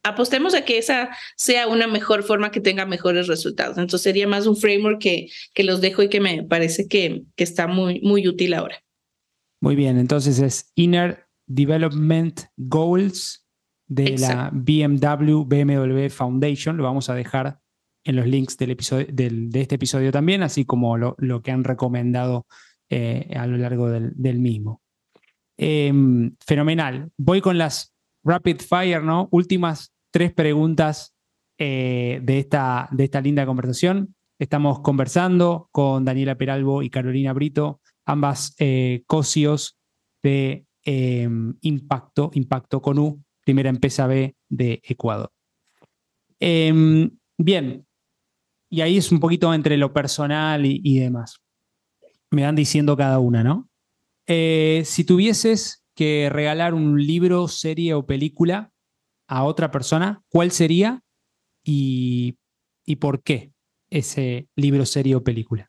apostemos 0.02 0.54
a 0.54 0.64
que 0.64 0.78
esa 0.78 1.10
sea 1.36 1.66
una 1.66 1.86
mejor 1.86 2.22
forma 2.22 2.50
que 2.50 2.60
tenga 2.60 2.86
mejores 2.86 3.26
resultados. 3.26 3.78
Entonces 3.78 4.02
sería 4.02 4.26
más 4.26 4.46
un 4.46 4.56
framework 4.56 5.00
que, 5.00 5.28
que 5.54 5.64
los 5.64 5.80
dejo 5.80 6.02
y 6.02 6.08
que 6.08 6.20
me 6.20 6.42
parece 6.42 6.88
que, 6.88 7.24
que 7.36 7.44
está 7.44 7.66
muy, 7.66 8.00
muy 8.00 8.26
útil 8.26 8.54
ahora. 8.54 8.82
Muy 9.60 9.74
bien, 9.74 9.98
entonces 9.98 10.38
es 10.38 10.70
Inner 10.76 11.26
Development 11.46 12.40
Goals 12.56 13.44
de 13.88 14.18
la 14.18 14.50
BMW 14.52 15.44
BMW 15.44 16.08
Foundation. 16.08 16.76
Lo 16.76 16.84
vamos 16.84 17.10
a 17.10 17.14
dejar 17.14 17.58
en 18.04 18.16
los 18.16 18.26
links 18.26 18.56
del 18.56 18.70
episodio, 18.70 19.06
del, 19.12 19.50
de 19.50 19.62
este 19.62 19.74
episodio 19.74 20.12
también, 20.12 20.42
así 20.42 20.64
como 20.64 20.96
lo, 20.96 21.14
lo 21.18 21.42
que 21.42 21.50
han 21.50 21.64
recomendado 21.64 22.46
eh, 22.88 23.34
a 23.36 23.46
lo 23.46 23.56
largo 23.56 23.88
del, 23.88 24.12
del 24.14 24.38
mismo. 24.38 24.82
Em, 25.58 26.34
fenomenal. 26.46 27.10
Voy 27.18 27.40
con 27.40 27.58
las 27.58 27.92
rapid 28.24 28.60
fire, 28.60 29.02
¿no? 29.02 29.28
Últimas 29.32 29.92
tres 30.12 30.32
preguntas 30.32 31.14
eh, 31.58 32.20
de, 32.22 32.38
esta, 32.38 32.88
de 32.92 33.04
esta 33.04 33.20
linda 33.20 33.44
conversación. 33.44 34.14
Estamos 34.38 34.80
conversando 34.80 35.68
con 35.72 36.04
Daniela 36.04 36.36
Peralbo 36.36 36.82
y 36.82 36.90
Carolina 36.90 37.32
Brito, 37.32 37.80
ambas 38.06 38.54
eh, 38.58 39.02
cosios 39.06 39.76
de 40.22 40.64
em, 40.84 41.56
Impacto, 41.62 42.30
Impacto 42.34 42.80
con 42.80 42.98
U, 43.00 43.22
primera 43.48 43.70
empresa 43.70 44.06
B 44.06 44.36
de 44.50 44.82
Ecuador. 44.84 45.32
Em, 46.38 47.10
bien, 47.38 47.86
y 48.68 48.82
ahí 48.82 48.98
es 48.98 49.10
un 49.10 49.20
poquito 49.20 49.54
entre 49.54 49.78
lo 49.78 49.94
personal 49.94 50.66
y, 50.66 50.98
demás. 50.98 51.38
Me 52.30 52.42
van 52.42 52.54
diciendo 52.54 52.94
cada 52.94 53.20
una, 53.20 53.42
¿no? 53.42 53.70
Eh, 54.26 54.82
si 54.84 55.02
tuvieses 55.04 55.82
que 55.94 56.28
regalar 56.30 56.74
un 56.74 57.02
libro, 57.02 57.48
serie 57.48 57.94
o 57.94 58.04
película 58.04 58.70
a 59.26 59.44
otra 59.44 59.70
persona, 59.70 60.22
¿cuál 60.28 60.50
sería 60.50 61.02
y, 61.64 62.36
por 63.00 63.22
qué 63.22 63.54
ese 63.88 64.46
libro, 64.56 64.84
serie 64.84 65.14
o 65.14 65.24
película? 65.24 65.67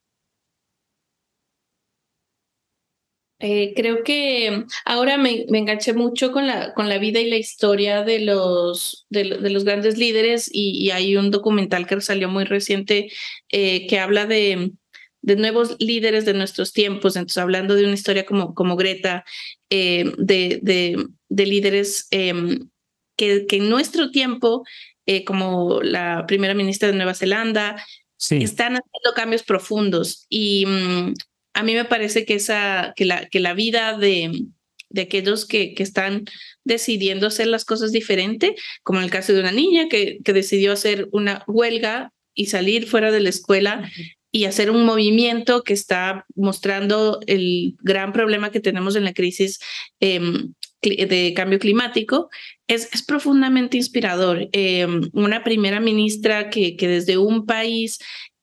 Eh, 3.42 3.74
creo 3.74 4.04
que 4.04 4.66
ahora 4.84 5.18
me, 5.18 5.46
enganché 5.48 5.94
mucho 5.94 6.34
con 6.34 6.46
la, 6.46 6.74
con 6.74 6.90
la 6.90 6.98
vida 6.98 7.22
y 7.22 7.30
la 7.30 7.38
historia 7.38 8.04
de 8.04 8.20
los, 8.20 9.06
de, 9.10 9.24
los 9.24 9.64
grandes 9.64 9.98
líderes 9.98 10.50
y, 10.52 10.92
hay 10.92 11.16
un 11.16 11.32
documental 11.32 11.88
que 11.88 12.02
salió 12.02 12.28
muy 12.28 12.44
reciente 12.44 13.10
eh, 13.48 13.88
que 13.88 14.00
habla 14.00 14.26
de, 14.26 14.74
de, 15.22 15.36
nuevos 15.38 15.78
líderes 15.80 16.26
de 16.26 16.34
nuestros 16.34 16.74
tiempos, 16.74 17.16
entonces 17.16 17.38
hablando 17.38 17.76
de 17.76 17.86
una 17.86 17.94
historia 17.94 18.26
como, 18.26 18.54
como 18.54 18.76
Greta, 18.76 19.24
eh, 19.70 20.12
de, 20.18 20.60
de, 20.62 21.06
de, 21.30 21.46
líderes 21.46 22.08
em, 22.12 22.70
que, 23.16 23.46
en 23.50 23.70
nuestro 23.70 24.12
tiempo, 24.12 24.66
eh, 25.06 25.24
como 25.24 25.82
la 25.82 26.26
primera 26.28 26.54
ministra 26.54 26.90
de 26.90 26.96
Nueva 26.96 27.14
Zelanda, 27.14 27.82
están 28.18 28.74
haciendo 28.74 29.14
cambios 29.16 29.44
profundos. 29.44 30.26
Y 30.30 30.66
mm, 30.66 31.14
a 31.54 31.64
mí 31.64 31.74
me 31.74 31.86
parece 31.86 32.26
que, 32.26 32.36
esa, 32.36 32.94
que, 32.96 33.06
la, 33.06 33.28
que 33.28 33.40
la 33.40 33.54
vida 33.54 33.98
de, 33.98 34.46
de 34.90 35.02
aquellos 35.02 35.46
que, 35.46 35.74
que 35.74 35.84
están 35.84 36.26
decidiendo 36.64 37.28
hacer 37.28 37.48
las 37.48 37.66
cosas 37.66 37.92
diferente, 37.92 38.56
como 38.84 39.00
en 39.00 39.06
el 39.06 39.12
caso 39.12 39.34
de 39.34 39.40
una 39.40 39.52
niña 39.52 39.88
que, 39.90 40.20
que 40.24 40.34
decidió 40.34 40.72
hacer 40.72 41.08
una 41.12 41.44
huelga 41.48 42.12
y 42.34 42.48
salir 42.48 42.88
fuera 42.88 43.12
de 43.12 43.20
la 43.20 43.30
escuela 43.30 43.90
y 44.32 44.46
hacer 44.46 44.70
un 44.70 44.86
movimiento 44.86 45.64
que 45.64 45.74
está 45.74 46.26
mostrando 46.36 47.20
el 47.26 47.76
gran 47.82 48.14
problema 48.14 48.52
que 48.52 48.60
tenemos 48.60 48.96
en 48.96 49.04
la 49.04 49.14
crisis 49.14 49.60
em, 50.00 50.54
de 50.82 51.34
cambio 51.36 51.60
climático, 51.60 52.30
es, 52.68 52.90
es 52.94 53.04
profundamente 53.04 53.76
inspirador. 53.76 54.48
Em, 54.52 55.02
una 55.14 55.44
primera 55.44 55.80
ministra 55.80 56.50
que, 56.50 56.78
que 56.78 56.88
desde 56.88 57.18
un 57.18 57.46
país 57.46 58.00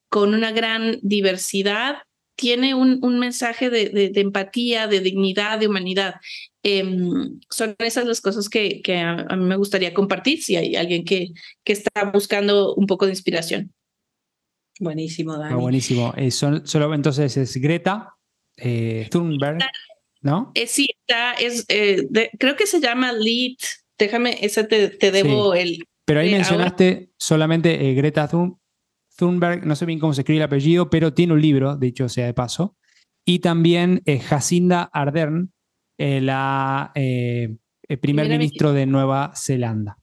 con 0.09 0.35
una 0.35 0.53
gran 0.53 0.99
diversidad 1.03 1.99
tiene 2.37 2.75
un, 2.75 2.99
un 3.03 3.19
mensaje 3.19 3.71
de, 3.71 3.89
de, 3.89 4.21
empatía, 4.21 4.87
de 4.87 5.01
dignidad, 5.01 5.59
de 5.59 5.69
humanidad. 5.69 6.17
Em, 6.63 7.41
son 7.51 7.75
esas 7.79 8.07
las 8.07 8.21
cosas 8.21 8.49
que, 8.49 8.83
que 8.83 8.99
a, 8.99 9.37
mí 9.37 9.45
me 9.45 9.57
gustaría 9.57 9.95
compartir 9.95 10.43
si 10.43 10.57
hay 10.57 10.77
alguien 10.77 11.05
que, 11.05 11.29
que 11.65 11.73
está 11.73 12.11
buscando 12.13 12.75
un 12.75 12.87
poco 12.87 13.07
de 13.07 13.13
inspiración. 13.13 13.73
Buenísimo, 14.79 15.39
Dani. 15.39 15.55
buenísimo. 15.55 16.13
Eh, 16.17 16.31
solo 16.31 16.95
entonces 16.95 17.37
es 17.37 17.57
Greta 17.57 18.15
eh, 18.57 19.09
Thunberg. 19.11 19.59
¿no? 20.27 20.51
Eh, 20.55 20.67
sí, 20.67 20.89
está, 21.01 21.33
es, 21.35 21.65
eh, 21.69 22.07
creo 22.39 22.57
que 22.57 22.67
se 22.67 22.81
llama 22.81 23.13
Lead. 23.13 23.57
Déjame, 23.99 24.39
ese 24.43 24.65
te, 24.65 24.89
te 24.89 25.11
debo 25.11 25.55
el. 25.55 25.87
Pero 26.05 26.21
ahí 26.21 26.33
mencionaste 26.33 27.11
solamente 27.19 27.89
eh, 27.89 27.95
Greta 27.95 28.29
Thunberg, 28.29 28.59
no 29.21 29.77
sé 29.77 29.87
bien 29.87 29.99
cómo 29.99 30.15
se 30.15 30.23
escribe 30.23 30.39
el 30.39 30.45
apellido, 30.45 30.91
pero 30.91 31.13
tiene 31.15 31.33
un 31.33 31.41
libro, 31.41 31.77
dicho 31.77 32.09
sea 32.09 32.27
de 32.27 32.35
paso. 32.35 32.77
Y 33.25 33.41
también 33.41 34.03
Jacinda 34.29 34.83
Ardern, 34.93 35.53
la 35.99 36.93
primer 36.95 38.29
ministro 38.29 38.73
de 38.73 38.87
Nueva 38.87 39.33
Zelanda. 39.35 39.99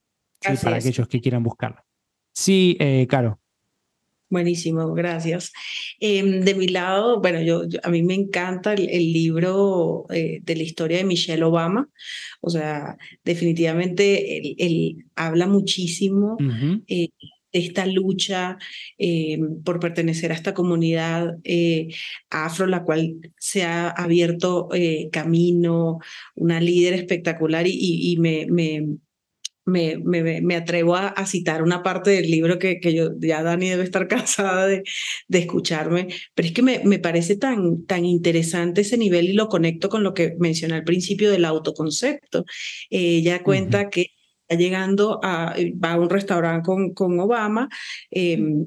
para 0.62 0.78
aquellos 0.78 1.08
que 1.08 1.22
quieran 1.22 1.44
buscarla. 1.44 1.86
Sí, 2.34 2.78
Caro. 3.08 3.40
Buenísimo, 4.34 4.96
gracias. 4.96 5.52
Em, 6.00 6.42
de 6.42 6.56
mi 6.56 6.68
lado, 6.68 7.22
bueno, 7.22 7.40
yo, 7.44 7.62
a 7.84 7.90
mí 7.92 8.02
me 8.02 8.16
encanta 8.16 8.74
el, 8.74 9.14
libro 9.14 10.08
eh, 10.10 10.40
de 10.42 10.56
la 10.56 10.64
historia 10.64 10.98
de 10.98 11.04
Michelle 11.04 11.44
Obama. 11.44 11.88
O 12.42 12.50
sea, 12.50 12.98
definitivamente 13.24 14.56
él, 14.58 15.06
habla 15.16 15.46
muchísimo 15.46 16.38
eh, 16.88 17.10
de 17.54 17.60
esta 17.60 17.86
lucha 17.86 18.58
em, 18.98 19.62
por 19.64 19.80
pertenecer 19.80 20.32
a 20.32 20.36
esta 20.36 20.54
comunidad 20.54 21.38
eh, 21.44 21.90
afro, 22.30 22.68
la 22.68 22.84
cual 22.84 23.16
se 23.38 23.64
ha 23.64 23.90
abierto 23.90 24.70
camino, 25.12 26.00
una 26.36 26.60
líder 26.60 26.94
espectacular 26.94 27.66
y, 27.68 28.18
me, 28.20 28.48
me 28.50 28.98
me, 29.66 29.98
me, 29.98 30.42
me, 30.42 30.56
atrevo 30.56 30.96
a, 30.96 31.26
citar 31.26 31.64
una 31.64 31.84
parte 31.84 32.12
del 32.12 32.30
libro 32.30 32.60
que, 32.60 32.80
que 32.80 32.94
yo, 32.94 33.12
ya 33.20 33.44
Dani 33.44 33.70
debe 33.70 33.84
estar 33.84 34.08
cansada 34.10 34.68
de, 34.68 34.84
de 35.28 35.40
escucharme, 35.40 36.08
pero 36.36 36.48
es 36.48 36.54
que 36.54 36.62
me, 36.62 36.82
me 36.84 37.00
parece 37.00 37.38
tan, 37.38 37.86
tan 37.86 38.06
interesante 38.06 38.82
ese 38.82 38.98
nivel 38.98 39.30
y 39.30 39.34
lo 39.34 39.48
conecto 39.48 39.90
con 39.90 40.04
lo 40.04 40.14
que 40.14 40.36
mencioné 40.40 40.76
al 40.76 40.84
principio 40.84 41.32
del 41.32 41.46
autoconcepto. 41.46 42.46
ella 42.90 43.44
cuenta 43.44 43.90
que 43.90 44.08
está 44.54 44.62
llegando 44.62 45.20
a, 45.24 45.56
va 45.84 45.94
a 45.94 46.00
un 46.00 46.10
restaurante 46.10 46.66
con, 46.66 46.94
con 46.94 47.20
Obama. 47.20 47.70
Em, 48.12 48.66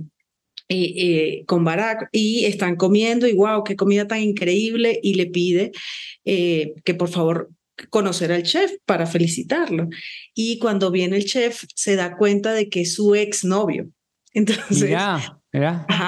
eh, 0.68 0.94
eh, 0.96 1.44
con 1.46 1.62
Barack 1.62 2.08
y 2.10 2.44
están 2.44 2.74
comiendo 2.74 3.28
y 3.28 3.34
wow, 3.34 3.62
qué 3.62 3.76
comida 3.76 4.08
tan 4.08 4.20
increíble 4.20 4.98
y 5.00 5.14
le 5.14 5.26
pide 5.26 5.70
eh, 6.24 6.74
que 6.84 6.92
por 6.92 7.08
favor 7.08 7.50
conocer 7.88 8.32
al 8.32 8.42
chef 8.42 8.72
para 8.84 9.06
felicitarlo. 9.06 9.88
Y 10.34 10.58
cuando 10.58 10.90
viene 10.90 11.18
el 11.18 11.24
chef, 11.24 11.62
se 11.72 11.94
da 11.94 12.16
cuenta 12.16 12.52
de 12.52 12.68
que 12.68 12.80
es 12.80 12.94
su 12.94 13.14
exnovio. 13.14 13.88
Entonces, 14.34 14.98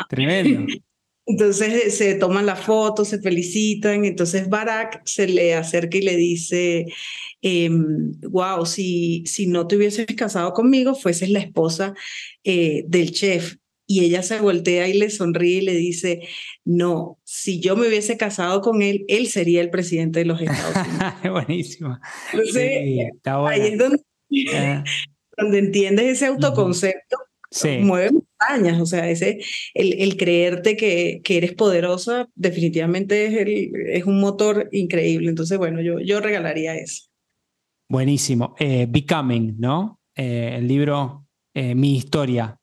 tremendo. 0.09 0.73
Entonces 1.29 1.97
se 1.97 2.15
toman 2.15 2.47
la 2.47 2.57
foto, 2.57 3.05
se 3.05 3.21
felicitan. 3.21 4.07
Entonces 4.07 4.49
Barack 4.49 5.03
se 5.05 5.29
le 5.29 5.55
acerca 5.55 5.99
y 5.99 6.03
le 6.03 6.17
dice: 6.17 6.87
Wow, 7.43 8.61
em, 8.61 8.67
si, 8.67 9.25
si 9.27 9.47
no 9.47 9.67
te 9.67 9.77
hubieses 9.77 10.07
casado 10.17 10.53
conmigo, 10.53 10.95
fueses 10.95 11.31
la 11.31 11.39
esposa 11.39 11.95
eh, 12.45 12.85
del 12.87 13.13
chef. 13.13 13.57
Y 13.91 14.05
ella 14.05 14.23
se 14.23 14.39
voltea 14.39 14.87
y 14.87 14.93
le 14.93 15.09
sonríe 15.09 15.59
y 15.59 15.63
le 15.63 15.75
dice, 15.75 16.21
no, 16.65 17.19
si 17.25 17.59
yo 17.59 17.75
me 17.75 17.89
hubiese 17.89 18.19
casado 18.19 18.61
con 18.61 18.83
él, 18.83 19.07
él 19.09 19.29
sería 19.29 19.63
el 19.63 19.71
presidente 19.71 20.19
de 20.19 20.25
los 20.27 20.43
Estados 20.43 20.87
Unidos. 20.87 21.15
Buenísimo. 21.47 21.99
Entonces, 22.33 22.71
ahí 23.25 23.61
es 23.63 23.79
donde, 23.79 24.03
ah. 24.55 24.85
donde, 25.39 25.59
entiendes 25.59 26.05
ese 26.07 26.27
autoconcepto. 26.27 27.17
Sí. 27.51 27.79
Mueve 27.79 28.11
montañas, 28.11 28.79
o 28.79 28.85
sea, 28.85 29.09
ese, 29.09 29.39
el, 29.73 29.95
el 30.03 30.19
creerte 30.19 30.77
que, 30.77 31.23
que, 31.25 31.39
eres 31.39 31.55
poderosa 31.55 32.29
definitivamente 32.35 33.25
es, 33.25 33.33
el, 33.33 33.73
es 33.87 34.05
un 34.05 34.21
motor 34.21 34.69
increíble. 34.71 35.31
Entonces, 35.31 35.57
bueno, 35.57 35.81
yo, 35.81 35.99
yo 35.99 36.21
regalaría 36.21 36.77
eso. 36.77 37.08
Buenísimo. 37.89 38.55
Eh, 38.59 38.87
Becoming, 38.89 39.57
¿no? 39.59 40.01
Eh, 40.15 40.57
el 40.59 40.69
libro 40.69 41.27
eh, 41.55 41.75
Mi 41.75 41.97
Historia 41.97 42.55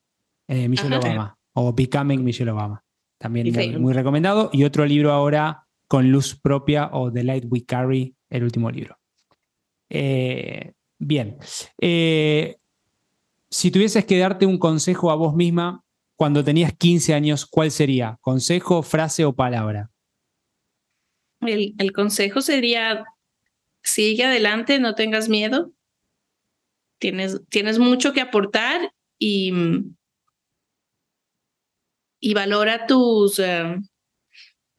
Michelle 0.48 0.98
Obama, 0.98 1.36
o 1.54 1.74
Becoming 1.74 2.24
Michelle 2.24 2.52
Obama. 2.52 2.84
También 3.18 3.82
muy, 3.82 3.94
recomendado. 3.94 4.52
Y 4.54 4.64
otro 4.64 4.86
libro 4.86 5.12
ahora 5.12 5.66
con 5.88 6.12
luz 6.12 6.40
propia 6.40 6.92
o 6.94 7.12
The 7.12 7.24
Light 7.24 7.46
We 7.48 7.66
Carry, 7.66 8.16
el 8.30 8.44
último 8.44 8.70
libro. 8.70 9.00
bien. 9.90 11.38
si 13.50 13.72
tuvieses 13.72 14.06
que 14.06 14.20
darte 14.20 14.46
un 14.46 14.60
consejo 14.60 15.10
a 15.10 15.16
vos 15.16 15.36
misma 15.36 15.84
cuando 16.16 16.44
tenías 16.44 16.74
15 16.74 17.16
años, 17.16 17.48
¿cuál 17.48 17.72
sería? 17.72 18.20
¿Consejo, 18.22 18.84
frase 18.84 19.26
o 19.26 19.34
palabra? 19.34 19.90
El, 21.42 21.74
el 21.80 21.92
consejo 21.92 22.42
sería, 22.42 23.04
sigue 23.86 24.26
adelante, 24.26 24.80
no 24.80 24.96
tengas 24.96 25.30
miedo. 25.30 25.72
Tienes, 27.00 27.42
tienes 27.50 27.80
mucho 27.80 28.14
que 28.14 28.22
aportar 28.22 28.92
y, 29.20 29.54
y 32.20 32.34
valora 32.34 32.88
tus, 32.88 33.40
eh, 33.40 33.78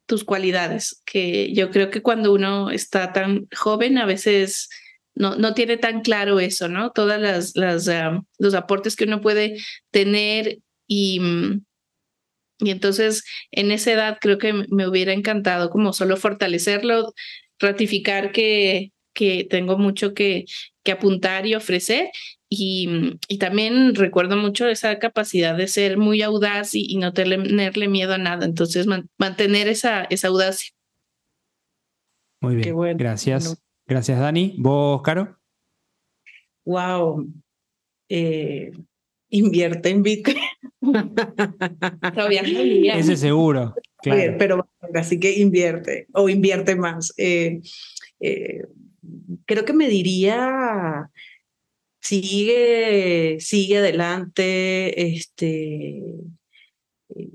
tus 0.07 0.25
cualidades, 0.25 1.03
que 1.07 1.53
yo 1.55 1.71
creo 1.71 1.91
que 1.91 2.03
cuando 2.03 2.33
uno 2.33 2.71
está 2.71 3.13
tan 3.13 3.47
joven 3.57 3.99
a 3.99 4.07
veces 4.07 4.69
no, 5.15 5.37
no 5.37 5.55
tiene 5.55 5.77
tan 5.77 6.03
claro 6.03 6.41
eso, 6.41 6.69
¿no? 6.69 6.91
Todas 6.91 7.55
las, 7.55 7.89
eh, 7.89 8.21
los 8.39 8.55
aportes 8.55 8.97
que 8.97 9.05
uno 9.05 9.21
puede 9.21 9.57
tener 9.91 10.59
y, 10.89 11.21
y 12.59 12.71
entonces 12.71 13.25
en 13.51 13.71
esa 13.71 13.93
edad 13.93 14.19
creo 14.21 14.39
que 14.39 14.53
me 14.53 14.89
hubiera 14.89 15.13
encantado 15.13 15.71
como 15.71 15.93
solo 15.93 16.17
fortalecerlo, 16.17 17.15
ratificar 17.59 18.33
que, 18.33 18.93
que 19.17 19.47
tengo 19.49 19.79
mucho 19.79 20.15
que, 20.15 20.45
que 20.85 20.93
apuntar 20.93 21.47
y 21.47 21.55
ofrecer. 21.55 22.11
Y, 22.49 23.19
y, 23.27 23.39
también 23.39 23.97
recuerdo 23.97 24.37
mucho 24.37 24.69
esa 24.69 25.01
capacidad 25.01 25.57
de 25.57 25.67
ser 25.67 25.99
muy 25.99 26.23
audaz 26.23 26.75
y, 26.75 26.97
no 26.97 27.13
tenerle 27.13 27.89
miedo 27.89 28.15
a 28.15 28.19
nada. 28.19 28.47
Entonces, 28.47 28.87
mantener 29.19 29.67
esa, 29.67 30.05
esa 30.05 30.29
audacia. 30.29 30.71
Muy 32.41 32.55
bien. 32.55 32.97
Gracias. 32.97 33.61
Gracias, 33.87 34.21
Dani. 34.21 34.55
¿Vos, 34.59 35.03
Caro? 35.03 35.37
Wow. 36.65 37.27
Eh, 38.09 38.71
invierte 39.31 39.91
en 39.91 40.03
Bitcoin. 40.03 40.37
Ese 42.95 43.17
seguro. 43.17 43.75
Claro. 44.03 44.37
Pero 44.39 44.69
así 44.95 45.19
que 45.19 45.39
invierte 45.39 46.07
o 46.13 46.29
invierte 46.29 46.77
más. 46.77 47.13
Eh, 47.17 47.61
eh, 48.21 48.63
creo 49.47 49.65
que 49.65 49.73
me 49.73 49.89
diría, 49.89 51.11
sigue, 52.01 53.39
sigue 53.41 53.79
adelante, 53.79 55.09
este, 55.09 55.99
eh, 57.09 57.31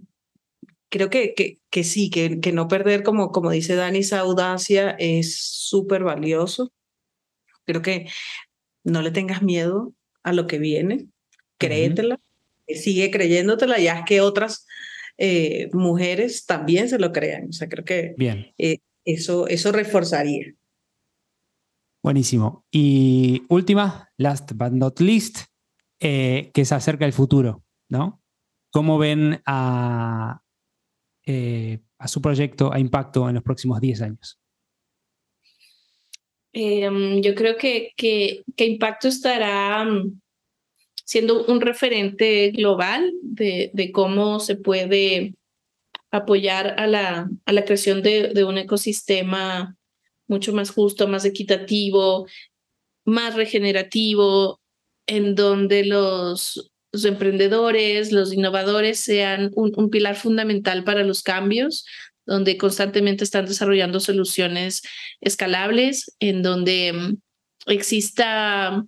creo 0.89 1.09
que, 1.09 1.33
que, 1.33 1.59
que 1.69 1.83
sí, 1.83 2.09
que, 2.09 2.39
que, 2.39 2.51
no 2.51 2.67
perder, 2.67 3.03
como, 3.03 3.31
como 3.31 3.51
dice 3.51 3.75
Dani, 3.75 3.99
esa 3.99 4.19
audacia 4.19 4.91
es 4.99 5.39
súper 5.41 6.03
valioso. 6.03 6.71
Creo 7.65 7.81
que 7.81 8.07
no 8.83 9.01
le 9.01 9.11
tengas 9.11 9.41
miedo 9.41 9.93
a 10.23 10.33
lo 10.33 10.47
que 10.47 10.59
viene, 10.59 11.07
créetela, 11.57 12.19
sigue 12.67 13.11
creyéndotela, 13.11 13.79
ya 13.79 13.99
es 13.99 14.05
que 14.05 14.21
otras 14.21 14.67
eh, 15.17 15.69
mujeres 15.73 16.45
también 16.45 16.89
se 16.89 16.99
lo 16.99 17.11
crean. 17.11 17.49
O 17.49 17.53
sea, 17.53 17.69
creo 17.69 17.85
que 17.85 18.13
Bien. 18.17 18.53
eso, 19.05 19.47
eso 19.47 19.71
reforzaría. 19.71 20.53
Buenísimo. 22.03 22.65
Y 22.71 23.43
última, 23.49 24.09
last 24.17 24.53
but 24.53 24.71
not 24.71 24.99
least, 24.99 25.45
eh, 25.99 26.49
que 26.53 26.61
es 26.61 26.71
acerca 26.71 27.05
del 27.05 27.13
futuro, 27.13 27.63
¿no? 27.89 28.21
¿Cómo 28.71 28.97
ven 28.97 29.41
a, 29.45 30.41
eh, 31.25 31.79
su 32.07 32.21
proyecto, 32.21 32.73
a 32.73 32.79
Impacto 32.79 33.29
en 33.29 33.35
los 33.35 33.43
próximos 33.43 33.79
10 33.79 34.01
años? 34.01 34.39
Em, 36.53 37.21
yo 37.21 37.35
creo 37.35 37.55
que, 37.55 37.91
que, 37.95 38.43
que, 38.55 38.65
Impacto 38.65 39.07
estará 39.07 39.85
mm, 39.85 40.19
siendo 41.05 41.45
un 41.45 41.61
referente 41.61 42.49
global 42.51 43.13
de, 43.21 43.69
de 43.73 43.91
cómo 43.91 44.39
se 44.39 44.55
puede 44.55 45.35
apoyar 46.09 46.79
a 46.79 46.87
la, 46.87 47.29
a 47.45 47.53
la 47.53 47.63
creación 47.63 48.01
de, 48.01 48.29
de 48.29 48.43
un 48.43 48.57
ecosistema 48.57 49.77
mucho 50.31 50.53
más 50.53 50.71
justo, 50.71 51.07
más 51.07 51.25
equitativo, 51.25 52.25
más 53.05 53.35
regenerativo, 53.35 54.59
en 55.05 55.35
donde 55.35 55.85
los, 55.85 56.71
emprendedores, 56.93 58.11
los 58.11 58.33
innovadores 58.33 58.99
sean 58.99 59.51
un, 59.55 59.89
pilar 59.89 60.15
fundamental 60.15 60.83
para 60.83 61.03
los 61.03 61.21
cambios, 61.21 61.85
donde 62.25 62.57
constantemente 62.57 63.23
están 63.23 63.45
desarrollando 63.45 63.99
soluciones 63.99 64.81
escalables, 65.19 66.15
en 66.19 66.41
donde 66.41 66.93
mm, 66.93 67.17
exista 67.67 68.85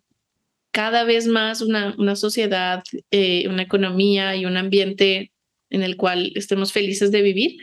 cada 0.72 1.04
vez 1.04 1.28
más 1.28 1.62
una, 1.62 1.94
una 1.98 2.16
sociedad, 2.16 2.84
eh, 3.12 3.48
una 3.50 3.64
economía 3.64 4.36
y 4.36 4.46
un 4.46 4.58
ambiente 4.58 5.32
en 5.70 5.84
el 5.84 5.98
cual 5.98 6.32
estemos 6.36 6.72
felices 6.72 7.12
de 7.12 7.22
vivir. 7.22 7.58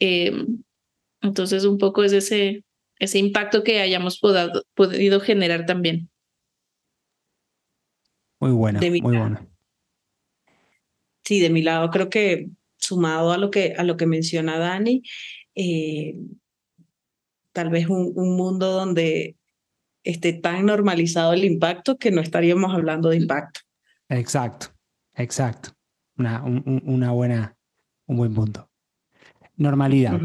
Eh, 0.00 0.32
entonces, 1.22 1.64
un 1.64 1.78
poco 1.78 2.02
es 2.02 2.12
ese, 2.12 2.64
ese 3.02 3.18
impacto 3.18 3.64
que 3.64 3.80
hayamos 3.80 4.20
podido 4.20 5.18
generar 5.18 5.66
también. 5.66 6.08
Muy 8.38 8.52
buena, 8.52 8.78
muy 8.78 9.00
buena. 9.00 9.44
Sí, 11.24 11.40
de 11.40 11.50
mi 11.50 11.62
lado 11.62 11.90
creo 11.90 12.08
que 12.08 12.48
sumado 12.76 13.32
a 13.32 13.38
lo 13.38 13.50
que, 13.50 13.74
a 13.76 13.82
lo 13.82 13.96
que 13.96 14.06
menciona 14.06 14.56
Dani, 14.56 15.02
eh, 15.56 16.14
tal 17.50 17.70
vez 17.70 17.88
un, 17.88 18.12
un, 18.14 18.36
mundo 18.36 18.70
donde 18.70 19.36
esté 20.04 20.32
tan 20.32 20.64
normalizado 20.66 21.32
el 21.32 21.44
impacto 21.44 21.98
que 21.98 22.12
no 22.12 22.20
estaríamos 22.20 22.72
hablando 22.72 23.08
de 23.08 23.16
impacto. 23.16 23.62
Exacto, 24.08 24.68
exacto. 25.14 25.70
Una, 26.16 26.44
una 26.44 27.10
buena, 27.10 27.56
un 28.06 28.16
buen 28.16 28.32
punto. 28.32 28.70
Normalidad. 29.56 30.20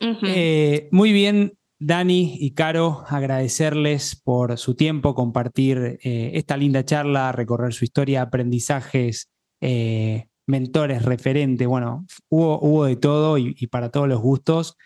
Eh, 0.00 0.88
muy 0.90 1.12
bien, 1.12 1.57
Dani 1.80 2.36
y 2.40 2.54
Caro, 2.54 3.04
agradecerles 3.08 4.20
por 4.20 4.58
su 4.58 4.74
tiempo, 4.74 5.14
compartir 5.14 5.98
eh, 6.02 6.32
esta 6.34 6.56
linda 6.56 6.84
charla, 6.84 7.30
recorrer 7.30 7.72
su 7.72 7.84
historia, 7.84 8.22
aprendizajes, 8.22 9.30
eh, 9.60 10.26
mentores, 10.46 11.04
referentes, 11.04 11.68
bueno, 11.68 12.04
hubo, 12.28 12.84
de 12.84 12.96
todo 12.96 13.38
y, 13.38 13.54
para 13.68 13.90
todos 13.90 14.08
los 14.08 14.20
gustos. 14.20 14.76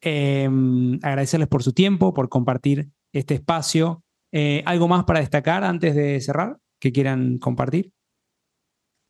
Em, 0.00 0.98
agradecerles 1.02 1.48
por 1.48 1.62
su 1.62 1.72
tiempo, 1.72 2.14
por 2.14 2.28
compartir 2.28 2.88
este 3.12 3.34
espacio. 3.34 4.02
Eh, 4.32 4.62
¿Algo 4.64 4.88
más 4.88 5.04
para 5.04 5.20
destacar 5.20 5.64
antes 5.64 5.94
de 5.94 6.20
cerrar 6.20 6.58
que 6.80 6.92
quieran 6.92 7.38
compartir? 7.38 7.92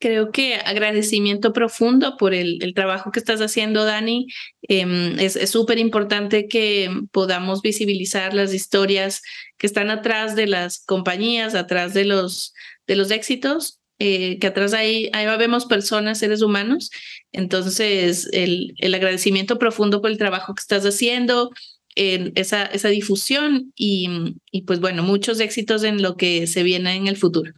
Creo 0.01 0.30
que 0.30 0.55
agradecimiento 0.55 1.53
profundo 1.53 2.16
por 2.16 2.32
el, 2.32 2.62
el 2.62 2.72
trabajo 2.72 3.11
que 3.11 3.18
estás 3.18 3.40
haciendo, 3.40 3.84
Dani. 3.84 4.26
Eh, 4.68 5.16
es 5.18 5.51
súper 5.51 5.78
importante 5.78 6.46
que 6.46 6.88
podamos 7.11 7.62
visibilizar 7.62 8.32
las 8.32 8.55
historias 8.55 9.22
que 9.57 9.66
están 9.66 9.90
atrás 9.90 10.36
de 10.36 10.46
las 10.46 10.84
compañías, 10.84 11.57
atrás 11.57 11.94
de 11.94 12.05
los, 12.05 12.55
de 12.86 12.94
los 12.94 13.11
éxitos, 13.11 13.80
eh, 13.99 14.38
que 14.38 14.46
atrás 14.46 14.72
ahí, 14.72 15.11
ahí 15.12 15.26
vemos 15.36 15.66
personas, 15.66 16.18
seres 16.20 16.42
humanos. 16.42 16.90
Entonces, 17.32 18.28
el, 18.32 18.74
el 18.78 18.94
agradecimiento 18.94 19.59
profundo 19.59 20.01
por 20.01 20.11
el 20.11 20.18
trabajo 20.18 20.55
que 20.55 20.61
estás 20.61 20.84
haciendo, 20.84 21.51
en 21.96 22.32
esa, 22.36 22.64
esa 22.66 22.88
difusión 22.88 23.72
y, 23.74 24.09
y 24.53 24.62
pues 24.62 24.78
bueno, 24.78 25.03
muchos 25.03 25.40
éxitos 25.40 25.82
en 25.82 26.01
lo 26.01 26.16
que 26.16 26.46
se 26.46 26.62
viene 26.62 26.94
en 26.94 27.09
el 27.09 27.16
futuro. 27.16 27.53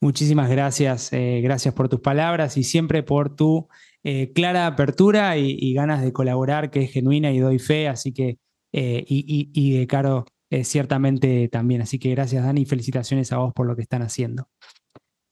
Muchísimas 0.00 0.50
gracias, 0.50 1.10
eh, 1.14 1.40
gracias 1.42 1.72
por 1.72 1.88
tus 1.88 2.00
palabras 2.00 2.58
y 2.58 2.64
siempre 2.64 3.02
por 3.02 3.34
tu 3.34 3.66
eh, 4.04 4.30
clara 4.34 4.66
apertura 4.66 5.38
y, 5.38 5.72
ganas 5.72 6.02
de 6.02 6.12
colaborar, 6.12 6.70
que 6.70 6.82
es 6.82 6.92
genuina 6.92 7.32
y 7.32 7.38
doy 7.38 7.58
fe, 7.58 7.88
así 7.88 8.12
que, 8.12 8.36
eh, 8.72 9.04
y, 9.08 9.78
de 9.78 9.86
Caro 9.86 10.26
ciertamente 10.62 11.48
también. 11.48 11.80
Así 11.80 11.98
que 11.98 12.10
gracias 12.10 12.44
Dani 12.44 12.62
y 12.62 12.66
felicitaciones 12.66 13.32
a 13.32 13.38
vos 13.38 13.52
por 13.54 13.66
lo 13.66 13.74
que 13.74 13.82
están 13.82 14.02
haciendo. 14.02 14.48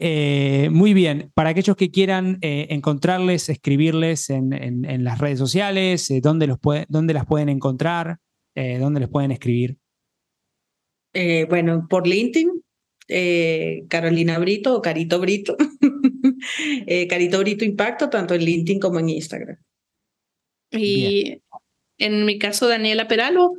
muy 0.01 0.95
bien, 0.95 1.31
para 1.35 1.51
aquellos 1.51 1.77
que 1.77 1.91
quieran 1.91 2.39
encontrarles, 2.41 3.49
escribirles 3.51 4.31
en, 4.31 5.05
las 5.05 5.19
redes 5.19 5.39
sociales, 5.39 6.11
¿dónde, 6.23 6.47
los 6.47 6.59
¿dónde 6.89 7.15
las 7.15 7.27
pueden 7.27 7.51
encontrar? 7.51 8.19
¿Dónde 8.55 9.01
les 9.01 9.09
pueden 9.11 9.31
escribir? 9.31 9.77
bueno, 11.49 11.87
por 11.89 12.09
LinkedIn, 12.09 12.54
eh, 13.09 13.85
Carolina 13.89 14.39
Brito 14.39 14.75
o 14.75 14.83
Carito 14.83 15.21
Brito. 15.21 15.57
eh, 16.87 17.07
Carito 17.07 17.39
Brito 17.41 17.65
Impacto, 17.65 18.09
tanto 18.11 18.35
en 18.35 18.45
LinkedIn 18.45 18.81
como 18.81 18.99
en 19.01 19.11
Instagram. 19.11 19.57
Y 20.71 21.41
en 21.99 22.25
mi 22.25 22.39
caso, 22.39 22.67
Daniela 22.69 23.07
Peralo, 23.07 23.55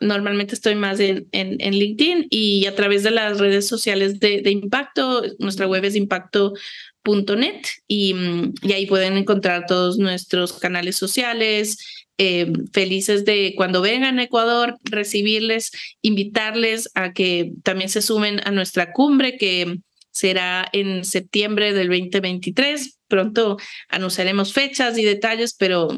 normalmente 0.00 0.54
estoy 0.54 0.74
más 0.74 1.00
en, 1.00 1.28
en, 1.32 1.56
en, 1.60 1.78
LinkedIn 1.78 2.26
y 2.28 2.66
a 2.66 2.74
través 2.74 3.02
de 3.02 3.10
las 3.10 3.38
redes 3.38 3.66
sociales 3.66 4.18
de, 4.20 4.42
de 4.42 4.50
Impacto. 4.50 5.22
Nuestra 5.38 5.66
web 5.66 5.84
es 5.84 5.94
impacto.org 5.94 7.62
y, 7.86 8.14
y 8.62 8.72
ahí 8.72 8.86
pueden 8.86 9.16
encontrar 9.16 9.66
todos 9.66 9.98
nuestros 9.98 10.54
canales 10.54 10.96
sociales, 10.96 11.95
eh, 12.18 12.50
felices 12.72 13.24
de 13.24 13.54
cuando 13.56 13.82
vengan 13.82 14.18
a 14.18 14.24
Ecuador 14.24 14.78
recibirles, 14.84 15.70
invitarles 16.02 16.90
a 16.94 17.12
que 17.12 17.52
también 17.62 17.90
se 17.90 18.02
sumen 18.02 18.40
a 18.44 18.50
nuestra 18.50 18.92
cumbre 18.92 19.36
que 19.36 19.80
será 20.16 20.66
en 20.72 21.04
septiembre 21.04 21.74
del 21.74 21.88
2023. 21.88 22.98
Pronto 23.06 23.58
anunciaremos 23.88 24.54
fechas 24.54 24.96
y 24.96 25.04
detalles, 25.04 25.54
pero 25.54 25.88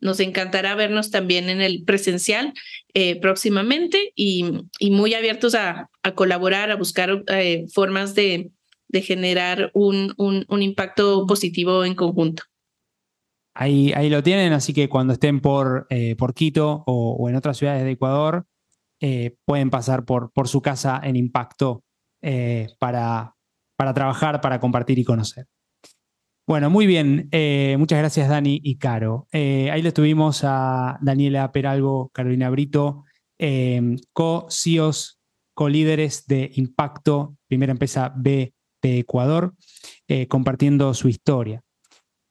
nos 0.00 0.18
encantará 0.18 0.74
vernos 0.74 1.12
también 1.12 1.48
en 1.48 1.60
el 1.60 1.84
presencial 1.84 2.52
eh, 2.92 3.20
próximamente 3.20 4.12
y, 4.16 4.44
muy 4.90 5.14
abiertos 5.14 5.54
a, 5.54 5.88
colaborar, 6.16 6.72
a 6.72 6.76
buscar 6.76 7.22
eh, 7.28 7.66
formas 7.72 8.16
de, 8.16 8.50
generar 8.92 9.70
un 9.74 10.62
impacto 10.62 11.24
positivo 11.26 11.84
en 11.84 11.94
conjunto. 11.94 12.42
Ahí, 13.60 14.08
lo 14.08 14.22
tienen, 14.22 14.52
así 14.52 14.72
que 14.72 14.88
cuando 14.88 15.14
estén 15.14 15.40
por, 15.40 15.88
eh, 15.90 16.14
por 16.14 16.32
Quito 16.32 16.84
o, 16.86 17.28
en 17.28 17.34
otras 17.34 17.56
ciudades 17.56 17.82
de 17.82 17.90
Ecuador, 17.90 18.46
eh, 19.00 19.34
pueden 19.44 19.68
pasar 19.68 20.04
por, 20.04 20.30
por 20.30 20.46
su 20.46 20.62
casa 20.62 21.00
en 21.02 21.16
Impacto 21.16 21.82
eh, 22.22 22.68
para, 22.78 23.34
para 23.76 23.92
trabajar, 23.92 24.40
para 24.40 24.60
compartir 24.60 25.00
y 25.00 25.04
conocer. 25.04 25.46
Bueno, 26.46 26.70
muy 26.70 26.86
bien. 26.86 27.28
Muchas 27.78 27.98
gracias, 27.98 28.28
Dani 28.28 28.60
y 28.62 28.76
Caro. 28.78 29.26
Ahí 29.32 29.82
le 29.82 29.90
tuvimos 29.90 30.44
a 30.44 30.96
Daniela 31.02 31.50
Peralgo, 31.50 32.10
Carolina 32.14 32.50
Brito, 32.50 33.04
eh, 33.40 33.96
co-CEOs, 34.12 35.18
co-líderes 35.52 36.28
de 36.28 36.52
Impacto, 36.54 37.36
primera 37.48 37.72
empresa 37.72 38.12
B 38.14 38.54
de 38.80 38.98
Ecuador, 39.00 39.54
compartiendo 40.28 40.94
su 40.94 41.08
historia. 41.08 41.64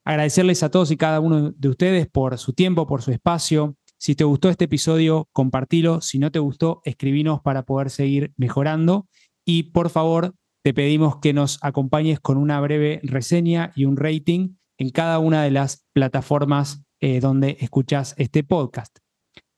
Agradecerles 0.08 0.64
a 0.64 0.72
todos 0.72 0.90
y 0.92 0.96
cada 0.96 1.20
uno 1.20 1.52
de 1.52 1.68
ustedes 1.68 2.08
por 2.08 2.38
su 2.38 2.54
tiempo, 2.54 2.88
por 2.88 3.02
su 3.02 3.12
espacio. 3.12 3.76
Si 3.98 4.16
te 4.16 4.24
gustó 4.24 4.48
este 4.48 4.64
episodio, 4.64 5.28
compartilo. 5.34 6.00
Si 6.00 6.18
no 6.18 6.32
te 6.32 6.40
gustó, 6.40 6.80
escribinos 6.86 7.42
para 7.42 7.64
poder 7.64 7.90
seguir 7.90 8.32
mejorando. 8.38 9.10
Y 9.44 9.64
por 9.64 9.90
favor, 9.90 10.34
te 10.64 10.74
pedimos 10.74 11.18
que 11.18 11.34
nos 11.34 11.60
acompañes 11.62 12.22
con 12.22 12.38
una 12.38 12.62
breve 12.62 13.02
reseña 13.04 13.74
y 13.76 13.84
un 13.84 13.98
rating 13.98 14.56
en 14.78 14.92
cada 14.92 15.20
una 15.20 15.44
de 15.44 15.52
las 15.52 15.86
plataformas 15.92 16.86
eh, 17.02 17.20
donde 17.20 17.58
escuchas 17.60 18.16
este 18.18 18.46
podcast. 18.46 19.00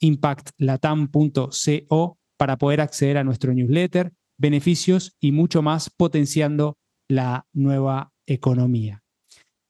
www.impactlatam.co 0.00 2.18
para 2.36 2.58
poder 2.58 2.80
acceder 2.80 3.18
a 3.18 3.24
nuestro 3.24 3.52
newsletter, 3.54 4.12
beneficios 4.38 5.16
y 5.20 5.32
mucho 5.32 5.62
más 5.62 5.90
potenciando 5.90 6.78
la 7.08 7.46
nueva 7.52 8.12
economía. 8.26 9.02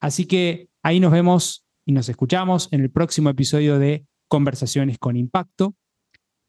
Así 0.01 0.25
que 0.25 0.69
ahí 0.83 0.99
nos 0.99 1.11
vemos 1.11 1.65
y 1.85 1.93
nos 1.93 2.09
escuchamos 2.09 2.67
en 2.71 2.81
el 2.81 2.91
próximo 2.91 3.29
episodio 3.29 3.79
de 3.79 4.05
Conversaciones 4.27 4.97
con 4.97 5.15
Impacto. 5.15 5.75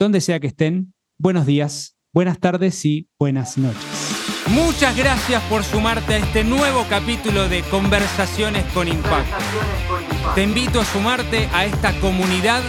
Donde 0.00 0.20
sea 0.20 0.40
que 0.40 0.48
estén, 0.48 0.94
buenos 1.18 1.46
días, 1.46 1.96
buenas 2.12 2.40
tardes 2.40 2.84
y 2.84 3.08
buenas 3.18 3.56
noches. 3.58 4.16
Muchas 4.48 4.96
gracias 4.96 5.42
por 5.44 5.62
sumarte 5.62 6.14
a 6.14 6.18
este 6.18 6.42
nuevo 6.42 6.84
capítulo 6.88 7.48
de 7.48 7.62
Conversaciones 7.64 8.64
con 8.72 8.88
Impacto. 8.88 9.36
Te 10.34 10.42
invito 10.42 10.80
a 10.80 10.84
sumarte 10.84 11.48
a 11.52 11.66
esta 11.66 11.92
comunidad 12.00 12.62